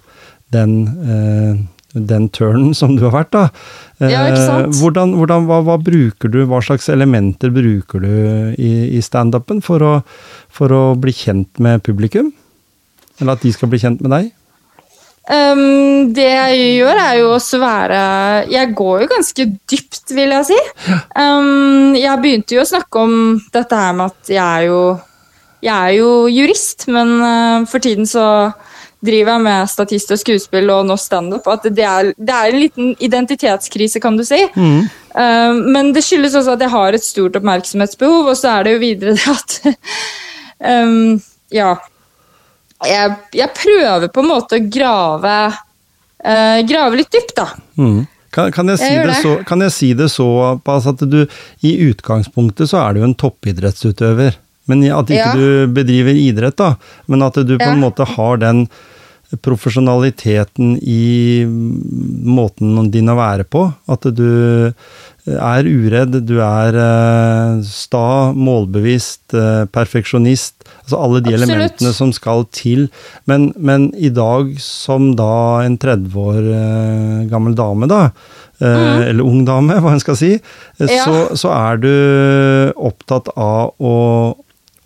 den 0.53 0.73
uh, 1.09 1.57
den 1.93 2.29
turnen 2.33 2.75
som 2.75 2.97
du 2.97 3.05
har 3.07 3.15
vært, 3.15 3.33
da. 3.35 3.45
Ja, 4.01 4.27
ikke 4.31 4.45
sant? 4.45 4.77
Hvordan, 4.81 5.17
hvordan, 5.19 5.49
hva, 5.49 5.61
hva, 5.67 5.79
bruker 5.83 6.33
du, 6.33 6.43
hva 6.49 6.63
slags 6.65 6.89
elementer 6.93 7.53
bruker 7.55 8.03
du 8.03 8.13
i, 8.57 8.73
i 8.97 9.03
standupen 9.05 9.61
for, 9.65 10.03
for 10.53 10.77
å 10.77 10.85
bli 10.99 11.15
kjent 11.17 11.61
med 11.63 11.85
publikum? 11.87 12.33
Eller 13.21 13.37
at 13.37 13.45
de 13.45 13.53
skal 13.55 13.71
bli 13.73 13.83
kjent 13.83 14.03
med 14.05 14.15
deg? 14.15 14.31
Um, 15.23 16.11
det 16.17 16.27
jeg 16.27 16.63
gjør, 16.81 16.99
er 16.99 17.13
jo 17.21 17.29
å 17.31 17.39
svære 17.39 17.99
Jeg 18.51 18.73
går 18.75 19.05
jo 19.05 19.11
ganske 19.13 19.45
dypt, 19.71 20.11
vil 20.17 20.35
jeg 20.35 20.49
si. 20.49 20.59
Um, 21.15 21.95
jeg 21.95 22.19
begynte 22.25 22.57
jo 22.57 22.65
å 22.65 22.67
snakke 22.67 23.05
om 23.05 23.15
dette 23.55 23.79
her 23.79 23.95
med 23.95 24.11
at 24.11 24.33
jeg 24.35 24.43
er 24.43 24.67
jo 24.67 24.81
Jeg 25.63 25.77
er 25.77 25.95
jo 26.01 26.11
jurist, 26.27 26.89
men 26.91 27.15
uh, 27.23 27.69
for 27.71 27.85
tiden 27.85 28.09
så 28.11 28.27
driver 29.03 29.35
jeg 29.35 29.45
med 29.45 29.71
statist 29.71 30.13
og 30.15 30.21
skuespill 30.21 30.73
og 30.73 30.87
nå 30.89 30.97
standup. 31.01 31.47
At 31.51 31.67
det 31.69 31.87
er, 31.87 32.13
det 32.17 32.35
er, 32.35 32.51
en 32.51 32.63
liten 32.63 32.93
identitetskrise, 33.03 34.03
kan 34.03 34.19
du 34.19 34.25
si. 34.27 34.41
Mm. 34.55 34.91
Uh, 35.13 35.63
men 35.75 35.93
det 35.97 36.05
skyldes 36.07 36.39
også 36.39 36.57
at 36.57 36.67
jeg 36.67 36.73
har 36.73 36.97
et 36.97 37.07
stort 37.07 37.39
oppmerksomhetsbehov, 37.41 38.33
og 38.33 38.39
så 38.39 38.57
er 38.57 38.69
det 38.69 38.77
jo 38.77 38.83
videre 38.85 39.17
det 39.19 39.33
at 39.37 39.59
um, 40.85 41.19
Ja 41.53 41.75
jeg, 42.89 43.13
jeg, 43.37 43.51
prøver 43.57 44.09
på 44.13 44.23
en 44.23 44.31
måte 44.31 44.59
å 44.59 44.65
grave, 44.73 45.37
uh, 45.53 46.59
grave 46.69 46.99
litt 46.99 47.13
dypt, 47.15 47.37
da. 47.39 47.49
Mm. 47.79 48.01
Kan, 48.33 48.49
kan, 48.55 48.71
jeg 48.73 48.81
si 48.81 48.89
jeg 48.89 49.09
det 49.11 49.19
så, 49.21 49.35
kan 49.45 49.61
jeg 49.61 49.75
si 49.75 49.91
det 49.97 50.09
så 50.09 50.27
at 50.57 51.05
du 51.05 51.21
i 51.69 51.73
utgangspunktet 51.91 52.71
så 52.71 52.81
er 52.87 52.97
du 52.97 53.05
en 53.05 53.17
toppidrettsutøver. 53.19 54.39
Men 54.71 54.85
at 54.95 55.11
ikke 55.11 55.33
ja. 55.33 55.37
du 55.37 55.75
bedriver 55.75 56.19
idrett, 56.19 56.57
da. 56.61 56.75
Men 57.11 57.27
at 57.27 57.39
du 57.43 57.57
på 57.59 57.71
en 57.71 57.83
måte 57.83 58.07
har 58.17 58.43
den 58.43 58.67
profesjonaliteten 59.41 60.75
i 60.83 61.45
måten 62.29 62.91
din 62.93 63.09
å 63.09 63.17
være 63.17 63.47
på. 63.49 63.65
At 63.91 64.05
du 64.13 64.29
er 65.31 65.69
uredd, 65.69 66.17
du 66.27 66.35
er 66.43 66.77
uh, 66.77 67.63
sta, 67.65 68.33
målbevisst, 68.35 69.37
uh, 69.37 69.65
perfeksjonist. 69.73 70.67
Altså 70.83 70.99
alle 70.99 71.23
de 71.23 71.31
Absolutt. 71.31 71.47
elementene 71.47 71.95
som 71.97 72.13
skal 72.15 72.45
til. 72.55 72.89
Men, 73.31 73.53
men, 73.57 73.91
i 73.95 74.11
dag, 74.13 74.53
som 74.61 75.13
da 75.19 75.63
en 75.65 75.79
30 75.81 76.19
år 76.19 76.41
uh, 76.51 77.19
gammel 77.31 77.57
dame, 77.59 77.89
da, 77.91 78.09
mm. 78.59 79.03
eller 79.09 79.25
ung 79.25 79.47
dame, 79.49 79.79
hva 79.83 79.95
en 79.95 80.03
skal 80.03 80.19
si, 80.19 80.33
ja. 80.83 81.05
så, 81.07 81.37
så, 81.39 81.55
er 81.55 81.83
du 81.83 81.93
opptatt 82.77 83.33
av 83.37 83.73
å, 83.79 83.95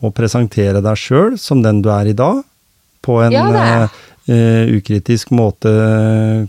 å 0.04 0.12
presentere 0.14 0.82
deg 0.84 1.00
sjøl 1.00 1.38
som 1.40 1.62
den 1.64 1.80
du 1.84 1.90
er 1.92 2.10
i 2.10 2.16
dag, 2.16 2.42
på 3.06 3.20
en 3.22 3.32
ja, 3.32 3.86
ukritisk 4.26 5.30
måte, 5.30 5.70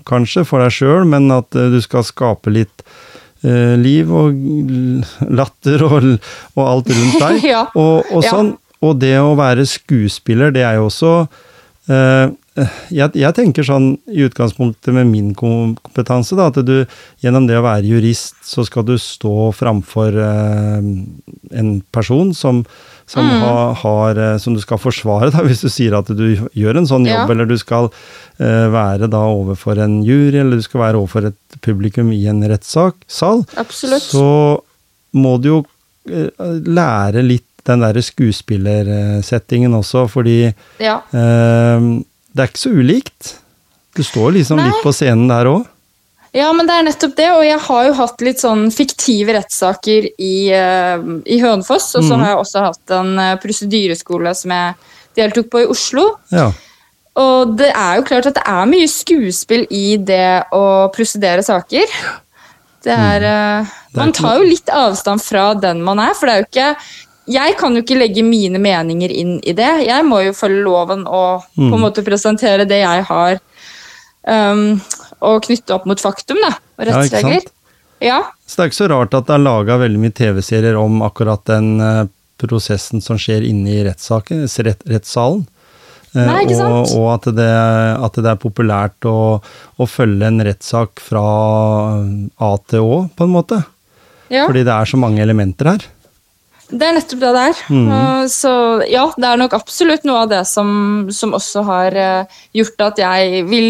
kanskje, 0.10 0.42
for 0.50 0.64
deg 0.66 0.74
sjøl, 0.74 1.06
men 1.06 1.30
at 1.36 1.54
du 1.54 1.78
skal 1.84 2.06
skape 2.08 2.50
litt 2.50 2.82
uh, 3.46 3.76
liv 3.80 4.10
og 4.14 4.40
latter 5.30 5.86
og, 5.86 6.10
og 6.56 6.64
alt 6.64 6.92
rundt 6.94 7.22
deg. 7.26 7.46
ja. 7.52 7.68
og, 7.76 8.10
og, 8.12 8.26
sånn. 8.26 8.56
og, 8.82 8.98
det 9.02 9.16
å 9.22 9.36
være 9.38 9.68
skuespiller, 9.70 10.54
det 10.56 10.66
er 10.66 10.80
jo 10.80 10.90
også 10.90 11.14
uh, 11.28 12.28
jeg, 12.90 13.12
jeg, 13.14 13.34
tenker 13.38 13.66
sånn 13.66 13.92
i 14.10 14.24
utgangspunktet 14.26 14.96
med 14.96 15.12
min 15.12 15.32
kompetanse, 15.38 16.38
da, 16.40 16.50
at 16.50 16.58
du 16.66 16.80
gjennom 17.22 17.46
det 17.50 17.60
å 17.60 17.66
være 17.66 17.86
jurist, 17.86 18.40
så 18.48 18.66
skal 18.66 18.88
du 18.88 18.96
stå 19.02 19.52
framfor 19.54 20.18
uh, 20.18 20.82
en 21.54 21.74
person 21.94 22.34
som 22.34 22.66
som, 23.08 23.24
mm. 23.26 23.42
har, 23.42 23.74
har, 23.82 24.20
eh, 24.20 24.38
som, 24.44 24.56
du 24.56 24.62
skal 24.62 24.80
forsvare, 24.82 25.32
da, 25.32 25.44
hvis 25.48 25.64
du 25.64 25.70
sier 25.72 25.96
at 25.98 26.12
du 26.12 26.26
gjør 26.58 26.82
en 26.82 26.90
sånn 26.90 27.08
jobb, 27.08 27.24
ja. 27.24 27.34
eller 27.34 27.48
du 27.50 27.56
skal 27.60 27.90
uh, 27.90 28.68
være 28.74 29.10
da 29.12 29.24
overfor 29.32 29.80
en 29.84 30.02
jury, 30.06 30.36
eller 30.42 30.60
du 30.60 30.66
skal 30.66 30.84
være 30.84 31.00
overfor 31.00 31.32
et 31.32 31.60
publikum 31.64 32.12
i 32.16 32.26
en 32.30 32.44
rettssal, 32.52 32.92
så 34.04 34.32
må 35.18 35.38
du 35.40 35.50
jo 35.54 35.62
uh, 35.64 36.30
lære 36.68 37.24
litt 37.26 37.46
den 37.68 37.84
derre 37.84 38.04
skuespillersettingen 38.04 39.74
også, 39.76 40.06
fordi 40.12 40.40
ja. 40.84 41.00
uh, 41.12 41.90
det 42.36 42.44
er 42.44 42.52
ikke 42.52 42.66
så 42.68 42.76
ulikt. 42.76 43.34
Du 43.98 44.04
står 44.06 44.36
liksom 44.36 44.60
Nei. 44.62 44.70
litt 44.70 44.84
på 44.86 44.94
scenen 44.96 45.32
der 45.32 45.50
òg. 45.50 45.66
Ja, 46.38 46.52
men 46.54 46.68
det 46.70 46.76
er 46.76 46.86
nettopp 46.86 47.16
det, 47.18 47.28
og 47.34 47.42
jeg 47.46 47.58
har 47.66 47.88
jo 47.88 47.96
hatt 47.98 48.22
litt 48.22 48.44
sånn 48.44 48.68
fiktive 48.74 49.34
rettssaker 49.40 50.06
i, 50.06 50.36
uh, 50.54 51.02
i 51.26 51.40
Hønefoss. 51.42 51.90
Og 51.98 52.06
så 52.06 52.14
mm. 52.14 52.22
har 52.22 52.32
jeg 52.34 52.42
også 52.44 52.66
hatt 52.68 52.94
en 53.00 53.12
uh, 53.18 53.32
prosedyreskole 53.42 54.34
som 54.38 54.54
jeg 54.54 54.76
deltok 55.18 55.50
på 55.54 55.64
i 55.64 55.70
Oslo. 55.74 56.06
Ja. 56.30 56.52
Og 57.18 57.56
det 57.58 57.72
er 57.72 57.98
jo 57.98 58.06
klart 58.06 58.30
at 58.30 58.38
det 58.38 58.46
er 58.46 58.70
mye 58.70 58.90
skuespill 58.92 59.66
i 59.74 59.98
det 59.98 60.46
å 60.54 60.64
prosedere 60.94 61.42
saker. 61.46 61.98
Det 62.86 62.94
er, 62.94 63.24
det 63.26 63.34
er 63.34 63.98
Man 63.98 64.14
tar 64.14 64.38
jo 64.38 64.46
litt 64.46 64.70
avstand 64.70 65.24
fra 65.26 65.50
den 65.58 65.82
man 65.84 66.00
er, 66.04 66.14
for 66.14 66.30
det 66.30 66.36
er 66.36 66.44
jo 66.44 66.50
ikke 66.52 66.70
jeg 67.28 67.58
kan 67.60 67.76
jo 67.76 67.82
ikke 67.84 67.98
legge 67.98 68.24
mine 68.24 68.60
meninger 68.62 69.12
inn 69.12 69.34
i 69.44 69.52
det. 69.58 69.72
Jeg 69.84 70.06
må 70.08 70.22
jo 70.24 70.36
følge 70.38 70.62
loven 70.64 71.04
og 71.04 71.44
mm. 71.58 71.66
på 71.66 71.74
en 71.76 71.84
måte 71.84 72.04
presentere 72.06 72.68
det 72.70 72.80
jeg 72.80 73.04
har. 73.10 73.42
Um, 74.24 74.80
og 75.26 75.44
knytte 75.48 75.76
opp 75.76 75.88
mot 75.90 76.02
faktum, 76.02 76.40
da, 76.44 76.56
og 76.78 76.90
rettsregler. 76.90 77.48
Ja, 78.04 78.22
Så 78.46 78.60
det 78.60 78.64
er 78.64 78.70
ikke 78.70 78.78
så 78.78 78.88
rart 78.92 79.16
at 79.18 79.26
det 79.26 79.34
er 79.34 79.42
laga 79.42 79.80
veldig 79.82 80.00
mye 80.02 80.14
TV-serier 80.14 80.78
om 80.78 81.02
akkurat 81.06 81.42
den 81.50 81.78
uh, 81.82 82.06
prosessen 82.38 83.02
som 83.02 83.18
skjer 83.18 83.46
inne 83.48 83.72
i 83.74 83.86
rettssaken, 83.88 84.44
rett, 84.68 84.84
rettssalen. 84.86 85.48
Uh, 86.14 86.22
Nei, 86.22 86.44
ikke 86.46 86.60
sant? 86.60 86.76
Og, 86.78 86.94
og 87.00 87.08
at, 87.16 87.26
det, 87.34 87.50
at, 87.50 88.20
det, 88.22 88.30
er 88.30 88.42
populært 88.42 89.08
å, 89.10 89.18
å 89.42 89.90
følge 89.90 90.30
en 90.30 90.46
rettssak 90.46 91.02
fra 91.02 91.24
A 91.98 92.52
til 92.70 92.86
Å, 92.86 93.00
på 93.18 93.26
en 93.26 93.34
måte. 93.34 93.64
Ja. 94.30 94.46
Fordi 94.46 94.62
det 94.68 94.76
er 94.76 94.90
så 94.90 95.00
mange 95.02 95.24
elementer 95.24 95.72
her. 95.74 95.88
Det 96.68 96.84
er 96.84 96.98
nettopp 96.98 97.22
det 97.24 97.32
det 97.32 97.44
er. 97.50 97.60
Mm. 97.72 97.92
Så 98.30 98.52
ja, 98.92 99.08
det 99.16 99.28
er 99.30 99.40
nok 99.40 99.56
absolutt 99.56 100.06
noe 100.06 100.26
av 100.26 100.32
det 100.36 100.44
som, 100.50 100.70
som 101.16 101.34
også 101.34 101.64
har 101.66 101.98
gjort 102.54 102.86
at 102.90 103.02
jeg 103.02 103.46
vil 103.48 103.70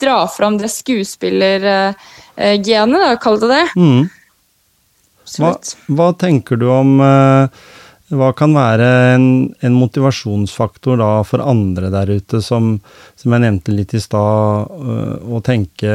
dra 0.00 0.26
fram 0.30 0.58
det 0.60 0.70
skuespillergenet, 0.72 1.96
kall 3.22 3.40
det 3.42 3.48
det. 3.52 3.66
Mm. 3.76 4.08
Hva, 5.36 5.52
hva, 5.92 6.12
tenker 6.16 6.56
du 6.56 6.70
om 6.72 7.00
uh, 7.04 7.48
Hva 8.08 8.30
kan 8.36 8.54
være 8.56 9.14
en, 9.14 9.54
en, 9.60 9.74
motivasjonsfaktor 9.76 10.96
da 11.00 11.22
for 11.28 11.44
andre 11.44 11.90
der 11.92 12.08
ute, 12.16 12.40
som, 12.44 12.78
som 13.18 13.34
jeg 13.34 13.44
nevnte 13.44 13.74
litt 13.74 13.92
i 13.92 14.00
stad, 14.00 14.72
uh, 14.72 15.16
å 15.28 15.42
tenke 15.44 15.90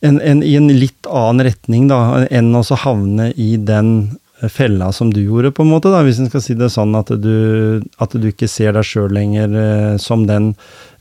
en, 0.00 0.20
en, 0.22 0.42
i 0.46 0.56
en 0.56 0.70
litt 0.72 1.06
annen 1.10 1.44
retning 1.50 1.88
da, 1.90 2.24
enn 2.30 2.54
å 2.56 2.62
havne 2.86 3.32
i 3.36 3.56
den 3.60 4.16
fella 4.46 4.92
som 4.94 5.10
du 5.10 5.18
gjorde, 5.24 5.50
på 5.50 5.64
en 5.66 5.72
måte, 5.72 5.90
da, 5.90 6.04
hvis 6.06 6.20
en 6.22 6.28
skal 6.30 6.42
si 6.44 6.54
det 6.54 6.68
sånn 6.70 6.94
at 6.94 7.10
du, 7.18 7.82
at 7.98 8.12
du 8.14 8.28
ikke 8.30 8.46
ser 8.48 8.78
deg 8.78 8.86
sjøl 8.86 9.10
lenger 9.12 9.58
uh, 9.58 9.96
som 10.00 10.24
den 10.30 10.54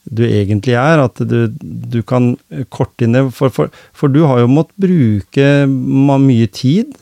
du 0.10 0.24
egentlig 0.28 0.78
er. 0.80 1.04
At 1.04 1.20
du, 1.20 1.48
du 1.60 2.02
kan 2.08 2.36
korte 2.74 3.08
inn 3.08 3.18
det. 3.18 3.26
For, 3.36 3.54
for, 3.54 3.74
for, 3.98 4.14
du 4.14 4.24
har 4.28 4.44
jo 4.44 4.52
måttet 4.52 4.88
bruke 4.88 5.50
mye 5.68 6.50
tid. 6.54 6.96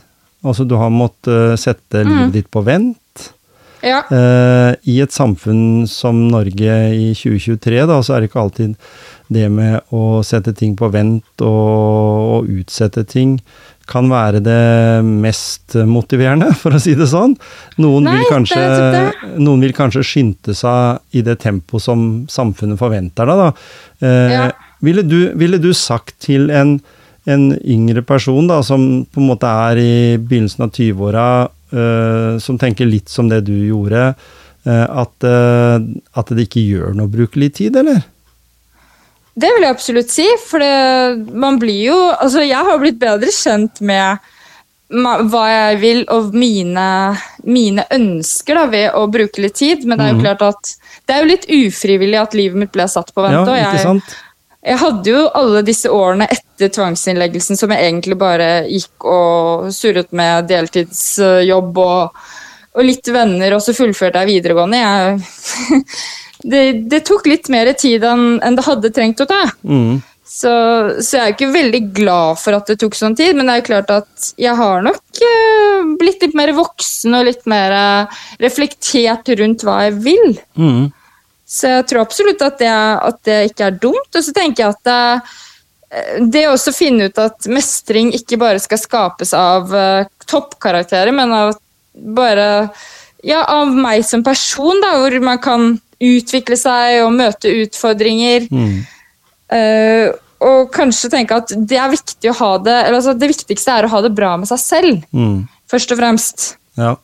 Altså 0.46 0.68
du 0.68 0.78
har 0.78 0.94
måttet 0.94 1.32
uh, 1.32 1.58
sette 1.60 2.04
mm. 2.04 2.12
livet 2.12 2.38
ditt 2.40 2.52
på 2.54 2.64
vent. 2.66 3.02
Ja. 3.86 4.02
Uh, 4.10 4.74
I 4.90 5.00
et 5.04 5.14
samfunn 5.14 5.86
som 5.90 6.26
Norge 6.32 6.78
i 6.96 7.12
2023, 7.18 7.84
da, 7.90 8.00
så 8.02 8.16
er 8.16 8.24
det 8.24 8.32
ikke 8.32 8.42
alltid 8.42 8.74
det 9.34 9.46
med 9.50 9.94
å 9.94 10.22
sette 10.26 10.54
ting 10.58 10.76
på 10.78 10.90
vent 10.94 11.46
og, 11.46 12.42
og 12.46 12.50
utsette 12.62 13.06
ting 13.10 13.40
kan 13.90 14.10
være 14.10 14.42
det 14.44 15.06
mest 15.06 15.78
motiverende, 15.88 16.52
for 16.62 16.76
å 16.76 16.82
si 16.82 16.96
det 16.98 17.08
sånn. 17.12 17.36
Noen, 17.82 18.10
Nei, 18.10 18.18
vil, 18.20 18.30
kanskje, 18.34 18.66
noen 19.38 19.66
vil 19.66 19.76
kanskje 19.78 20.06
skynde 20.06 20.56
seg 20.58 21.18
i 21.18 21.24
det 21.26 21.38
tempoet 21.44 21.86
som 21.86 22.06
samfunnet 22.32 22.82
forventer 22.82 23.30
deg, 23.30 23.44
da. 23.44 23.50
Eh, 24.02 24.36
ja. 24.36 24.46
ville, 24.86 25.06
du, 25.06 25.20
ville, 25.38 25.62
du, 25.62 25.72
sagt 25.78 26.18
til 26.26 26.50
en, 26.54 26.80
en, 27.30 27.52
yngre 27.62 28.04
person 28.06 28.50
da, 28.50 28.62
som 28.66 29.06
på 29.06 29.22
en 29.22 29.30
måte 29.30 29.52
er 29.70 29.82
i 29.82 29.94
begynnelsen 30.18 30.66
av 30.66 30.74
20-åra, 30.74 31.28
eh, 31.76 32.32
som 32.42 32.60
tenker 32.62 32.90
litt 32.90 33.14
som 33.14 33.30
det 33.32 33.44
du 33.48 33.56
gjorde, 33.68 34.10
eh, 34.66 34.86
at, 34.86 35.30
eh, 35.30 35.78
at 36.18 36.36
det 36.36 36.50
ikke 36.50 36.66
gjør 36.66 36.98
noe 36.98 37.10
å 37.10 37.16
bruke 37.20 37.42
litt 37.42 37.60
tid, 37.62 37.78
eller? 37.84 38.04
Det 39.36 39.50
vil 39.52 39.66
jeg 39.66 39.76
absolutt 39.76 40.14
si, 40.14 40.26
for 40.48 40.64
det, 40.64 41.34
man 41.36 41.60
blir 41.60 41.82
jo 41.90 41.98
Altså, 42.14 42.44
jeg 42.46 42.68
har 42.68 42.80
blitt 42.80 43.02
bedre 43.02 43.34
kjent 43.36 43.82
med 43.84 44.32
hva 44.96 45.44
jeg 45.50 45.80
vil 45.82 46.04
og 46.14 46.36
mine, 46.38 46.84
mine 47.44 47.88
ønsker 47.92 48.60
da, 48.60 48.66
ved 48.70 48.94
å 48.94 49.08
bruke 49.12 49.42
litt 49.42 49.58
tid, 49.58 49.82
men 49.84 49.98
det 49.98 50.06
er 50.06 50.12
jo 50.14 50.20
mhm. 50.20 50.26
klart 50.28 50.44
at 50.46 50.70
det 51.06 51.16
er 51.16 51.24
jo 51.24 51.32
litt 51.32 51.48
ufrivillig 51.50 52.20
at 52.22 52.38
livet 52.38 52.62
mitt 52.62 52.72
ble 52.74 52.86
satt 52.90 53.10
på 53.16 53.26
vent. 53.26 53.50
Ja? 53.50 53.74
Jeg, 53.74 53.98
jeg 54.66 54.82
hadde 54.82 55.12
jo 55.12 55.24
alle 55.42 55.64
disse 55.66 55.92
årene 55.92 56.30
etter 56.32 56.72
tvangsinnleggelsen 56.78 57.58
som 57.60 57.74
jeg 57.74 57.90
egentlig 57.90 58.18
bare 58.22 58.50
gikk 58.70 59.10
og 59.10 59.72
surret 59.74 60.14
med 60.16 60.48
deltidsjobb 60.54 61.82
og, 61.82 62.22
og 62.78 62.86
litt 62.86 63.10
venner, 63.10 63.58
og 63.58 63.66
så 63.66 63.76
fullførte 63.78 64.22
jeg 64.22 64.36
videregående. 64.36 64.86
Jeg 64.86 65.82
det, 66.46 66.66
det, 66.92 67.02
tok 67.08 67.28
litt 67.30 67.50
mer 67.54 67.72
tid 67.78 68.04
enn, 68.06 68.36
enn 68.44 68.58
det 68.58 68.66
hadde 68.66 68.92
trengt 68.94 69.24
å 69.24 69.30
ta. 69.30 69.42
Mm. 69.66 70.02
Så, 70.26 70.52
så, 71.06 71.18
jeg 71.18 71.22
er 71.22 71.34
ikke 71.36 71.54
veldig 71.54 71.82
glad 71.96 72.40
for 72.42 72.58
at 72.58 72.70
det 72.70 72.80
tok 72.82 72.98
sånn 72.98 73.16
tid, 73.18 73.38
men 73.38 73.46
det 73.46 73.54
er 73.54 73.62
jo 73.62 73.68
klart 73.68 73.94
at 73.94 74.30
jeg 74.42 74.58
har 74.58 74.84
nok 74.86 75.22
uh, 75.22 75.96
blitt 76.02 76.26
litt 76.26 76.38
mer 76.38 76.52
voksen 76.58 77.18
og 77.18 77.28
litt 77.30 77.46
mer 77.50 77.76
uh, 77.76 78.22
reflektert 78.42 79.30
rundt 79.40 79.66
hva 79.66 79.84
jeg 79.86 79.98
vil. 80.06 80.38
Mm. 80.58 80.88
Så 81.46 81.76
jeg 81.76 81.88
tror 81.92 82.02
absolutt 82.02 82.42
at 82.42 82.58
det, 82.62 82.74
at 82.74 83.20
det 83.30 83.40
ikke 83.52 83.70
er 83.70 83.78
dumt. 83.78 84.10
Og 84.10 84.26
så 84.26 84.34
tenker 84.34 84.66
jeg 84.66 84.74
at 84.74 84.90
det, 84.90 86.26
det 86.34 86.48
å 86.50 86.58
finne 86.74 87.08
ut 87.08 87.22
at 87.22 87.46
mestring 87.48 88.10
ikke 88.18 88.42
bare 88.42 88.62
skal 88.64 88.82
skapes 88.82 89.34
av 89.38 89.70
uh, 89.72 90.10
toppkarakterer, 90.26 91.14
men 91.16 91.38
av 91.38 91.56
bare 91.96 92.50
ja, 93.26 93.46
av 93.50 93.72
meg 93.74 94.04
som 94.06 94.24
person, 94.26 94.82
da, 94.84 94.98
hvor 95.02 95.16
man 95.24 95.40
kan 95.42 95.76
utvikle 96.04 96.58
seg 96.60 97.02
og 97.06 97.14
møte 97.16 97.52
utfordringer. 97.64 98.48
Mm. 98.52 98.78
Uh, 99.54 100.12
og 100.46 100.70
kanskje 100.74 101.12
tenke 101.14 101.38
at 101.38 101.54
det 101.56 101.78
er 101.80 101.94
viktig 101.94 102.30
å 102.32 102.38
ha 102.42 102.52
det 102.60 102.74
eller 102.74 102.98
altså 102.98 103.14
Det 103.16 103.30
viktigste 103.30 103.76
er 103.78 103.86
å 103.86 103.92
ha 103.94 104.02
det 104.04 104.12
bra 104.18 104.34
med 104.42 104.50
seg 104.50 104.62
selv, 104.62 105.04
mm. 105.16 105.46
først 105.72 105.94
og 105.94 106.02
fremst. 106.02 106.46
Ja. 106.80 106.96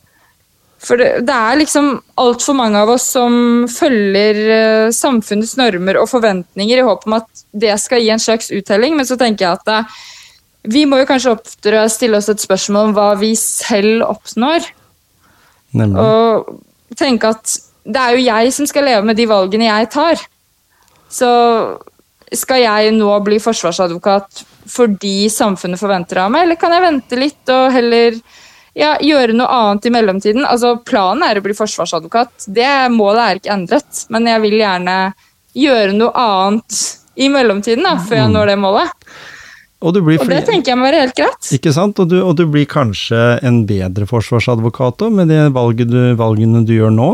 For 0.82 0.98
det, 0.98 1.22
det 1.28 1.34
er 1.34 1.60
liksom 1.60 1.92
altfor 2.18 2.56
mange 2.58 2.80
av 2.82 2.90
oss 2.90 3.06
som 3.14 3.64
følger 3.70 4.40
uh, 4.50 4.94
samfunnets 4.94 5.54
normer 5.60 6.00
og 6.00 6.10
forventninger 6.10 6.82
i 6.82 6.86
håp 6.86 7.06
om 7.06 7.20
at 7.20 7.44
det 7.52 7.76
skal 7.80 8.02
gi 8.02 8.10
en 8.14 8.22
slags 8.22 8.50
uttelling, 8.54 8.98
men 8.98 9.06
så 9.08 9.18
tenker 9.20 9.46
jeg 9.46 9.60
at 9.60 9.68
det, 9.68 9.80
vi 10.74 10.84
må 10.86 11.00
jo 11.00 11.08
kanskje 11.08 11.34
oftere 11.36 11.86
stille 11.90 12.18
oss 12.18 12.30
et 12.30 12.42
spørsmål 12.42 12.90
om 12.90 12.96
hva 12.98 13.08
vi 13.18 13.32
selv 13.38 14.04
oppnår. 14.06 14.66
Nemlig. 15.78 16.02
Og 16.02 16.98
tenke 16.98 17.30
at 17.32 17.54
det 17.84 18.02
er 18.02 18.14
jo 18.16 18.22
jeg 18.24 18.52
som 18.54 18.68
skal 18.68 18.86
leve 18.86 19.06
med 19.06 19.18
de 19.18 19.26
valgene 19.30 19.68
jeg 19.68 19.90
tar. 19.94 20.22
Så 21.12 21.32
skal 22.32 22.62
jeg 22.62 22.94
nå 22.96 23.10
bli 23.26 23.40
forsvarsadvokat 23.42 24.46
fordi 24.72 25.26
samfunnet 25.32 25.80
forventer 25.80 26.22
av 26.22 26.30
meg, 26.32 26.46
eller 26.46 26.56
kan 26.60 26.72
jeg 26.72 26.84
vente 26.84 27.18
litt 27.18 27.50
og 27.52 27.66
heller 27.74 28.14
ja, 28.78 28.94
gjøre 29.02 29.34
noe 29.36 29.50
annet 29.52 29.88
i 29.88 29.92
mellomtiden? 29.92 30.46
Altså, 30.48 30.76
Planen 30.86 31.26
er 31.26 31.40
å 31.40 31.44
bli 31.44 31.56
forsvarsadvokat, 31.56 32.46
det 32.46 32.70
målet 32.94 33.22
er 33.24 33.40
ikke 33.40 33.54
endret. 33.56 34.04
Men 34.14 34.30
jeg 34.30 34.44
vil 34.46 34.56
gjerne 34.62 34.96
gjøre 35.58 35.98
noe 35.98 36.12
annet 36.16 36.80
i 37.20 37.28
mellomtiden 37.28 37.84
da, 37.84 37.98
før 38.00 38.22
jeg 38.22 38.30
mm. 38.30 38.36
når 38.38 38.52
det 38.52 38.58
målet. 38.62 39.12
Og, 39.82 39.96
og, 39.98 40.28
det 40.30 40.44
tenker 40.46 40.72
jeg 40.72 40.78
må 40.78 40.86
være 40.86 41.02
helt 41.02 41.16
greit. 41.18 41.48
Ikke 41.56 41.72
sant? 41.74 41.98
Og 41.98 42.06
du, 42.06 42.20
og 42.22 42.36
du 42.38 42.44
blir 42.46 42.68
kanskje 42.70 43.18
en 43.42 43.64
bedre 43.66 44.06
forsvarsadvokat 44.06 45.08
òg, 45.08 45.16
med 45.18 45.32
de 45.32 45.42
valgene 45.50 46.62
du 46.62 46.76
gjør 46.76 46.94
nå? 46.94 47.10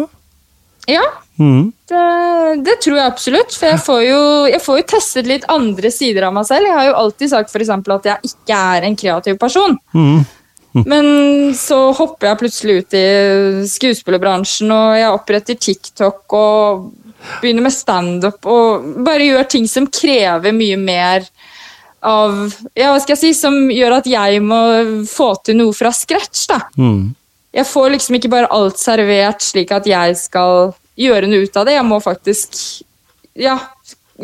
Ja, 0.89 1.05
mm. 1.37 1.73
det, 1.89 2.63
det, 2.65 2.79
tror 2.81 2.97
jeg 2.97 3.05
absolutt. 3.13 3.53
For 3.53 3.69
jeg 3.69 3.81
får, 3.85 4.01
jo, 4.07 4.21
jeg 4.49 4.63
får, 4.65 4.81
jo, 4.81 4.87
testet 4.95 5.29
litt 5.29 5.45
andre 5.53 5.93
sider 5.93 6.29
av 6.29 6.35
meg 6.37 6.49
selv. 6.49 6.71
Jeg 6.71 6.79
har 6.79 6.89
jo 6.89 6.99
alltid 7.03 7.33
sagt 7.35 7.53
for 7.53 7.65
at 7.99 8.09
jeg 8.09 8.33
ikke 8.33 8.61
er 8.77 8.89
en 8.89 8.97
kreativ 8.97 9.37
person. 9.41 9.77
Mm. 9.93 10.25
Men 10.79 11.07
så 11.59 11.79
hopper 11.97 12.31
jeg 12.31 12.41
plutselig 12.43 12.79
ut 12.79 12.97
i 12.97 13.05
skuespillerbransjen, 13.69 14.73
og 14.73 14.97
jeg 14.97 15.13
oppretter 15.13 15.61
TikTok 15.61 16.37
og 16.39 16.89
begynner 17.43 17.67
med 17.67 17.75
standup 17.75 18.47
og 18.47 18.85
bare 19.05 19.27
gjør 19.27 19.49
ting 19.51 19.65
som 19.69 19.89
krever 19.91 20.55
mye 20.55 20.77
mer 20.79 21.27
av 22.07 22.53
Ja, 22.79 22.93
hva 22.93 23.01
skal 23.03 23.17
jeg 23.17 23.21
si? 23.25 23.31
Som 23.35 23.73
gjør 23.75 23.97
at 23.97 24.07
jeg 24.07 24.39
må 24.45 24.61
få 25.11 25.33
til 25.43 25.59
noe 25.59 25.75
fra 25.75 25.91
scratch, 25.93 26.47
da. 26.47 26.63
Mm 26.79 27.18
jeg 27.59 27.67
får 27.67 27.91
liksom 27.95 28.19
ikke 28.19 28.31
bare 28.33 28.51
alt 28.55 28.79
servert 28.79 29.43
slik 29.43 29.73
at 29.75 29.89
jeg 29.89 30.15
skal 30.21 30.71
gjøre 30.99 31.31
noe 31.31 31.47
ut 31.47 31.59
av 31.59 31.67
det. 31.67 31.75
Jeg 31.79 31.87
må 31.87 31.99
faktisk 32.03 32.57
ja, 33.39 33.59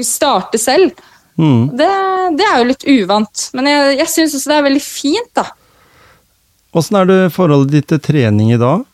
starte 0.03 0.61
selv. 0.63 0.95
Mm. 1.35 1.75
Det, 1.75 1.91
det, 2.39 2.47
er 2.47 2.61
jo 2.61 2.71
litt 2.71 2.87
uvant, 2.87 3.49
men 3.59 3.67
jeg, 3.67 3.95
jeg 3.99 4.11
syns 4.13 4.37
også 4.39 4.53
det 4.53 4.59
er 4.59 4.67
veldig 4.69 4.83
fint, 4.85 5.31
da. 5.35 5.49
Åssen 6.75 6.99
er 6.99 7.09
det 7.11 7.21
forholdet 7.35 7.75
ditt 7.75 7.89
til 7.91 8.03
trening 8.03 8.53
i 8.55 8.59
dag? 8.61 8.85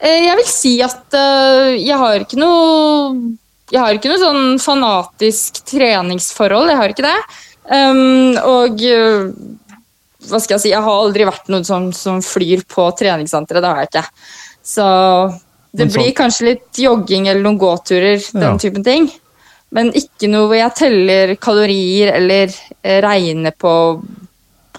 Eh, 0.00 0.20
jeg 0.26 0.36
vil 0.40 0.48
si 0.48 0.74
at 0.84 1.16
uh, 1.16 1.72
jeg 1.72 1.96
har 1.96 2.24
ikke 2.24 2.40
noe 2.40 3.36
Jeg 3.72 3.80
har 3.80 3.96
ikke 3.96 4.10
noe 4.12 4.20
sånn 4.20 4.58
fanatisk 4.60 5.62
treningsforhold, 5.68 6.68
jeg 6.72 6.80
har 6.80 6.92
ikke 6.92 7.06
det. 7.06 7.20
Um, 7.64 8.36
og 8.44 8.82
uh, 8.84 9.30
hva 10.30 10.40
skal 10.40 10.56
jeg 10.56 10.64
si, 10.64 10.72
jeg 10.72 10.84
har 10.84 11.00
aldri 11.04 11.26
vært 11.28 11.50
noen 11.52 11.66
som, 11.66 11.90
som 11.96 12.20
flyr 12.24 12.64
på 12.70 12.86
treningssenteret. 12.98 13.64
Det 13.64 13.72
har 13.72 13.82
jeg 13.82 13.90
ikke. 13.92 14.04
Så 14.64 14.86
det 15.74 15.90
blir 15.92 16.14
kanskje 16.16 16.52
litt 16.52 16.80
jogging 16.80 17.28
eller 17.28 17.42
noen 17.44 17.60
gåturer, 17.60 18.22
den 18.32 18.46
ja. 18.46 18.56
typen 18.60 18.86
ting. 18.86 19.08
Men 19.74 19.90
ikke 19.96 20.30
noe 20.30 20.46
hvor 20.46 20.58
jeg 20.58 20.76
teller 20.78 21.34
kalorier 21.42 22.14
eller 22.14 22.52
eh, 22.82 23.00
regner 23.02 23.56
på 23.58 23.72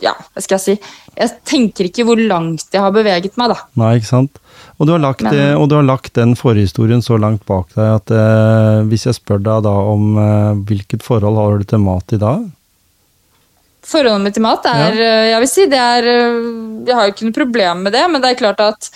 Ja, 0.04 0.14
hva 0.16 0.44
skal 0.44 0.58
jeg 0.58 0.64
si. 0.64 0.96
Jeg 1.16 1.32
tenker 1.48 1.90
ikke 1.90 2.06
hvor 2.08 2.20
langt 2.20 2.72
jeg 2.72 2.84
har 2.84 2.96
beveget 2.96 3.38
meg, 3.40 3.54
da. 3.54 3.60
Nei, 3.80 3.96
ikke 4.00 4.12
sant. 4.12 4.40
Og 4.76 4.88
du 4.88 4.94
har 4.96 5.02
lagt, 5.04 5.24
Men, 5.24 5.56
og 5.60 5.70
du 5.72 5.78
har 5.78 5.86
lagt 5.88 6.16
den 6.18 6.36
forhistorien 6.40 7.04
så 7.04 7.20
langt 7.20 7.46
bak 7.48 7.72
deg 7.76 7.92
at 8.00 8.12
eh, 8.12 8.82
hvis 8.90 9.08
jeg 9.08 9.20
spør 9.20 9.44
deg 9.44 9.64
da 9.68 9.74
om 9.92 10.18
eh, 10.20 10.52
hvilket 10.68 11.04
forhold 11.04 11.40
har 11.40 11.60
du 11.60 11.68
til 11.68 11.84
mat 11.84 12.16
i 12.16 12.20
dag? 12.20 12.44
Forholdet 13.86 14.26
mitt 14.26 14.38
til 14.38 14.46
mat 14.46 14.66
er 14.70 14.98
ja. 14.98 15.06
Eh, 15.06 15.28
jeg 15.32 15.44
vil 15.44 15.52
si, 15.52 15.68
det 15.70 15.80
er 15.82 16.10
eh, 16.10 16.42
Jeg 16.88 16.98
har 16.98 17.08
jo 17.08 17.16
ikke 17.16 17.30
noe 17.30 17.38
problem 17.40 17.86
med 17.88 17.96
det, 17.96 18.04
men 18.12 18.24
det 18.24 18.32
er 18.32 18.40
klart 18.42 18.64
at 18.66 18.90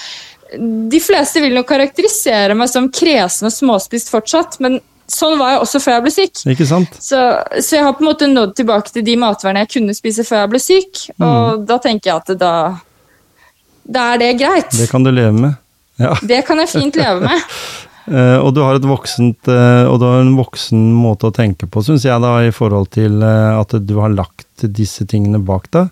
de 0.57 0.97
fleste 0.97 1.41
vil 1.43 1.53
nok 1.53 1.67
karakterisere 1.69 2.55
meg 2.57 2.71
som 2.71 2.87
kresen 2.89 3.49
og 3.49 3.53
småspist 3.53 4.09
fortsatt, 4.09 4.57
men 4.63 4.79
sånn 5.09 5.37
var 5.37 5.53
jeg 5.53 5.61
også 5.61 5.81
før 5.83 5.95
jeg 5.95 6.05
ble 6.05 6.13
syk. 6.13 6.41
Ikke 6.53 6.67
sant? 6.69 6.97
Så, 7.01 7.19
så 7.61 7.77
jeg 7.77 7.85
har 7.85 7.93
på 7.97 8.01
en 8.01 8.09
måte 8.09 8.29
nådd 8.29 8.55
tilbake 8.57 8.93
til 8.93 9.05
de 9.05 9.17
matvarene 9.21 9.65
jeg 9.65 9.73
kunne 9.75 9.97
spise 9.97 10.25
før 10.25 10.43
jeg 10.43 10.51
ble 10.53 10.61
syk, 10.63 11.03
mm. 11.17 11.25
og 11.27 11.65
da 11.69 11.77
tenker 11.83 12.11
jeg 12.11 12.23
at 12.23 12.33
da, 12.41 12.53
da 13.85 14.07
er 14.15 14.23
det 14.23 14.31
greit. 14.41 14.73
Det 14.73 14.89
kan 14.89 15.05
du 15.05 15.13
leve 15.13 15.35
med. 15.37 15.61
Ja. 15.99 16.15
Det 16.23 16.41
kan 16.47 16.61
jeg 16.63 16.71
fint 16.71 16.97
leve 16.97 17.29
med. 17.29 17.45
Uh, 18.09 18.41
og 18.41 18.55
du 18.57 18.63
har 18.65 18.79
et 18.79 18.87
voksent, 18.89 19.49
uh, 19.51 19.85
og 19.85 19.99
du 20.01 20.07
har 20.07 20.23
en 20.23 20.33
voksen 20.37 20.81
måte 20.97 21.29
å 21.29 21.35
tenke 21.35 21.69
på, 21.69 21.83
syns 21.85 22.07
jeg, 22.07 22.17
da, 22.23 22.39
i 22.41 22.53
forhold 22.55 22.89
til 22.95 23.21
uh, 23.21 23.59
at 23.59 23.75
du 23.85 23.95
har 24.01 24.13
lagt 24.15 24.65
disse 24.65 25.05
tingene 25.09 25.41
bak 25.45 25.69
deg. 25.75 25.91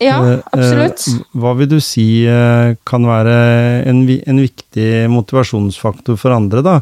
Ja, 0.00 0.16
absolutt. 0.54 1.02
hva 1.36 1.50
vil 1.58 1.68
du 1.68 1.76
si 1.84 2.24
kan 2.88 3.02
være 3.04 3.34
en, 3.84 3.98
en, 4.08 4.38
viktig 4.40 4.86
motivasjonsfaktor 5.12 6.16
for 6.16 6.32
andre, 6.32 6.62
da? 6.64 6.78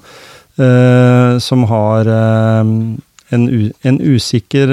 som 1.42 1.64
har 1.70 2.06
en, 2.14 3.42
en, 3.82 3.98
usikker 3.98 4.70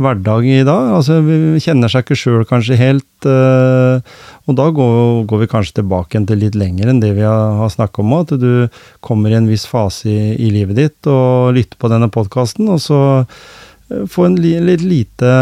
hverdag 0.00 0.46
i 0.46 0.62
dag. 0.66 0.92
Altså, 0.96 1.18
vi 1.24 1.60
kjenner 1.62 1.90
seg 1.90 2.04
ikke 2.04 2.18
sjøl 2.18 2.44
kanskje 2.48 2.78
helt. 2.80 3.08
Uh, 3.26 4.00
og 4.48 4.56
da 4.58 4.68
går, 4.74 5.24
går, 5.30 5.42
vi 5.44 5.50
kanskje 5.50 5.78
tilbake 5.80 6.22
til 6.28 6.40
litt 6.42 6.56
lenger 6.58 6.90
enn 6.90 7.02
det 7.02 7.12
vi 7.18 7.26
har, 7.26 7.58
har 7.60 7.72
snakka 7.72 8.02
om. 8.04 8.14
At 8.20 8.34
du 8.40 8.68
kommer 9.04 9.32
i 9.32 9.38
en 9.38 9.50
viss 9.50 9.66
fase 9.68 10.08
i, 10.10 10.18
i 10.36 10.50
livet 10.54 10.78
ditt 10.80 11.10
og 11.10 11.52
lytter 11.56 11.78
på 11.78 11.92
denne 11.92 12.10
podkasten, 12.12 12.70
og 12.72 12.82
så 12.82 13.00
uh, 13.22 14.04
få 14.10 14.28
en 14.28 14.40
li, 14.40 14.56
litt 14.62 14.84
lite 14.86 15.32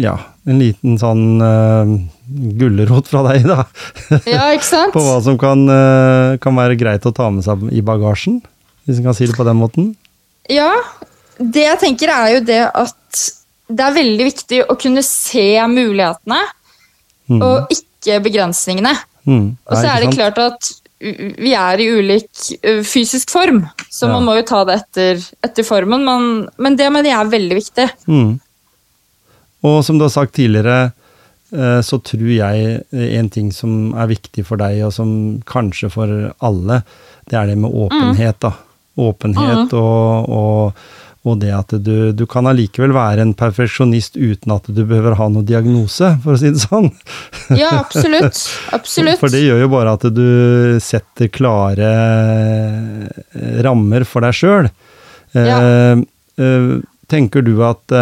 Ja, 0.00 0.16
en 0.48 0.58
liten 0.58 0.96
sånn 0.98 1.38
uh, 1.38 1.92
gulrot 2.58 3.10
fra 3.10 3.22
deg, 3.30 3.46
da. 3.48 3.64
Ja, 4.34 4.50
ikke 4.56 4.66
sant? 4.66 4.94
på 4.96 5.04
hva 5.04 5.20
som 5.24 5.38
kan, 5.40 5.62
kan 6.42 6.58
være 6.58 6.76
greit 6.80 7.06
å 7.06 7.14
ta 7.14 7.30
med 7.32 7.46
seg 7.46 7.68
i 7.70 7.84
bagasjen, 7.84 8.42
hvis 8.84 8.98
en 8.98 9.06
kan 9.06 9.16
si 9.16 9.30
det 9.30 9.38
på 9.38 9.46
den 9.46 9.60
måten. 9.60 9.92
Ja, 10.50 10.72
det 11.38 11.64
jeg 11.64 11.80
tenker 11.82 12.12
er 12.12 12.32
jo 12.36 12.40
det 12.46 12.62
at 12.66 13.22
det 13.68 13.84
er 13.84 13.96
veldig 13.98 14.26
viktig 14.30 14.62
å 14.64 14.76
kunne 14.80 15.04
se 15.04 15.46
mulighetene, 15.68 16.40
mm. 17.28 17.40
og 17.44 17.72
ikke 17.74 18.20
begrensningene. 18.24 18.94
Mm. 19.28 19.48
Og 19.68 19.74
så 19.76 19.86
er 19.92 20.04
det 20.04 20.14
klart 20.16 20.40
at 20.40 20.70
vi 20.98 21.52
er 21.54 21.78
i 21.78 21.88
ulik 21.94 22.48
fysisk 22.88 23.30
form, 23.30 23.62
så 23.86 24.08
ja. 24.08 24.14
man 24.16 24.24
må 24.26 24.38
jo 24.40 24.46
ta 24.48 24.64
det 24.66 24.80
etter, 24.80 25.26
etter 25.44 25.66
formen. 25.66 26.06
Men, 26.06 26.30
men, 26.58 26.78
det 26.80 26.88
mener 26.90 27.12
jeg 27.12 27.18
er 27.20 27.34
veldig 27.36 27.58
viktig. 27.60 27.88
Mm. 28.08 28.32
Og 29.68 29.82
som 29.86 29.98
du 29.98 30.06
har 30.06 30.14
sagt 30.14 30.34
tidligere, 30.38 30.88
så 31.84 31.96
tror 32.04 32.28
jeg 32.28 32.80
en 33.18 33.28
ting 33.32 33.52
som 33.56 33.94
er 33.96 34.10
viktig 34.10 34.44
for 34.48 34.60
deg, 34.60 34.82
og 34.86 34.92
som 34.96 35.10
kanskje 35.48 35.88
for 35.92 36.32
alle, 36.44 36.82
det 37.30 37.38
er 37.40 37.52
det 37.52 37.58
med 37.60 37.72
åpenhet. 37.72 38.40
da. 38.44 38.52
Åpenhet 38.98 39.70
mm. 39.70 39.78
og, 39.78 40.28
og 40.34 41.07
og 41.26 41.40
det 41.42 41.50
at 41.54 41.72
du, 41.82 42.10
du 42.14 42.24
kan 42.30 42.46
allikevel 42.46 42.92
være 42.94 43.24
en 43.24 43.34
perfeksjonist 43.36 44.16
uten 44.16 44.54
at 44.54 44.68
du 44.70 44.82
behøver 44.86 45.16
ha 45.18 45.28
noen 45.32 45.46
diagnose, 45.48 46.12
for 46.22 46.36
å 46.36 46.40
si 46.40 46.52
det 46.54 46.62
sånn. 46.62 46.90
Ja, 47.58 47.72
absolutt. 47.80 48.38
Absolutt. 48.76 49.18
For 49.20 49.32
det 49.32 49.42
gjør 49.42 49.64
jo 49.64 49.70
bare 49.72 49.96
at 49.98 50.06
du 50.14 50.78
setter 50.84 51.30
klare 51.32 51.90
eh, 51.90 53.58
rammer 53.66 54.06
for 54.08 54.26
deg 54.26 54.36
sjøl. 54.36 54.70
Ja. 55.34 55.58
Eh, 55.58 56.04
eh, 56.44 56.70
tenker 57.08 57.44
du 57.44 57.56
at 57.66 57.96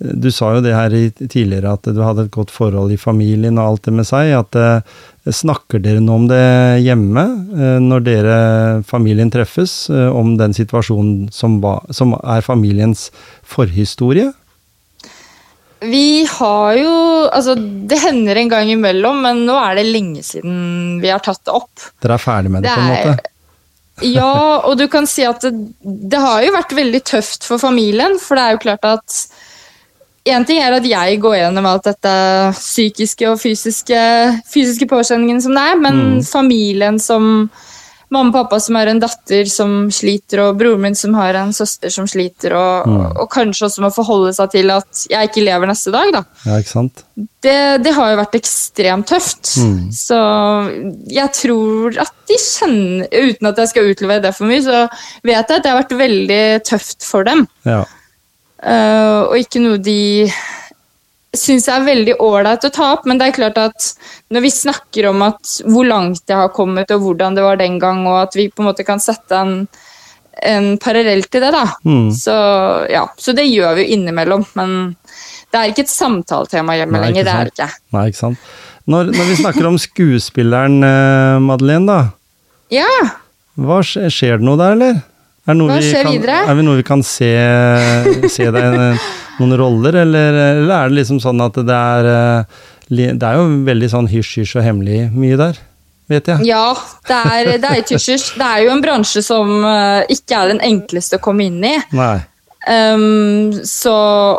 Du 0.00 0.30
sa 0.32 0.54
jo 0.56 0.62
det 0.64 0.72
her 0.72 0.94
tidligere, 1.20 1.74
at 1.76 1.88
du 1.92 2.00
hadde 2.00 2.24
et 2.24 2.32
godt 2.32 2.52
forhold 2.54 2.92
i 2.94 3.00
familien 3.00 3.60
og 3.60 3.74
alt 3.74 3.88
det 3.88 3.96
med 3.98 4.08
seg. 4.08 4.32
at 4.38 4.56
Snakker 5.28 5.82
dere 5.84 6.00
noe 6.00 6.16
om 6.16 6.26
det 6.30 6.80
hjemme, 6.80 7.22
eh, 7.52 7.78
når 7.84 8.04
dere, 8.06 8.36
familien 8.88 9.28
treffes, 9.28 9.90
eh, 9.92 10.08
om 10.08 10.38
den 10.40 10.54
situasjonen 10.56 11.28
som, 11.34 11.58
som 11.92 12.14
er 12.16 12.40
familiens 12.40 13.10
forhistorie? 13.44 14.30
Vi 15.80 16.24
har 16.28 16.76
jo 16.76 16.94
Altså, 17.30 17.54
det 17.54 18.00
hender 18.00 18.36
en 18.36 18.48
gang 18.48 18.70
imellom, 18.72 19.20
men 19.22 19.44
nå 19.46 19.54
er 19.60 19.76
det 19.76 19.84
lenge 19.90 20.24
siden 20.24 20.98
vi 21.02 21.12
har 21.12 21.20
tatt 21.20 21.44
det 21.44 21.52
opp. 21.52 21.84
Dere 22.00 22.16
er 22.16 22.24
ferdig 22.24 22.52
med 22.52 22.64
det, 22.64 22.72
det 22.72 22.74
på 22.74 22.80
en 22.80 23.12
måte? 23.12 23.28
ja, 24.08 24.32
og 24.64 24.78
du 24.80 24.86
kan 24.88 25.04
si 25.08 25.26
at 25.28 25.44
det, 25.44 25.52
det 25.84 26.20
har 26.20 26.40
jo 26.46 26.56
vært 26.56 26.72
veldig 26.74 27.02
tøft 27.04 27.44
for 27.44 27.60
familien, 27.60 28.16
for 28.18 28.40
det 28.40 28.46
er 28.46 28.56
jo 28.56 28.62
klart 28.64 28.88
at 28.88 29.20
Én 30.28 30.44
ting 30.44 30.60
er 30.60 30.76
at 30.76 30.84
jeg 30.84 31.16
går 31.22 31.38
gjennom 31.38 31.66
alt 31.70 31.86
dette 31.88 32.12
psykiske 32.58 33.28
og 33.30 33.40
fysiske, 33.40 34.00
fysiske 34.52 34.88
påkjenningen 34.90 35.40
som 35.40 35.56
det 35.56 35.66
er, 35.72 35.80
men 35.80 36.00
mm. 36.00 36.22
familien 36.28 37.00
som 37.00 37.48
mamma 38.10 38.32
og 38.32 38.34
pappa 38.34 38.58
som 38.60 38.76
har 38.76 38.90
en 38.90 39.00
datter 39.00 39.46
som 39.48 39.74
sliter, 39.94 40.42
og 40.42 40.58
broren 40.58 40.82
min 40.82 40.96
som 40.98 41.14
har 41.16 41.36
en 41.38 41.52
søster 41.54 41.92
som 41.94 42.08
sliter, 42.10 42.52
og, 42.58 42.88
mm. 42.90 43.04
og, 43.14 43.26
kanskje 43.32 43.68
også 43.68 43.84
må 43.84 43.90
forholde 43.94 44.32
seg 44.36 44.50
til 44.56 44.72
at 44.74 45.04
jeg 45.12 45.30
ikke 45.30 45.44
lever 45.46 45.70
neste 45.70 45.92
dag, 45.94 46.10
da. 46.16 46.24
Ja, 46.44 46.58
ikke 46.58 46.72
sant? 46.72 47.04
Det, 47.16 47.56
det 47.84 47.94
har 47.96 48.10
jo 48.10 48.18
vært 48.20 48.36
ekstremt 48.36 49.08
tøft. 49.08 49.54
Mm. 49.62 49.86
Så 49.94 50.18
jeg 51.08 51.32
tror 51.38 52.00
at 52.02 52.12
de 52.28 52.36
kjenner 52.40 53.06
Uten 53.10 53.48
at 53.48 53.58
jeg 53.58 53.70
skal 53.72 53.88
utlevere 53.90 54.24
det 54.26 54.34
for 54.36 54.50
mye, 54.50 54.60
så 54.64 54.84
vet 55.24 55.38
jeg 55.38 55.46
at 55.46 55.64
det 55.64 55.70
har 55.70 55.80
vært 55.80 55.96
veldig 56.02 56.44
tøft 56.66 57.06
for 57.06 57.26
dem. 57.26 57.46
Ja. 57.68 57.84
Uh, 58.60 59.30
og 59.30 59.36
ikke 59.40 59.62
noe 59.62 59.80
de 59.80 60.28
syns 61.36 61.68
er 61.70 61.84
veldig 61.86 62.16
ålreit 62.22 62.64
å 62.66 62.72
ta 62.74 62.88
opp, 62.96 63.06
men 63.06 63.20
det 63.20 63.28
er 63.28 63.36
klart 63.36 63.58
at 63.60 63.90
når 64.34 64.44
vi 64.44 64.50
snakker 64.52 65.10
om 65.12 65.22
at 65.28 65.52
hvor 65.62 65.86
langt 65.86 66.24
jeg 66.26 66.38
har 66.38 66.50
kommet, 66.54 66.90
og 66.90 67.04
hvordan 67.04 67.38
det 67.38 67.44
var 67.46 67.60
den 67.60 67.78
gang, 67.82 68.02
og 68.10 68.24
at 68.24 68.36
vi 68.38 68.48
på 68.50 68.64
en 68.64 68.70
måte 68.70 68.86
kan 68.86 69.02
sette 69.02 69.38
en, 69.38 69.54
en 70.46 70.72
parallell 70.82 71.22
til 71.30 71.46
det, 71.46 71.52
da. 71.54 71.66
Mm. 71.86 72.08
Så, 72.16 72.34
ja, 72.90 73.04
så 73.16 73.34
det 73.36 73.46
gjør 73.46 73.78
vi 73.78 73.86
jo 73.86 73.98
innimellom. 73.98 74.44
Men 74.58 74.74
det 75.50 75.60
er 75.60 75.70
ikke 75.70 75.86
et 75.86 75.92
samtaletema 75.92 76.76
hjemme 76.80 77.04
lenger. 77.04 77.26
Det 77.26 77.36
er 77.36 77.48
det 77.50 77.54
ikke. 77.54 77.70
Nei, 77.94 78.04
ikke 78.10 78.22
sant. 78.24 78.50
Når, 78.90 79.12
når 79.14 79.28
vi 79.28 79.38
snakker 79.38 79.68
om 79.68 79.78
skuespilleren 79.78 80.82
eh, 80.82 81.36
Madeleine, 81.44 81.86
da. 81.86 82.00
Ja. 82.74 82.90
Hva 83.60 83.80
skjer 83.84 84.40
det 84.40 84.46
noe 84.46 84.58
der, 84.58 84.74
eller? 84.74 85.00
Er 85.50 85.58
Hva 85.58 85.80
skjer 85.82 86.06
kan, 86.06 86.14
videre? 86.14 86.42
Er 86.46 86.58
det 86.58 86.66
noe 86.66 86.78
vi 86.78 86.86
kan 86.86 87.02
se, 87.06 87.30
se 88.30 88.46
deg 88.54 88.78
noen 89.40 89.56
roller, 89.58 90.02
eller, 90.04 90.38
eller, 90.60 90.74
er 90.76 90.92
det 90.92 91.00
liksom 91.00 91.20
sånn 91.22 91.40
at 91.44 91.58
det 91.64 91.76
er 91.76 92.10
eh, 92.12 92.62
Det 92.90 93.26
er 93.26 93.38
jo 93.38 93.48
veldig 93.66 93.90
sånn 93.92 94.08
hysj-hysj 94.10 94.56
og 94.58 94.66
hemmelig 94.66 95.02
mye 95.14 95.38
der, 95.40 95.60
vet 96.10 96.30
jeg. 96.32 96.46
Ja, 96.50 96.64
det 97.06 97.20
er, 97.20 97.52
det 97.62 97.70
er 97.70 97.84
hysj-hysj. 97.84 98.32
Det 98.40 98.48
er 98.48 98.64
jo 98.66 98.72
en 98.74 98.82
bransje 98.82 99.22
som 99.22 99.52
uh, 99.62 100.02
ikke 100.10 100.40
er 100.40 100.50
den 100.54 100.62
enkleste 100.66 101.20
å 101.20 101.22
komme 101.22 101.46
inn 101.46 101.62
i. 101.62 101.76
Nei. 101.94 102.18
Um, 102.68 103.52
så, 103.64 103.92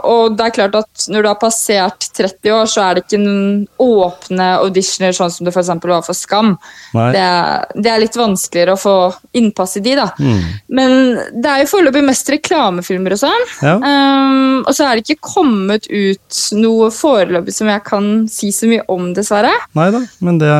og 0.05 0.35
det 0.37 0.45
er 0.45 0.53
klart 0.53 0.75
at 0.77 1.05
når 1.09 1.23
du 1.23 1.29
har 1.31 1.39
passert 1.41 2.05
30 2.17 2.53
år, 2.53 2.67
så 2.69 2.83
er 2.85 2.97
det 2.97 3.05
ikke 3.05 3.21
noen 3.21 3.63
åpne 3.81 4.49
auditioner 4.61 5.15
sånn 5.17 5.31
som 5.33 5.47
det 5.47 5.53
f.eks. 5.55 5.71
var 5.81 6.03
for 6.05 6.17
Skam. 6.17 6.53
Det 6.93 7.17
er, 7.17 7.65
det 7.73 7.89
er, 7.89 8.01
litt 8.03 8.17
vanskeligere 8.17 8.75
å 8.75 8.81
få 8.81 8.95
innpass 9.37 9.77
i 9.79 9.83
de, 9.85 9.95
da. 9.97 10.07
Mm. 10.21 10.43
Men 10.77 10.95
det 11.41 11.49
er 11.49 11.63
jo 11.63 11.71
foreløpig 11.73 12.03
mest 12.05 12.29
reklamefilmer 12.33 13.17
og 13.17 13.21
sånn. 13.23 13.47
Ja. 13.65 13.75
Um, 13.81 14.61
og 14.67 14.73
så 14.77 14.87
er 14.87 14.99
det 14.99 15.07
ikke 15.07 15.31
kommet 15.33 15.89
ut 15.89 16.41
noe 16.59 16.91
foreløpig 16.93 17.55
som 17.55 17.71
jeg 17.71 17.85
kan 17.87 18.11
si 18.31 18.51
så 18.53 18.69
mye 18.69 18.85
om, 18.91 19.09
dessverre. 19.17 19.53
Nei 19.77 19.87
da, 19.93 20.03
men 20.21 20.37
det 20.41 20.51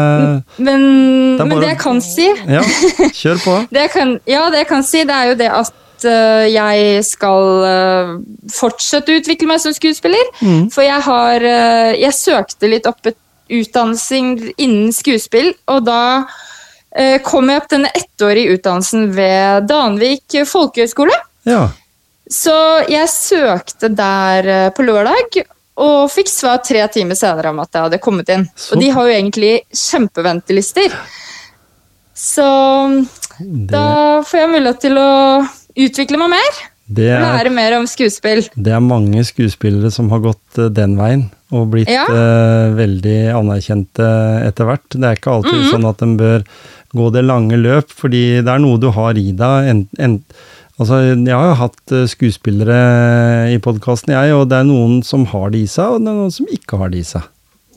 Men 0.58 0.88
det, 1.38 1.46
men 1.46 1.60
det 1.60 1.72
jeg 1.74 1.80
kan 1.82 2.02
si 2.04 2.26
Ja, 2.50 2.64
kjør 3.14 3.46
på. 3.46 3.56
det 3.76 3.88
kan, 3.94 4.18
ja, 4.30 4.48
det 4.54 4.64
jeg 4.64 4.72
kan 4.72 4.86
si, 4.88 5.06
det 5.08 5.18
er 5.18 5.32
jo 5.32 5.38
det 5.40 5.52
at 5.62 5.78
uh, 6.08 6.46
jeg 6.50 7.02
skal 7.08 7.50
uh, 7.66 8.14
fortsette 8.52 9.12
å 9.12 9.20
utvikle 9.22 9.50
meg 9.50 9.62
som 9.64 9.76
skuespiller. 9.76 10.32
Mm. 10.42 10.70
For 10.74 10.86
jeg 10.86 11.04
har 11.08 11.46
uh, 11.46 11.92
Jeg 11.98 12.18
søkte 12.18 12.70
litt 12.72 12.88
opp 12.90 13.12
et 13.12 13.18
utdannelse 13.52 14.16
innen 14.16 14.94
skuespill, 14.96 15.52
og 15.68 15.84
da 15.84 16.04
kom 17.24 17.48
jeg 17.48 17.60
opp 17.62 17.70
denne 17.72 17.88
ettårige 17.96 18.58
utdannelsen 18.58 19.06
ved 19.16 19.68
Danvik 19.68 20.36
folkehøgskole. 20.48 21.16
Ja. 21.48 21.62
Så 22.28 22.56
jeg 22.92 23.08
søkte 23.12 23.88
der 23.96 24.72
på 24.76 24.84
lørdag, 24.88 25.40
og 25.80 26.12
fikk 26.12 26.32
svar 26.32 26.60
tre 26.64 26.84
timer 26.92 27.20
senere 27.20 27.52
om 27.52 27.62
at 27.64 27.72
jeg 27.76 27.88
hadde 27.88 28.02
kommet 28.04 28.32
inn. 28.32 28.44
Så. 28.56 28.76
Og 28.76 28.84
de 28.84 28.92
har 28.92 29.08
jo 29.08 29.16
egentlig 29.16 29.54
kjempeventelister. 29.72 30.96
Så 32.22 32.48
det... 33.40 33.72
da 33.72 34.22
får 34.28 34.44
jeg 34.44 34.52
mulighet 34.52 34.84
til 34.84 35.00
å 35.02 35.12
utvikle 35.76 36.20
meg 36.22 36.34
mer. 36.36 36.62
Er, 36.92 37.22
lære 37.24 37.52
mer 37.54 37.78
om 37.78 37.86
skuespill. 37.88 38.44
Det 38.56 38.74
er 38.76 38.84
mange 38.84 39.24
skuespillere 39.24 39.92
som 39.94 40.10
har 40.12 40.24
gått 40.26 40.60
uh, 40.60 40.68
den 40.74 40.98
veien 41.00 41.30
og 41.52 41.70
blitt 41.72 41.92
ja. 41.92 42.04
uh, 42.08 42.72
veldig 42.76 43.20
anerkjente 43.38 44.08
etter 44.48 44.68
hvert. 44.68 44.88
Det 44.92 45.08
er 45.08 45.20
ikke 45.20 45.32
alltid 45.32 45.54
mm 45.54 45.62
-hmm. 45.62 45.72
sånn 45.72 45.90
at 45.90 46.02
en 46.02 46.18
bør 46.18 46.44
gå 46.92 47.10
det 47.16 47.24
lange 47.24 47.56
løp, 47.56 47.92
fordi 47.92 48.42
det 48.44 48.52
er 48.52 48.60
noe 48.60 48.80
du 48.80 48.90
har 48.92 49.18
i 49.18 49.32
deg. 49.32 49.70
En, 49.72 49.88
en, 50.00 50.24
altså, 50.80 51.00
jeg 51.16 51.36
har 51.36 51.48
jo 51.48 51.60
hatt 51.64 51.92
uh, 51.92 52.08
skuespillere 52.08 53.52
i 53.54 53.58
podkasten, 53.58 54.14
jeg, 54.14 54.34
og 54.36 54.50
det 54.50 54.58
er 54.58 54.68
noen 54.68 55.04
som 55.04 55.26
har 55.26 55.50
det 55.52 55.64
i 55.64 55.68
seg, 55.68 55.86
og 55.86 56.04
det 56.04 56.12
er 56.12 56.20
noen 56.20 56.32
som 56.32 56.48
ikke 56.52 56.78
har 56.78 56.90
det 56.90 57.00
i 57.00 57.08
seg. 57.08 57.24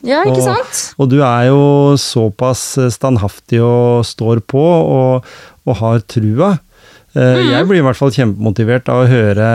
Ja, 0.03 0.21
ikke 0.27 0.43
sant? 0.43 0.93
Og, 0.97 1.05
og 1.05 1.09
du 1.09 1.21
er 1.23 1.47
jo 1.47 1.95
såpass 1.97 2.77
standhaftig 2.93 3.61
og 3.63 4.05
står 4.05 4.39
på 4.39 4.61
og, 4.61 5.25
og 5.65 5.75
har 5.75 5.99
trua. 5.99 6.57
Eh, 7.15 7.39
mm. 7.39 7.47
Jeg 7.53 7.69
blir 7.69 7.79
i 7.79 7.85
hvert 7.85 7.99
fall 7.99 8.13
kjempemotivert 8.15 8.91
av 8.91 9.05
å 9.05 9.09
høre 9.09 9.47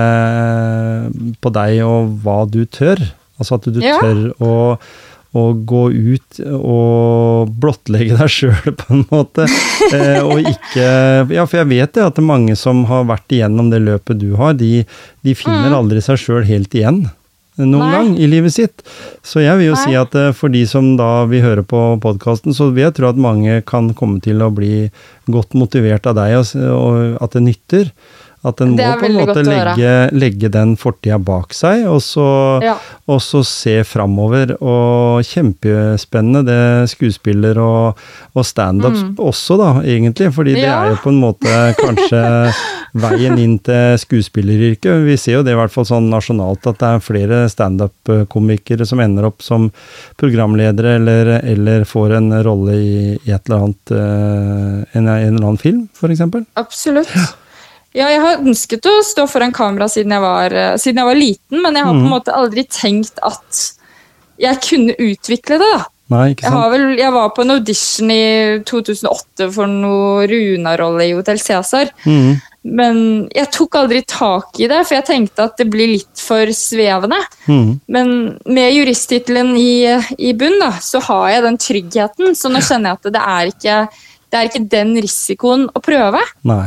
på 1.44 1.52
deg 1.52 1.84
og 1.84 2.16
hva 2.24 2.42
du 2.48 2.64
tør. 2.64 3.02
Altså 3.40 3.60
at 3.60 3.68
du 3.72 3.80
ja. 3.84 3.98
tør 4.00 4.22
å, 4.40 4.54
å, 5.36 5.44
gå 5.68 5.84
ut 5.92 6.40
og 6.56 7.52
blottlegge 7.60 8.16
deg 8.16 8.32
sjøl, 8.32 8.74
på 8.80 8.96
en 8.96 9.06
måte. 9.12 9.46
eh, 9.92 10.20
og 10.24 10.40
ikke 10.40 10.88
Ja, 11.36 11.44
for 11.44 11.60
jeg 11.60 11.70
vet 11.72 11.94
det 11.96 12.04
at 12.06 12.16
det 12.16 12.24
er 12.24 12.30
mange 12.32 12.56
som 12.58 12.84
har 12.90 13.08
vært 13.12 13.36
igjennom 13.36 13.72
det 13.72 13.82
løpet 13.84 14.20
du 14.20 14.34
har, 14.40 14.56
de, 14.60 14.84
de 15.26 15.36
finner 15.36 15.68
mm. 15.68 15.80
aldri 15.82 16.04
seg 16.04 16.20
sjøl 16.20 16.44
helt 16.48 16.76
igjen 16.76 17.04
noen 17.58 17.82
Nei. 17.82 17.90
gang 17.94 18.10
i 18.18 18.28
livet 18.30 18.54
sitt. 18.54 18.84
Så 19.26 19.42
jeg 19.42 19.58
vil 19.58 19.70
jo 19.70 19.76
Nei. 19.78 19.84
si 19.84 19.98
at 19.98 20.14
eh, 20.18 20.32
for 20.36 20.52
de 20.52 20.62
som 20.68 20.92
da 21.00 21.26
vil 21.30 21.44
høre 21.44 21.64
på 21.66 21.82
podkasten, 22.02 22.54
så 22.56 22.70
vil 22.70 22.86
jeg 22.88 22.98
tro 23.00 23.10
at 23.10 23.20
mange 23.20 23.60
kan 23.66 23.92
komme 23.98 24.22
til 24.24 24.42
å 24.44 24.52
bli 24.54 24.88
godt 25.30 25.56
motivert 25.58 26.08
av 26.10 26.18
deg, 26.18 26.38
og 26.70 27.22
at 27.22 27.36
det 27.36 27.46
nytter. 27.46 27.92
At 28.40 28.60
en 28.64 28.70
må 28.72 28.84
på 28.96 29.04
en 29.04 29.16
måte 29.18 29.42
legge, 29.44 29.88
legge, 30.16 30.48
den 30.48 30.70
fortida 30.80 31.18
bak 31.20 31.52
seg, 31.52 31.82
og 31.90 31.98
så, 32.00 32.24
ja. 32.64 32.78
og 33.04 33.18
så 33.20 33.42
se 33.44 33.74
framover. 33.84 34.54
Og 34.64 35.20
kjempespennende 35.28 36.40
det 36.46 36.92
skuespiller 36.94 37.60
og, 37.60 38.00
og 38.32 38.46
standup 38.48 38.96
mm. 38.96 39.10
også, 39.20 39.58
da, 39.60 39.68
egentlig. 39.84 40.30
Fordi 40.32 40.54
ja. 40.56 40.62
det 40.62 40.70
er 40.70 40.94
jo 40.94 41.02
på 41.04 41.12
en 41.12 41.20
måte 41.20 41.58
kanskje 41.82 42.22
veien 43.04 43.36
inn 43.42 43.58
til 43.66 44.00
skuespilleryrket. 44.06 45.04
Vi 45.04 45.18
ser 45.20 45.36
jo 45.36 45.44
det 45.44 45.52
i 45.52 45.60
hvert 45.60 45.74
fall 45.76 45.90
sånn 45.90 46.08
nasjonalt, 46.08 46.64
at 46.64 46.80
det 46.80 46.94
er 46.94 47.04
flere 47.04 47.42
standup-komikere 47.52 48.88
som 48.88 49.04
ender 49.04 49.28
opp 49.28 49.44
som 49.44 49.68
programledere, 50.20 50.96
eller, 50.96 51.34
eller 51.44 51.84
får 51.84 52.16
en 52.22 52.32
rolle 52.48 52.80
i, 52.80 52.96
i 53.20 53.36
et 53.36 53.52
eller 53.52 53.68
annet, 53.68 53.94
eh, 54.00 54.96
en, 54.96 55.12
en 55.12 55.28
eller 55.28 55.44
annen 55.44 55.60
film, 55.60 55.84
f.eks. 55.92 56.24
Absolutt. 56.56 57.12
Ja. 57.96 58.08
Jeg 58.10 58.22
har 58.22 58.42
ønsket 58.44 58.86
å 58.86 58.98
stå 59.06 59.26
foran 59.30 59.54
kamera 59.54 59.88
siden 59.90 60.14
jeg 60.14 60.22
var, 60.24 60.54
eh, 60.54 60.74
siden 60.80 61.02
jeg 61.02 61.10
var 61.10 61.18
liten, 61.18 61.62
men 61.62 61.78
jeg 61.78 61.86
har 61.86 61.94
mm. 61.94 62.00
på 62.00 62.04
en 62.04 62.10
mm. 62.10 62.16
måte 62.16 62.36
aldri 62.36 62.66
tenkt 62.70 63.22
at 63.26 63.64
jeg 64.40 64.62
kunne 64.64 64.94
utvikle 64.96 65.58
det. 65.60 65.72
da. 65.76 65.88
Nei, 66.10 66.32
ikke 66.32 66.48
sant? 66.48 66.58
Jeg, 66.58 66.70
vel, 66.72 66.86
jeg, 66.98 67.14
var 67.14 67.32
på 67.34 67.44
en 67.44 67.54
audition 67.54 68.10
i 68.10 68.22
2008 68.66 69.50
for 69.54 69.70
noe 69.70 70.24
Runa-rolle 70.30 71.06
i 71.06 71.12
Hotell 71.14 71.38
Cæsar. 71.38 71.92
Mm. 72.02 72.40
Men 72.80 72.98
jeg 73.32 73.48
tok 73.54 73.78
aldri 73.78 74.00
tak 74.10 74.58
i 74.60 74.66
det, 74.68 74.82
for 74.88 74.98
jeg 74.98 75.06
tenkte 75.08 75.46
at 75.46 75.60
det 75.60 75.68
blir 75.70 75.94
litt 75.94 76.20
for 76.20 76.50
svevende. 76.56 77.20
Mm. 77.46 77.78
Men 77.94 78.12
med 78.50 78.74
juristtittelen 78.74 79.54
i, 79.56 79.86
i 80.18 80.34
bunn, 80.36 80.58
da, 80.60 80.72
så 80.82 81.00
har 81.06 81.30
jeg 81.36 81.46
den 81.46 81.60
tryggheten. 81.62 82.34
Så 82.36 82.50
nå 82.50 82.60
kjenner 82.64 82.92
jeg 82.92 83.00
at 83.00 83.14
det 83.14 83.24
er 83.36 83.54
ikke, 83.54 83.78
det 84.30 84.40
er 84.40 84.50
ikke 84.50 84.66
den 84.74 84.92
risikoen 84.98 85.66
å 85.70 85.84
prøve. 85.84 86.26
Nei. 86.50 86.64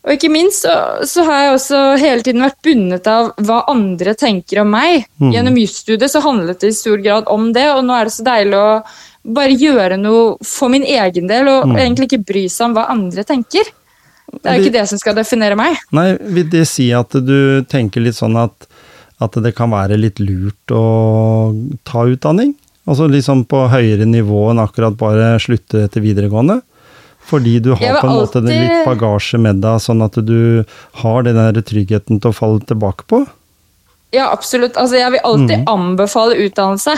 Og 0.00 0.14
ikke 0.14 0.30
minst 0.32 0.64
så, 0.64 0.74
så, 1.04 1.24
har 1.28 1.42
jeg 1.42 1.56
også 1.58 1.78
hele 2.00 2.24
tiden 2.24 2.44
vært 2.44 2.60
bundet 2.64 3.08
av 3.10 3.34
hva 3.44 3.60
andre 3.68 4.14
tenker 4.16 4.62
om 4.62 4.70
meg. 4.72 5.04
Mm. 5.20 5.32
Gjennom 5.34 5.58
jusstudiet 5.60 6.12
så 6.12 6.22
handlet 6.24 6.62
det 6.62 6.72
i 6.72 6.78
stor 6.78 7.02
grad 7.04 7.28
om 7.28 7.50
det, 7.56 7.66
og 7.74 7.82
nå 7.84 7.98
er 7.98 8.08
det 8.08 8.14
så 8.14 8.24
deilig 8.24 8.56
å 8.56 8.70
bare 9.36 9.58
gjøre 9.60 9.98
noe 10.00 10.38
for 10.46 10.72
min 10.72 10.86
egen 10.88 11.28
del, 11.28 11.50
og 11.52 11.68
mm. 11.68 11.76
egentlig 11.76 12.08
ikke 12.08 12.24
bry 12.32 12.46
seg 12.48 12.70
om 12.70 12.78
hva 12.78 12.86
andre 12.94 13.26
tenker. 13.28 13.68
Det 14.30 14.46
er 14.46 14.56
jo 14.56 14.64
ikke 14.64 14.78
det 14.78 14.86
som 14.88 15.00
skal 15.00 15.18
definere 15.18 15.58
meg. 15.58 15.76
Nei, 15.96 16.14
Vil 16.36 16.48
det 16.48 16.64
si 16.70 16.88
at 16.96 17.12
du 17.12 17.66
tenker 17.68 18.04
litt 18.04 18.16
sånn 18.16 18.38
at, 18.40 18.68
at 19.20 19.36
det 19.44 19.52
kan 19.58 19.72
være 19.74 19.98
litt 20.00 20.22
lurt 20.22 20.72
å 20.72 20.84
ta 21.84 22.06
utdanning? 22.08 22.54
Altså 22.88 23.10
liksom 23.10 23.44
på 23.50 23.66
høyere 23.70 24.06
nivå 24.08 24.48
enn 24.50 24.62
akkurat 24.62 24.96
bare 24.98 25.34
slutte 25.42 25.84
etter 25.84 26.02
videregående? 26.02 26.60
Fordi 27.30 27.58
du 27.62 27.72
har 27.76 28.00
på 28.00 28.08
en 28.08 28.16
måte 28.18 28.42
den 28.42 28.50
litt 28.50 28.86
bagasje 28.88 29.38
med 29.38 29.62
deg, 29.62 29.78
sånn 29.82 30.02
at 30.02 30.18
du 30.26 30.64
har 31.02 31.26
den 31.26 31.38
der 31.38 31.62
tryggheten 31.62 32.18
til 32.18 32.32
å 32.32 32.36
falle 32.36 32.64
tilbake 32.66 33.06
på? 33.10 33.24
Ja, 34.10 34.32
absolutt. 34.34 34.74
Altså, 34.74 34.98
jeg 34.98 35.14
vil 35.14 35.22
alltid 35.22 35.60
mm. 35.62 35.66
anbefale 35.70 36.38
utdannelse. 36.42 36.96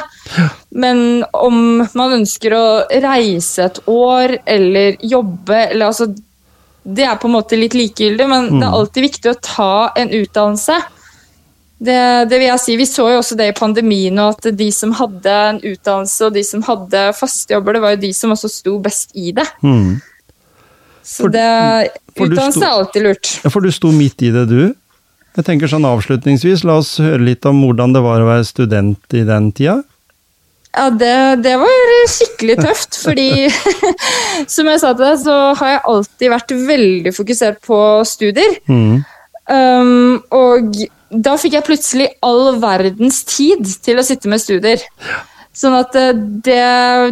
Men 0.82 1.24
om 1.36 1.82
man 1.92 2.18
ønsker 2.22 2.56
å 2.56 2.66
reise 2.88 3.68
et 3.68 3.82
år 3.90 4.38
eller 4.48 4.96
jobbe 5.04 5.58
eller 5.68 5.90
altså 5.90 6.08
det 6.82 7.04
er 7.06 7.18
på 7.20 7.28
en 7.28 7.36
måte 7.36 7.58
litt 7.58 7.76
likegyldig, 7.78 8.24
men 8.26 8.48
mm. 8.48 8.56
det 8.58 8.66
er 8.66 8.76
alltid 8.78 9.04
viktig 9.06 9.30
å 9.30 9.38
ta 9.38 9.74
en 9.98 10.10
utdannelse. 10.10 10.80
Det, 11.82 11.98
det, 12.30 12.38
vil 12.38 12.46
jeg 12.48 12.62
si. 12.62 12.74
Vi 12.78 12.86
så 12.86 13.08
jo 13.10 13.20
også 13.20 13.36
det 13.38 13.48
i 13.50 13.54
pandemien, 13.58 14.18
og 14.22 14.36
at 14.36 14.50
de 14.58 14.68
som 14.74 14.94
hadde 14.98 15.36
en 15.52 15.60
utdannelse 15.62 16.26
og 16.26 16.34
de 16.34 16.42
som 16.46 16.62
hadde 16.66 17.04
faste 17.18 17.54
jobber, 17.54 17.76
det 17.76 17.84
var 17.84 17.94
jo 17.94 18.02
de 18.04 18.10
som 18.16 18.34
også 18.34 18.50
sto 18.50 18.76
best 18.82 19.14
i 19.18 19.34
det. 19.36 19.46
Mm. 19.62 20.00
Så 21.02 21.26
for, 21.26 21.34
det, 21.34 21.92
utdannelse 22.16 22.62
er 22.62 22.70
alltid 22.70 23.06
lurt. 23.06 23.32
Ja, 23.42 23.50
For 23.50 23.64
du 23.64 23.72
sto 23.74 23.90
midt 23.94 24.22
i 24.22 24.30
det, 24.34 24.46
du? 24.50 24.72
Jeg 25.32 25.46
tenker 25.46 25.70
sånn 25.70 25.86
Avslutningsvis, 25.88 26.62
la 26.68 26.76
oss 26.82 26.98
høre 27.00 27.22
litt 27.24 27.46
om 27.48 27.62
hvordan 27.64 27.94
det 27.96 28.02
var 28.04 28.20
å 28.20 28.28
være 28.28 28.44
student 28.46 29.16
i 29.16 29.24
den 29.28 29.48
tida. 29.56 29.80
Ja, 30.72 30.86
det, 30.88 31.16
det, 31.44 31.52
var 31.60 31.90
skikkelig 32.08 32.56
tøft, 32.62 32.96
fordi 32.96 33.48
som 34.54 34.68
jeg 34.70 34.80
sa 34.80 34.92
til 34.94 35.04
deg, 35.04 35.18
så 35.20 35.36
har 35.58 35.74
jeg 35.74 35.82
alltid 35.92 36.32
vært 36.32 36.54
veldig 36.72 37.12
fokusert 37.16 37.60
på 37.66 37.80
studier. 38.08 38.56
Mm. 38.72 39.02
Um, 39.52 40.22
og 40.32 40.78
da 41.12 41.34
fikk 41.40 41.58
jeg 41.58 41.66
plutselig 41.66 42.08
all 42.24 42.56
verdens 42.62 43.20
tid 43.28 43.68
til 43.84 44.00
å 44.00 44.06
sitte 44.06 44.32
med 44.32 44.40
studier. 44.40 44.80
Sånn 45.52 45.76
at 45.76 45.96
eh, 45.98 46.14
det, 46.16 46.62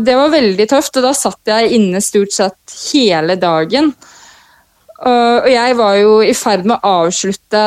det 0.07 0.17
var 0.17 0.33
veldig 0.33 0.67
tøft, 0.71 0.97
og 0.97 1.09
da 1.09 1.13
satt 1.17 1.53
jeg 1.53 1.75
inne 1.77 2.01
stort 2.05 2.33
sett 2.37 2.79
hele 2.91 3.37
dagen. 3.41 3.93
Og 5.01 5.49
jeg 5.49 5.77
var 5.79 5.97
jo 5.97 6.19
i 6.21 6.33
ferd 6.37 6.67
med 6.69 6.77
å 6.77 6.95
avslutte 7.07 7.61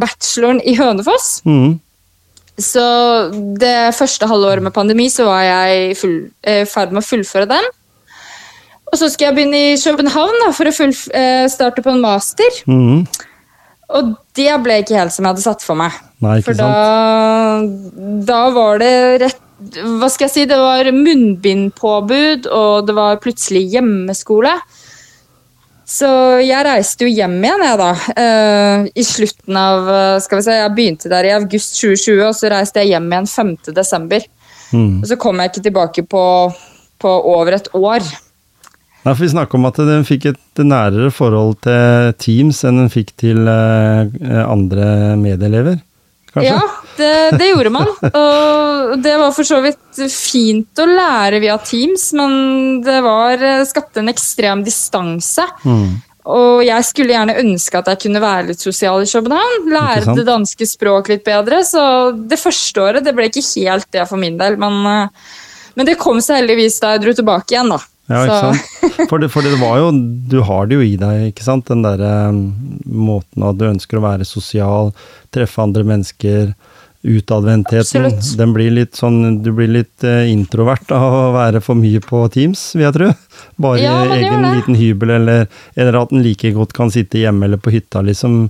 bacheloren 0.00 0.62
i 0.64 0.76
Hønefoss. 0.78 1.40
Mm. 1.44 1.76
Så 2.60 2.84
det 3.60 3.92
første 3.96 4.28
halvåret 4.28 4.64
med 4.64 4.74
pandemi 4.76 5.08
så 5.12 5.26
var 5.28 5.44
jeg 5.44 5.92
i 5.92 6.56
ferd 6.68 6.92
med 6.92 7.02
å 7.02 7.06
fullføre 7.06 7.48
den. 7.50 7.68
Og 8.90 8.98
så 8.98 9.08
skal 9.10 9.28
jeg 9.28 9.36
begynne 9.38 9.60
i 9.70 9.76
København 9.78 10.40
da, 10.42 10.50
for 10.56 10.68
å 10.68 10.74
full, 10.74 10.94
eh, 11.14 11.46
starte 11.52 11.84
på 11.84 11.92
en 11.92 12.02
master. 12.02 12.62
Mm. 12.66 13.04
Og 13.90 14.14
det 14.38 14.50
ble 14.64 14.80
ikke 14.82 14.98
helt 14.98 15.14
som 15.14 15.24
jeg 15.24 15.34
hadde 15.34 15.44
satt 15.44 15.62
for 15.64 15.78
meg. 15.78 15.94
Nei, 16.22 16.40
for 16.44 16.58
da, 16.58 16.70
da, 18.26 18.40
var 18.54 18.82
det 18.82 18.92
rett 19.24 19.40
Hva 19.60 20.08
skal 20.08 20.28
jeg 20.28 20.32
si? 20.32 20.44
Det 20.48 20.56
var 20.56 20.88
munnbindpåbud, 20.94 22.48
og 22.48 22.86
det 22.88 22.94
var 22.96 23.20
plutselig 23.20 23.66
hjemmeskole. 23.74 24.54
Så 25.90 26.08
jeg 26.44 26.64
reiste 26.64 27.04
jo 27.04 27.10
hjem 27.10 27.34
igjen, 27.42 27.64
jeg, 27.66 27.78
da. 27.80 27.90
Uh, 28.14 28.88
I 28.94 29.04
slutten 29.04 29.56
av 29.58 29.88
eh, 29.90 30.18
Skal 30.22 30.38
vi 30.38 30.44
se, 30.46 30.54
jeg 30.54 30.74
begynte 30.76 31.10
der 31.10 31.26
i 31.26 31.32
august 31.34 31.74
2020, 31.80 32.20
og 32.28 32.36
så 32.38 32.52
reiste 32.52 32.84
jeg 32.84 32.94
hjem 32.94 33.08
igjen 33.10 33.30
5. 33.32 33.52
desember. 33.74 34.26
Mm. 34.70 35.00
Og 35.02 35.08
så 35.10 35.18
kom 35.18 35.42
jeg 35.42 35.50
ikke 35.50 35.64
tilbake 35.66 36.06
på, 36.06 36.24
på 37.02 37.14
over 37.34 37.58
et 37.58 37.66
år. 37.74 38.06
Nei, 39.00 39.12
for 39.16 39.24
Vi 39.24 39.32
snakker 39.32 39.58
om 39.58 39.66
at 39.66 39.82
den 39.82 40.06
fikk 40.06 40.30
et 40.30 40.62
nærere 40.62 41.10
forhold 41.10 41.58
til 41.66 42.14
Teams 42.22 42.62
enn 42.68 42.84
den 42.84 42.92
fikk 42.92 43.14
til 43.18 43.50
uh, 43.50 44.06
andre 44.46 45.16
medieelever 45.18 45.80
kanskje? 46.30 46.54
Ja, 46.54 46.60
det, 46.96 47.38
det, 47.38 47.48
gjorde 47.52 47.72
man. 47.74 47.88
Og 47.90 48.94
det 49.02 49.16
var 49.20 49.34
for 49.36 49.46
så 49.46 49.60
vidt 49.64 50.00
fint 50.12 50.82
å 50.82 50.86
lære 50.88 51.40
via 51.42 51.56
Teams, 51.62 52.10
men 52.18 52.32
det 52.84 53.00
var, 53.04 53.42
eh, 53.42 53.66
skapte 53.68 54.02
en 54.02 54.12
ekstrem 54.12 54.64
distanse. 54.66 55.46
Mm. 55.64 56.00
Og 56.30 56.62
jeg 56.66 56.84
skulle 56.84 57.14
gjerne 57.14 57.38
ønske 57.40 57.80
at 57.80 57.88
jeg 57.90 58.02
kunne 58.04 58.22
være 58.22 58.50
litt 58.50 58.62
sosial 58.62 59.02
i 59.02 59.08
København. 59.08 59.70
Lære 59.72 60.16
det 60.18 60.26
danske 60.28 60.68
språket 60.68 61.14
litt 61.14 61.24
bedre. 61.26 61.62
Så 61.66 61.82
det 62.28 62.38
første 62.40 62.82
året 62.84 63.06
det 63.06 63.14
ble 63.16 63.30
ikke 63.30 63.46
helt 63.64 63.88
det 63.94 64.04
for 64.10 64.20
min 64.20 64.36
del. 64.40 64.58
Men, 64.60 64.82
eh, 64.86 65.30
men 65.78 65.88
det 65.88 65.98
kom 66.00 66.20
seg 66.22 66.42
heldigvis 66.42 66.80
da 66.82 66.94
jeg 66.94 67.06
dro 67.06 67.16
tilbake 67.16 67.56
igjen, 67.56 67.72
da. 67.72 67.80
Ja, 68.10 68.24
ikke 68.26 68.38
sant. 68.42 69.06
For 69.10 69.22
det, 69.22 69.28
for 69.30 69.46
det, 69.46 69.54
var 69.60 69.78
jo 69.78 69.90
Du 70.30 70.40
har 70.42 70.66
det 70.66 70.80
jo 70.80 70.82
i 70.82 70.96
deg, 70.98 71.28
ikke 71.30 71.46
sant? 71.46 71.68
Den 71.70 71.84
derre 71.86 72.10
um, 72.34 72.40
måten 72.84 73.46
at 73.46 73.58
du 73.58 73.68
ønsker 73.68 74.00
å 74.00 74.04
være 74.04 74.26
sosial, 74.26 74.90
treffe 75.34 75.62
andre 75.62 75.86
mennesker. 75.86 76.50
Utadvendtheten. 77.02 78.10
Den 78.36 78.50
blir 78.52 78.74
litt 78.76 78.98
sånn 78.98 79.38
Du 79.40 79.54
blir 79.56 79.70
litt 79.72 80.04
uh, 80.04 80.20
introvert 80.28 80.90
av 80.92 81.14
å 81.16 81.22
være 81.32 81.62
for 81.64 81.78
mye 81.78 82.02
på 82.04 82.26
Teams, 82.34 82.74
vil 82.76 82.84
jeg 82.84 82.96
tro. 82.98 83.08
Bare 83.60 83.80
ja, 83.80 83.94
i 84.04 84.18
egen 84.18 84.44
liten 84.44 84.76
hybel, 84.76 85.14
eller, 85.16 85.46
eller 85.80 85.96
at 86.02 86.12
en 86.12 86.20
like 86.24 86.52
godt 86.56 86.74
kan 86.76 86.92
sitte 86.92 87.22
hjemme 87.22 87.48
eller 87.48 87.62
på 87.62 87.72
hytta, 87.72 88.04
liksom. 88.04 88.42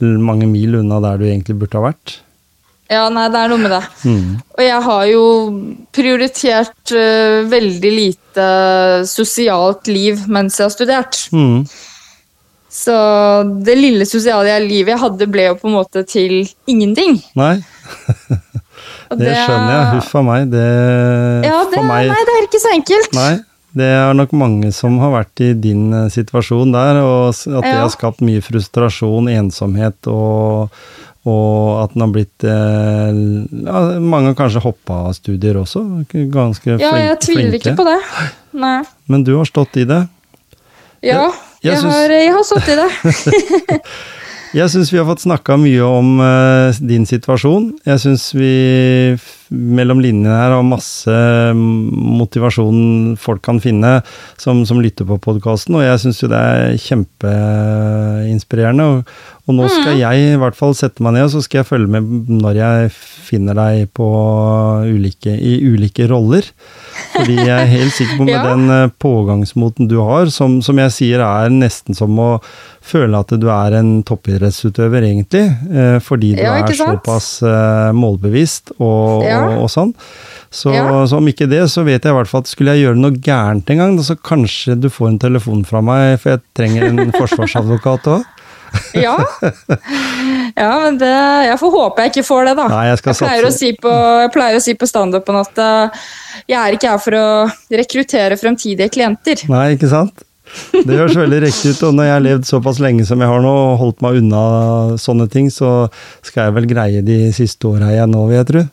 Mange 0.00 0.48
mil 0.48 0.80
unna 0.80 1.02
der 1.04 1.20
du 1.20 1.28
egentlig 1.28 1.58
burde 1.60 1.76
ha 1.76 1.90
vært. 1.90 2.16
Ja, 2.88 3.04
nei, 3.12 3.26
det 3.28 3.42
er 3.42 3.52
noe 3.52 3.60
med 3.60 3.74
det. 3.74 3.82
Mm. 4.08 4.28
Og 4.56 4.64
jeg 4.64 4.80
har 4.86 5.04
jo 5.10 5.24
prioritert 5.92 6.94
uh, 6.96 7.44
veldig 7.52 7.92
lite 7.92 8.48
sosialt 9.10 9.92
liv 9.92 10.24
mens 10.32 10.56
jeg 10.56 10.64
har 10.64 10.72
studert. 10.72 11.20
Mm. 11.36 11.68
Så 12.78 12.94
det 13.66 13.74
lille 13.78 14.06
sosiale 14.06 14.54
livet 14.62 14.94
jeg 14.94 15.02
hadde, 15.02 15.26
ble 15.30 15.48
jo 15.48 15.58
på 15.58 15.68
en 15.70 15.76
måte 15.80 16.04
til 16.06 16.44
ingenting. 16.70 17.18
Nei. 17.38 17.56
det, 19.10 19.18
det, 19.18 19.34
skjønner 19.34 19.72
jeg. 19.72 19.88
Huff 19.96 20.14
a 20.14 20.22
meg. 20.28 20.48
Det, 20.52 20.66
ja, 21.48 21.58
det, 21.72 21.82
meg, 21.82 22.12
nei, 22.12 22.20
det 22.28 22.36
er 22.36 22.46
ikke 22.46 22.62
så 22.62 22.74
enkelt. 22.76 23.18
Nei, 23.18 23.32
det 23.82 23.88
er 23.96 24.14
nok 24.16 24.36
mange 24.38 24.70
som 24.76 25.00
har 25.02 25.14
vært 25.16 25.42
i 25.44 25.50
din 25.58 25.88
uh, 25.94 26.06
situasjon 26.12 26.76
der, 26.76 27.02
og 27.02 27.32
at 27.32 27.42
det 27.50 27.74
ja. 27.74 27.82
har 27.82 27.92
skapt 27.94 28.22
mye 28.24 28.44
frustrasjon, 28.44 29.30
ensomhet 29.34 30.10
og 30.12 30.78
og 31.28 31.82
at 31.82 31.92
den 31.92 32.04
har 32.04 32.12
blitt 32.14 32.44
eh, 32.46 33.18
ja, 33.66 33.80
Mange 34.00 34.30
har 34.30 34.36
kanskje 34.38 34.62
hoppa 34.64 35.00
av 35.10 35.16
studier 35.18 35.58
også. 35.60 35.82
Ganske 36.08 36.62
flinke. 36.62 36.84
Ja, 36.86 36.94
jeg 37.10 37.18
tviler 37.26 37.58
ikke 37.58 37.74
på 37.76 37.84
det. 37.84 37.98
Nei. 38.56 38.78
Men 39.12 39.26
du 39.26 39.34
har 39.34 39.48
stått 39.50 39.76
i 39.82 39.84
det? 39.88 39.98
Ja, 41.04 41.26
jeg, 41.68 41.78
jeg, 41.78 41.92
har, 41.92 42.14
jeg 42.16 42.32
har, 42.34 42.46
stått 42.48 42.70
i 42.72 42.78
det. 42.78 43.78
jeg 44.60 44.72
syns 44.74 44.92
vi 44.92 45.00
har 45.00 45.08
fått 45.08 45.24
snakka 45.26 45.58
mye 45.60 45.84
om 45.86 46.14
uh, 46.22 46.80
din 46.80 47.06
situasjon. 47.08 47.72
Jeg 47.88 48.04
syns 48.04 48.30
vi 48.36 48.54
mellom 49.50 50.00
linjene 50.04 50.34
her 50.34 50.52
og 50.56 50.66
masse 50.68 51.14
motivasjon 51.56 53.16
folk 53.20 53.42
kan 53.44 53.60
finne 53.62 54.00
som, 54.40 54.64
som 54.68 54.80
lytter 54.84 55.04
på 55.08 55.18
podkasten, 55.24 55.74
og 55.78 55.86
jeg 55.86 56.00
syns 56.04 56.22
jo 56.22 56.28
det 56.32 56.38
er 56.38 56.78
kjempeinspirerende. 56.84 58.84
Og, 58.88 58.96
og 59.48 59.52
nå 59.56 59.64
skal 59.72 59.94
mm. 59.94 60.00
jeg 60.02 60.14
i 60.28 60.40
hvert 60.42 60.56
fall 60.58 60.74
sette 60.76 61.02
meg 61.04 61.12
ned 61.16 61.24
og 61.24 61.32
så 61.32 61.40
skal 61.44 61.62
jeg 61.62 61.70
følge 61.70 61.88
med 61.94 62.02
når 62.28 62.54
jeg 62.58 62.90
finner 63.28 63.54
deg 63.56 63.88
på 63.96 64.08
ulike, 64.84 65.32
i 65.32 65.64
ulike 65.64 66.08
roller. 66.10 66.44
Fordi 67.14 67.38
jeg 67.38 67.54
er 67.54 67.70
helt 67.70 67.94
sikker 67.96 68.20
på 68.20 68.26
med 68.28 68.36
ja. 68.36 68.42
den 68.50 68.74
eh, 68.74 68.90
pågangsmoten 69.00 69.88
du 69.88 69.96
har, 70.04 70.28
som, 70.34 70.58
som, 70.64 70.80
jeg 70.84 70.94
sier 70.94 71.24
er 71.24 71.52
nesten 71.52 71.96
som 71.96 72.12
å 72.20 72.34
føle 72.88 73.20
at 73.20 73.32
du 73.40 73.48
er 73.52 73.78
en 73.80 73.90
toppidrettsutøver, 74.06 75.08
egentlig. 75.08 75.46
Eh, 75.72 75.96
fordi 76.04 76.34
du 76.36 76.44
ja, 76.44 76.58
er 76.60 76.76
såpass 76.76 77.38
eh, 77.46 77.90
målbevisst 77.96 78.74
og, 78.78 79.24
ja. 79.24 79.37
Og, 79.38 79.62
og 79.64 79.72
sånn. 79.72 79.94
Så, 80.48 80.72
så, 80.72 81.18
om 81.18 81.28
ikke 81.28 81.48
det, 81.50 81.66
så 81.68 81.82
vet 81.84 82.00
jeg 82.00 82.14
i 82.14 82.16
hvert 82.16 82.30
fall 82.30 82.40
at 82.40 82.48
skulle 82.48 82.72
jeg 82.72 82.86
gjøre 82.86 83.00
noe 83.02 83.18
gærent 83.20 83.68
en 83.68 83.82
gang, 83.82 83.96
så 84.00 84.16
kanskje 84.16 84.78
du 84.80 84.88
får 84.92 85.10
en 85.10 85.20
telefon 85.20 85.64
fra 85.68 85.82
meg, 85.84 86.16
for 86.22 86.36
jeg 86.36 86.44
trenger 86.56 86.88
en 86.88 87.12
forsvarsadvokat 87.20 88.08
òg. 88.14 88.26
ja. 88.96 89.14
ja, 90.56 90.70
men 90.82 90.98
det, 91.00 91.12
jeg 91.48 91.56
får 91.60 91.70
håpe 91.72 92.04
jeg 92.04 92.12
ikke 92.12 92.24
får 92.28 92.48
det, 92.50 92.54
da. 92.58 92.68
Nei, 92.72 92.86
jeg, 92.90 93.00
jeg, 93.00 93.18
pleier 93.20 93.50
si 93.56 93.70
på, 93.80 93.92
jeg, 94.22 94.32
pleier 94.34 94.56
å 94.58 94.64
si 94.64 94.74
på 94.76 94.88
standupen 94.88 95.40
at 95.40 95.60
uh, 95.60 96.08
jeg 96.44 96.58
er 96.60 96.76
ikke 96.76 96.94
her 96.94 97.04
for 97.04 97.16
å 97.16 97.28
rekruttere 97.80 98.40
fremtidige 98.40 98.90
klienter. 98.92 99.44
Nei, 99.52 99.70
ikke 99.76 99.92
sant? 99.92 100.24
Det 100.72 100.96
høres 100.96 101.16
veldig 101.18 101.42
riktig 101.46 101.74
ut, 101.74 101.84
og 101.90 101.96
når 101.96 102.08
jeg 102.08 102.14
har 102.14 102.24
levd 102.24 102.48
såpass 102.48 102.80
lenge 102.82 103.04
som 103.08 103.20
jeg 103.20 103.30
har 103.30 103.44
nå, 103.44 103.52
og 103.52 103.78
holdt 103.82 104.04
meg 104.04 104.20
unna 104.22 104.42
sånne 105.00 105.28
ting, 105.32 105.52
så 105.52 105.90
skal 106.24 106.48
jeg 106.48 106.56
vel 106.56 106.68
greie 106.70 107.04
de 107.04 107.20
siste 107.36 107.68
åra 107.68 107.92
igjen 107.92 108.12
nå, 108.14 108.24
vil 108.30 108.40
jeg 108.40 108.50
tro. 108.52 108.64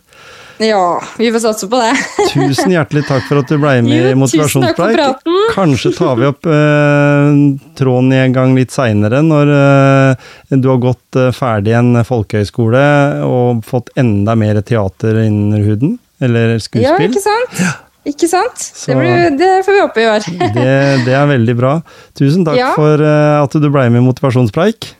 Ja, 0.57 1.03
vi 1.17 1.31
får 1.31 1.39
satse 1.39 1.67
på 1.67 1.79
det. 1.81 1.91
tusen 2.33 2.71
hjertelig 2.71 3.03
takk 3.09 3.25
for 3.27 3.41
at 3.41 3.51
du 3.51 3.57
ble 3.59 3.73
med 3.83 4.11
i 4.11 4.15
Motivasjonspreik. 4.17 5.23
Kanskje 5.55 5.91
tar 5.97 6.15
vi 6.19 6.29
opp 6.29 6.47
eh, 6.47 7.39
tråden 7.75 8.13
i 8.15 8.21
en 8.23 8.35
gang 8.35 8.55
litt 8.55 8.71
seinere, 8.75 9.19
når 9.25 9.51
eh, 9.55 10.29
du 10.55 10.69
har 10.71 10.81
gått 10.83 11.19
eh, 11.19 11.33
ferdig 11.35 11.75
en 11.75 11.99
folkehøyskole 12.07 12.85
og 13.27 13.65
fått 13.67 13.91
enda 13.99 14.37
mer 14.39 14.61
teater 14.63 15.25
under 15.25 15.65
huden? 15.65 15.97
Eller 16.23 16.55
skuespill? 16.63 16.87
Ja, 16.87 17.11
ikke 17.11 17.25
sant? 17.25 17.59
Ja. 17.59 17.73
Ikke 18.05 18.27
sant? 18.29 18.61
Så, 18.61 18.91
det, 18.91 18.99
blir, 19.01 19.31
det, 19.39 19.53
får 19.65 19.73
vi 19.73 19.81
håpe 19.81 20.03
i 20.03 20.05
år. 20.07 20.27
det, 20.59 20.75
det, 21.07 21.15
er 21.17 21.25
veldig 21.31 21.55
bra. 21.57 21.79
Tusen 22.17 22.45
takk 22.45 22.59
ja. 22.59 22.69
for 22.77 23.01
uh, 23.01 23.41
at 23.41 23.57
du 23.57 23.65
ble 23.65 23.87
med 23.89 24.03
i 24.03 24.05
Motivasjonspreik. 24.05 24.91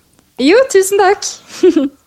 Jo, 0.41 0.58
tusen 0.74 0.99
takk. 0.99 1.30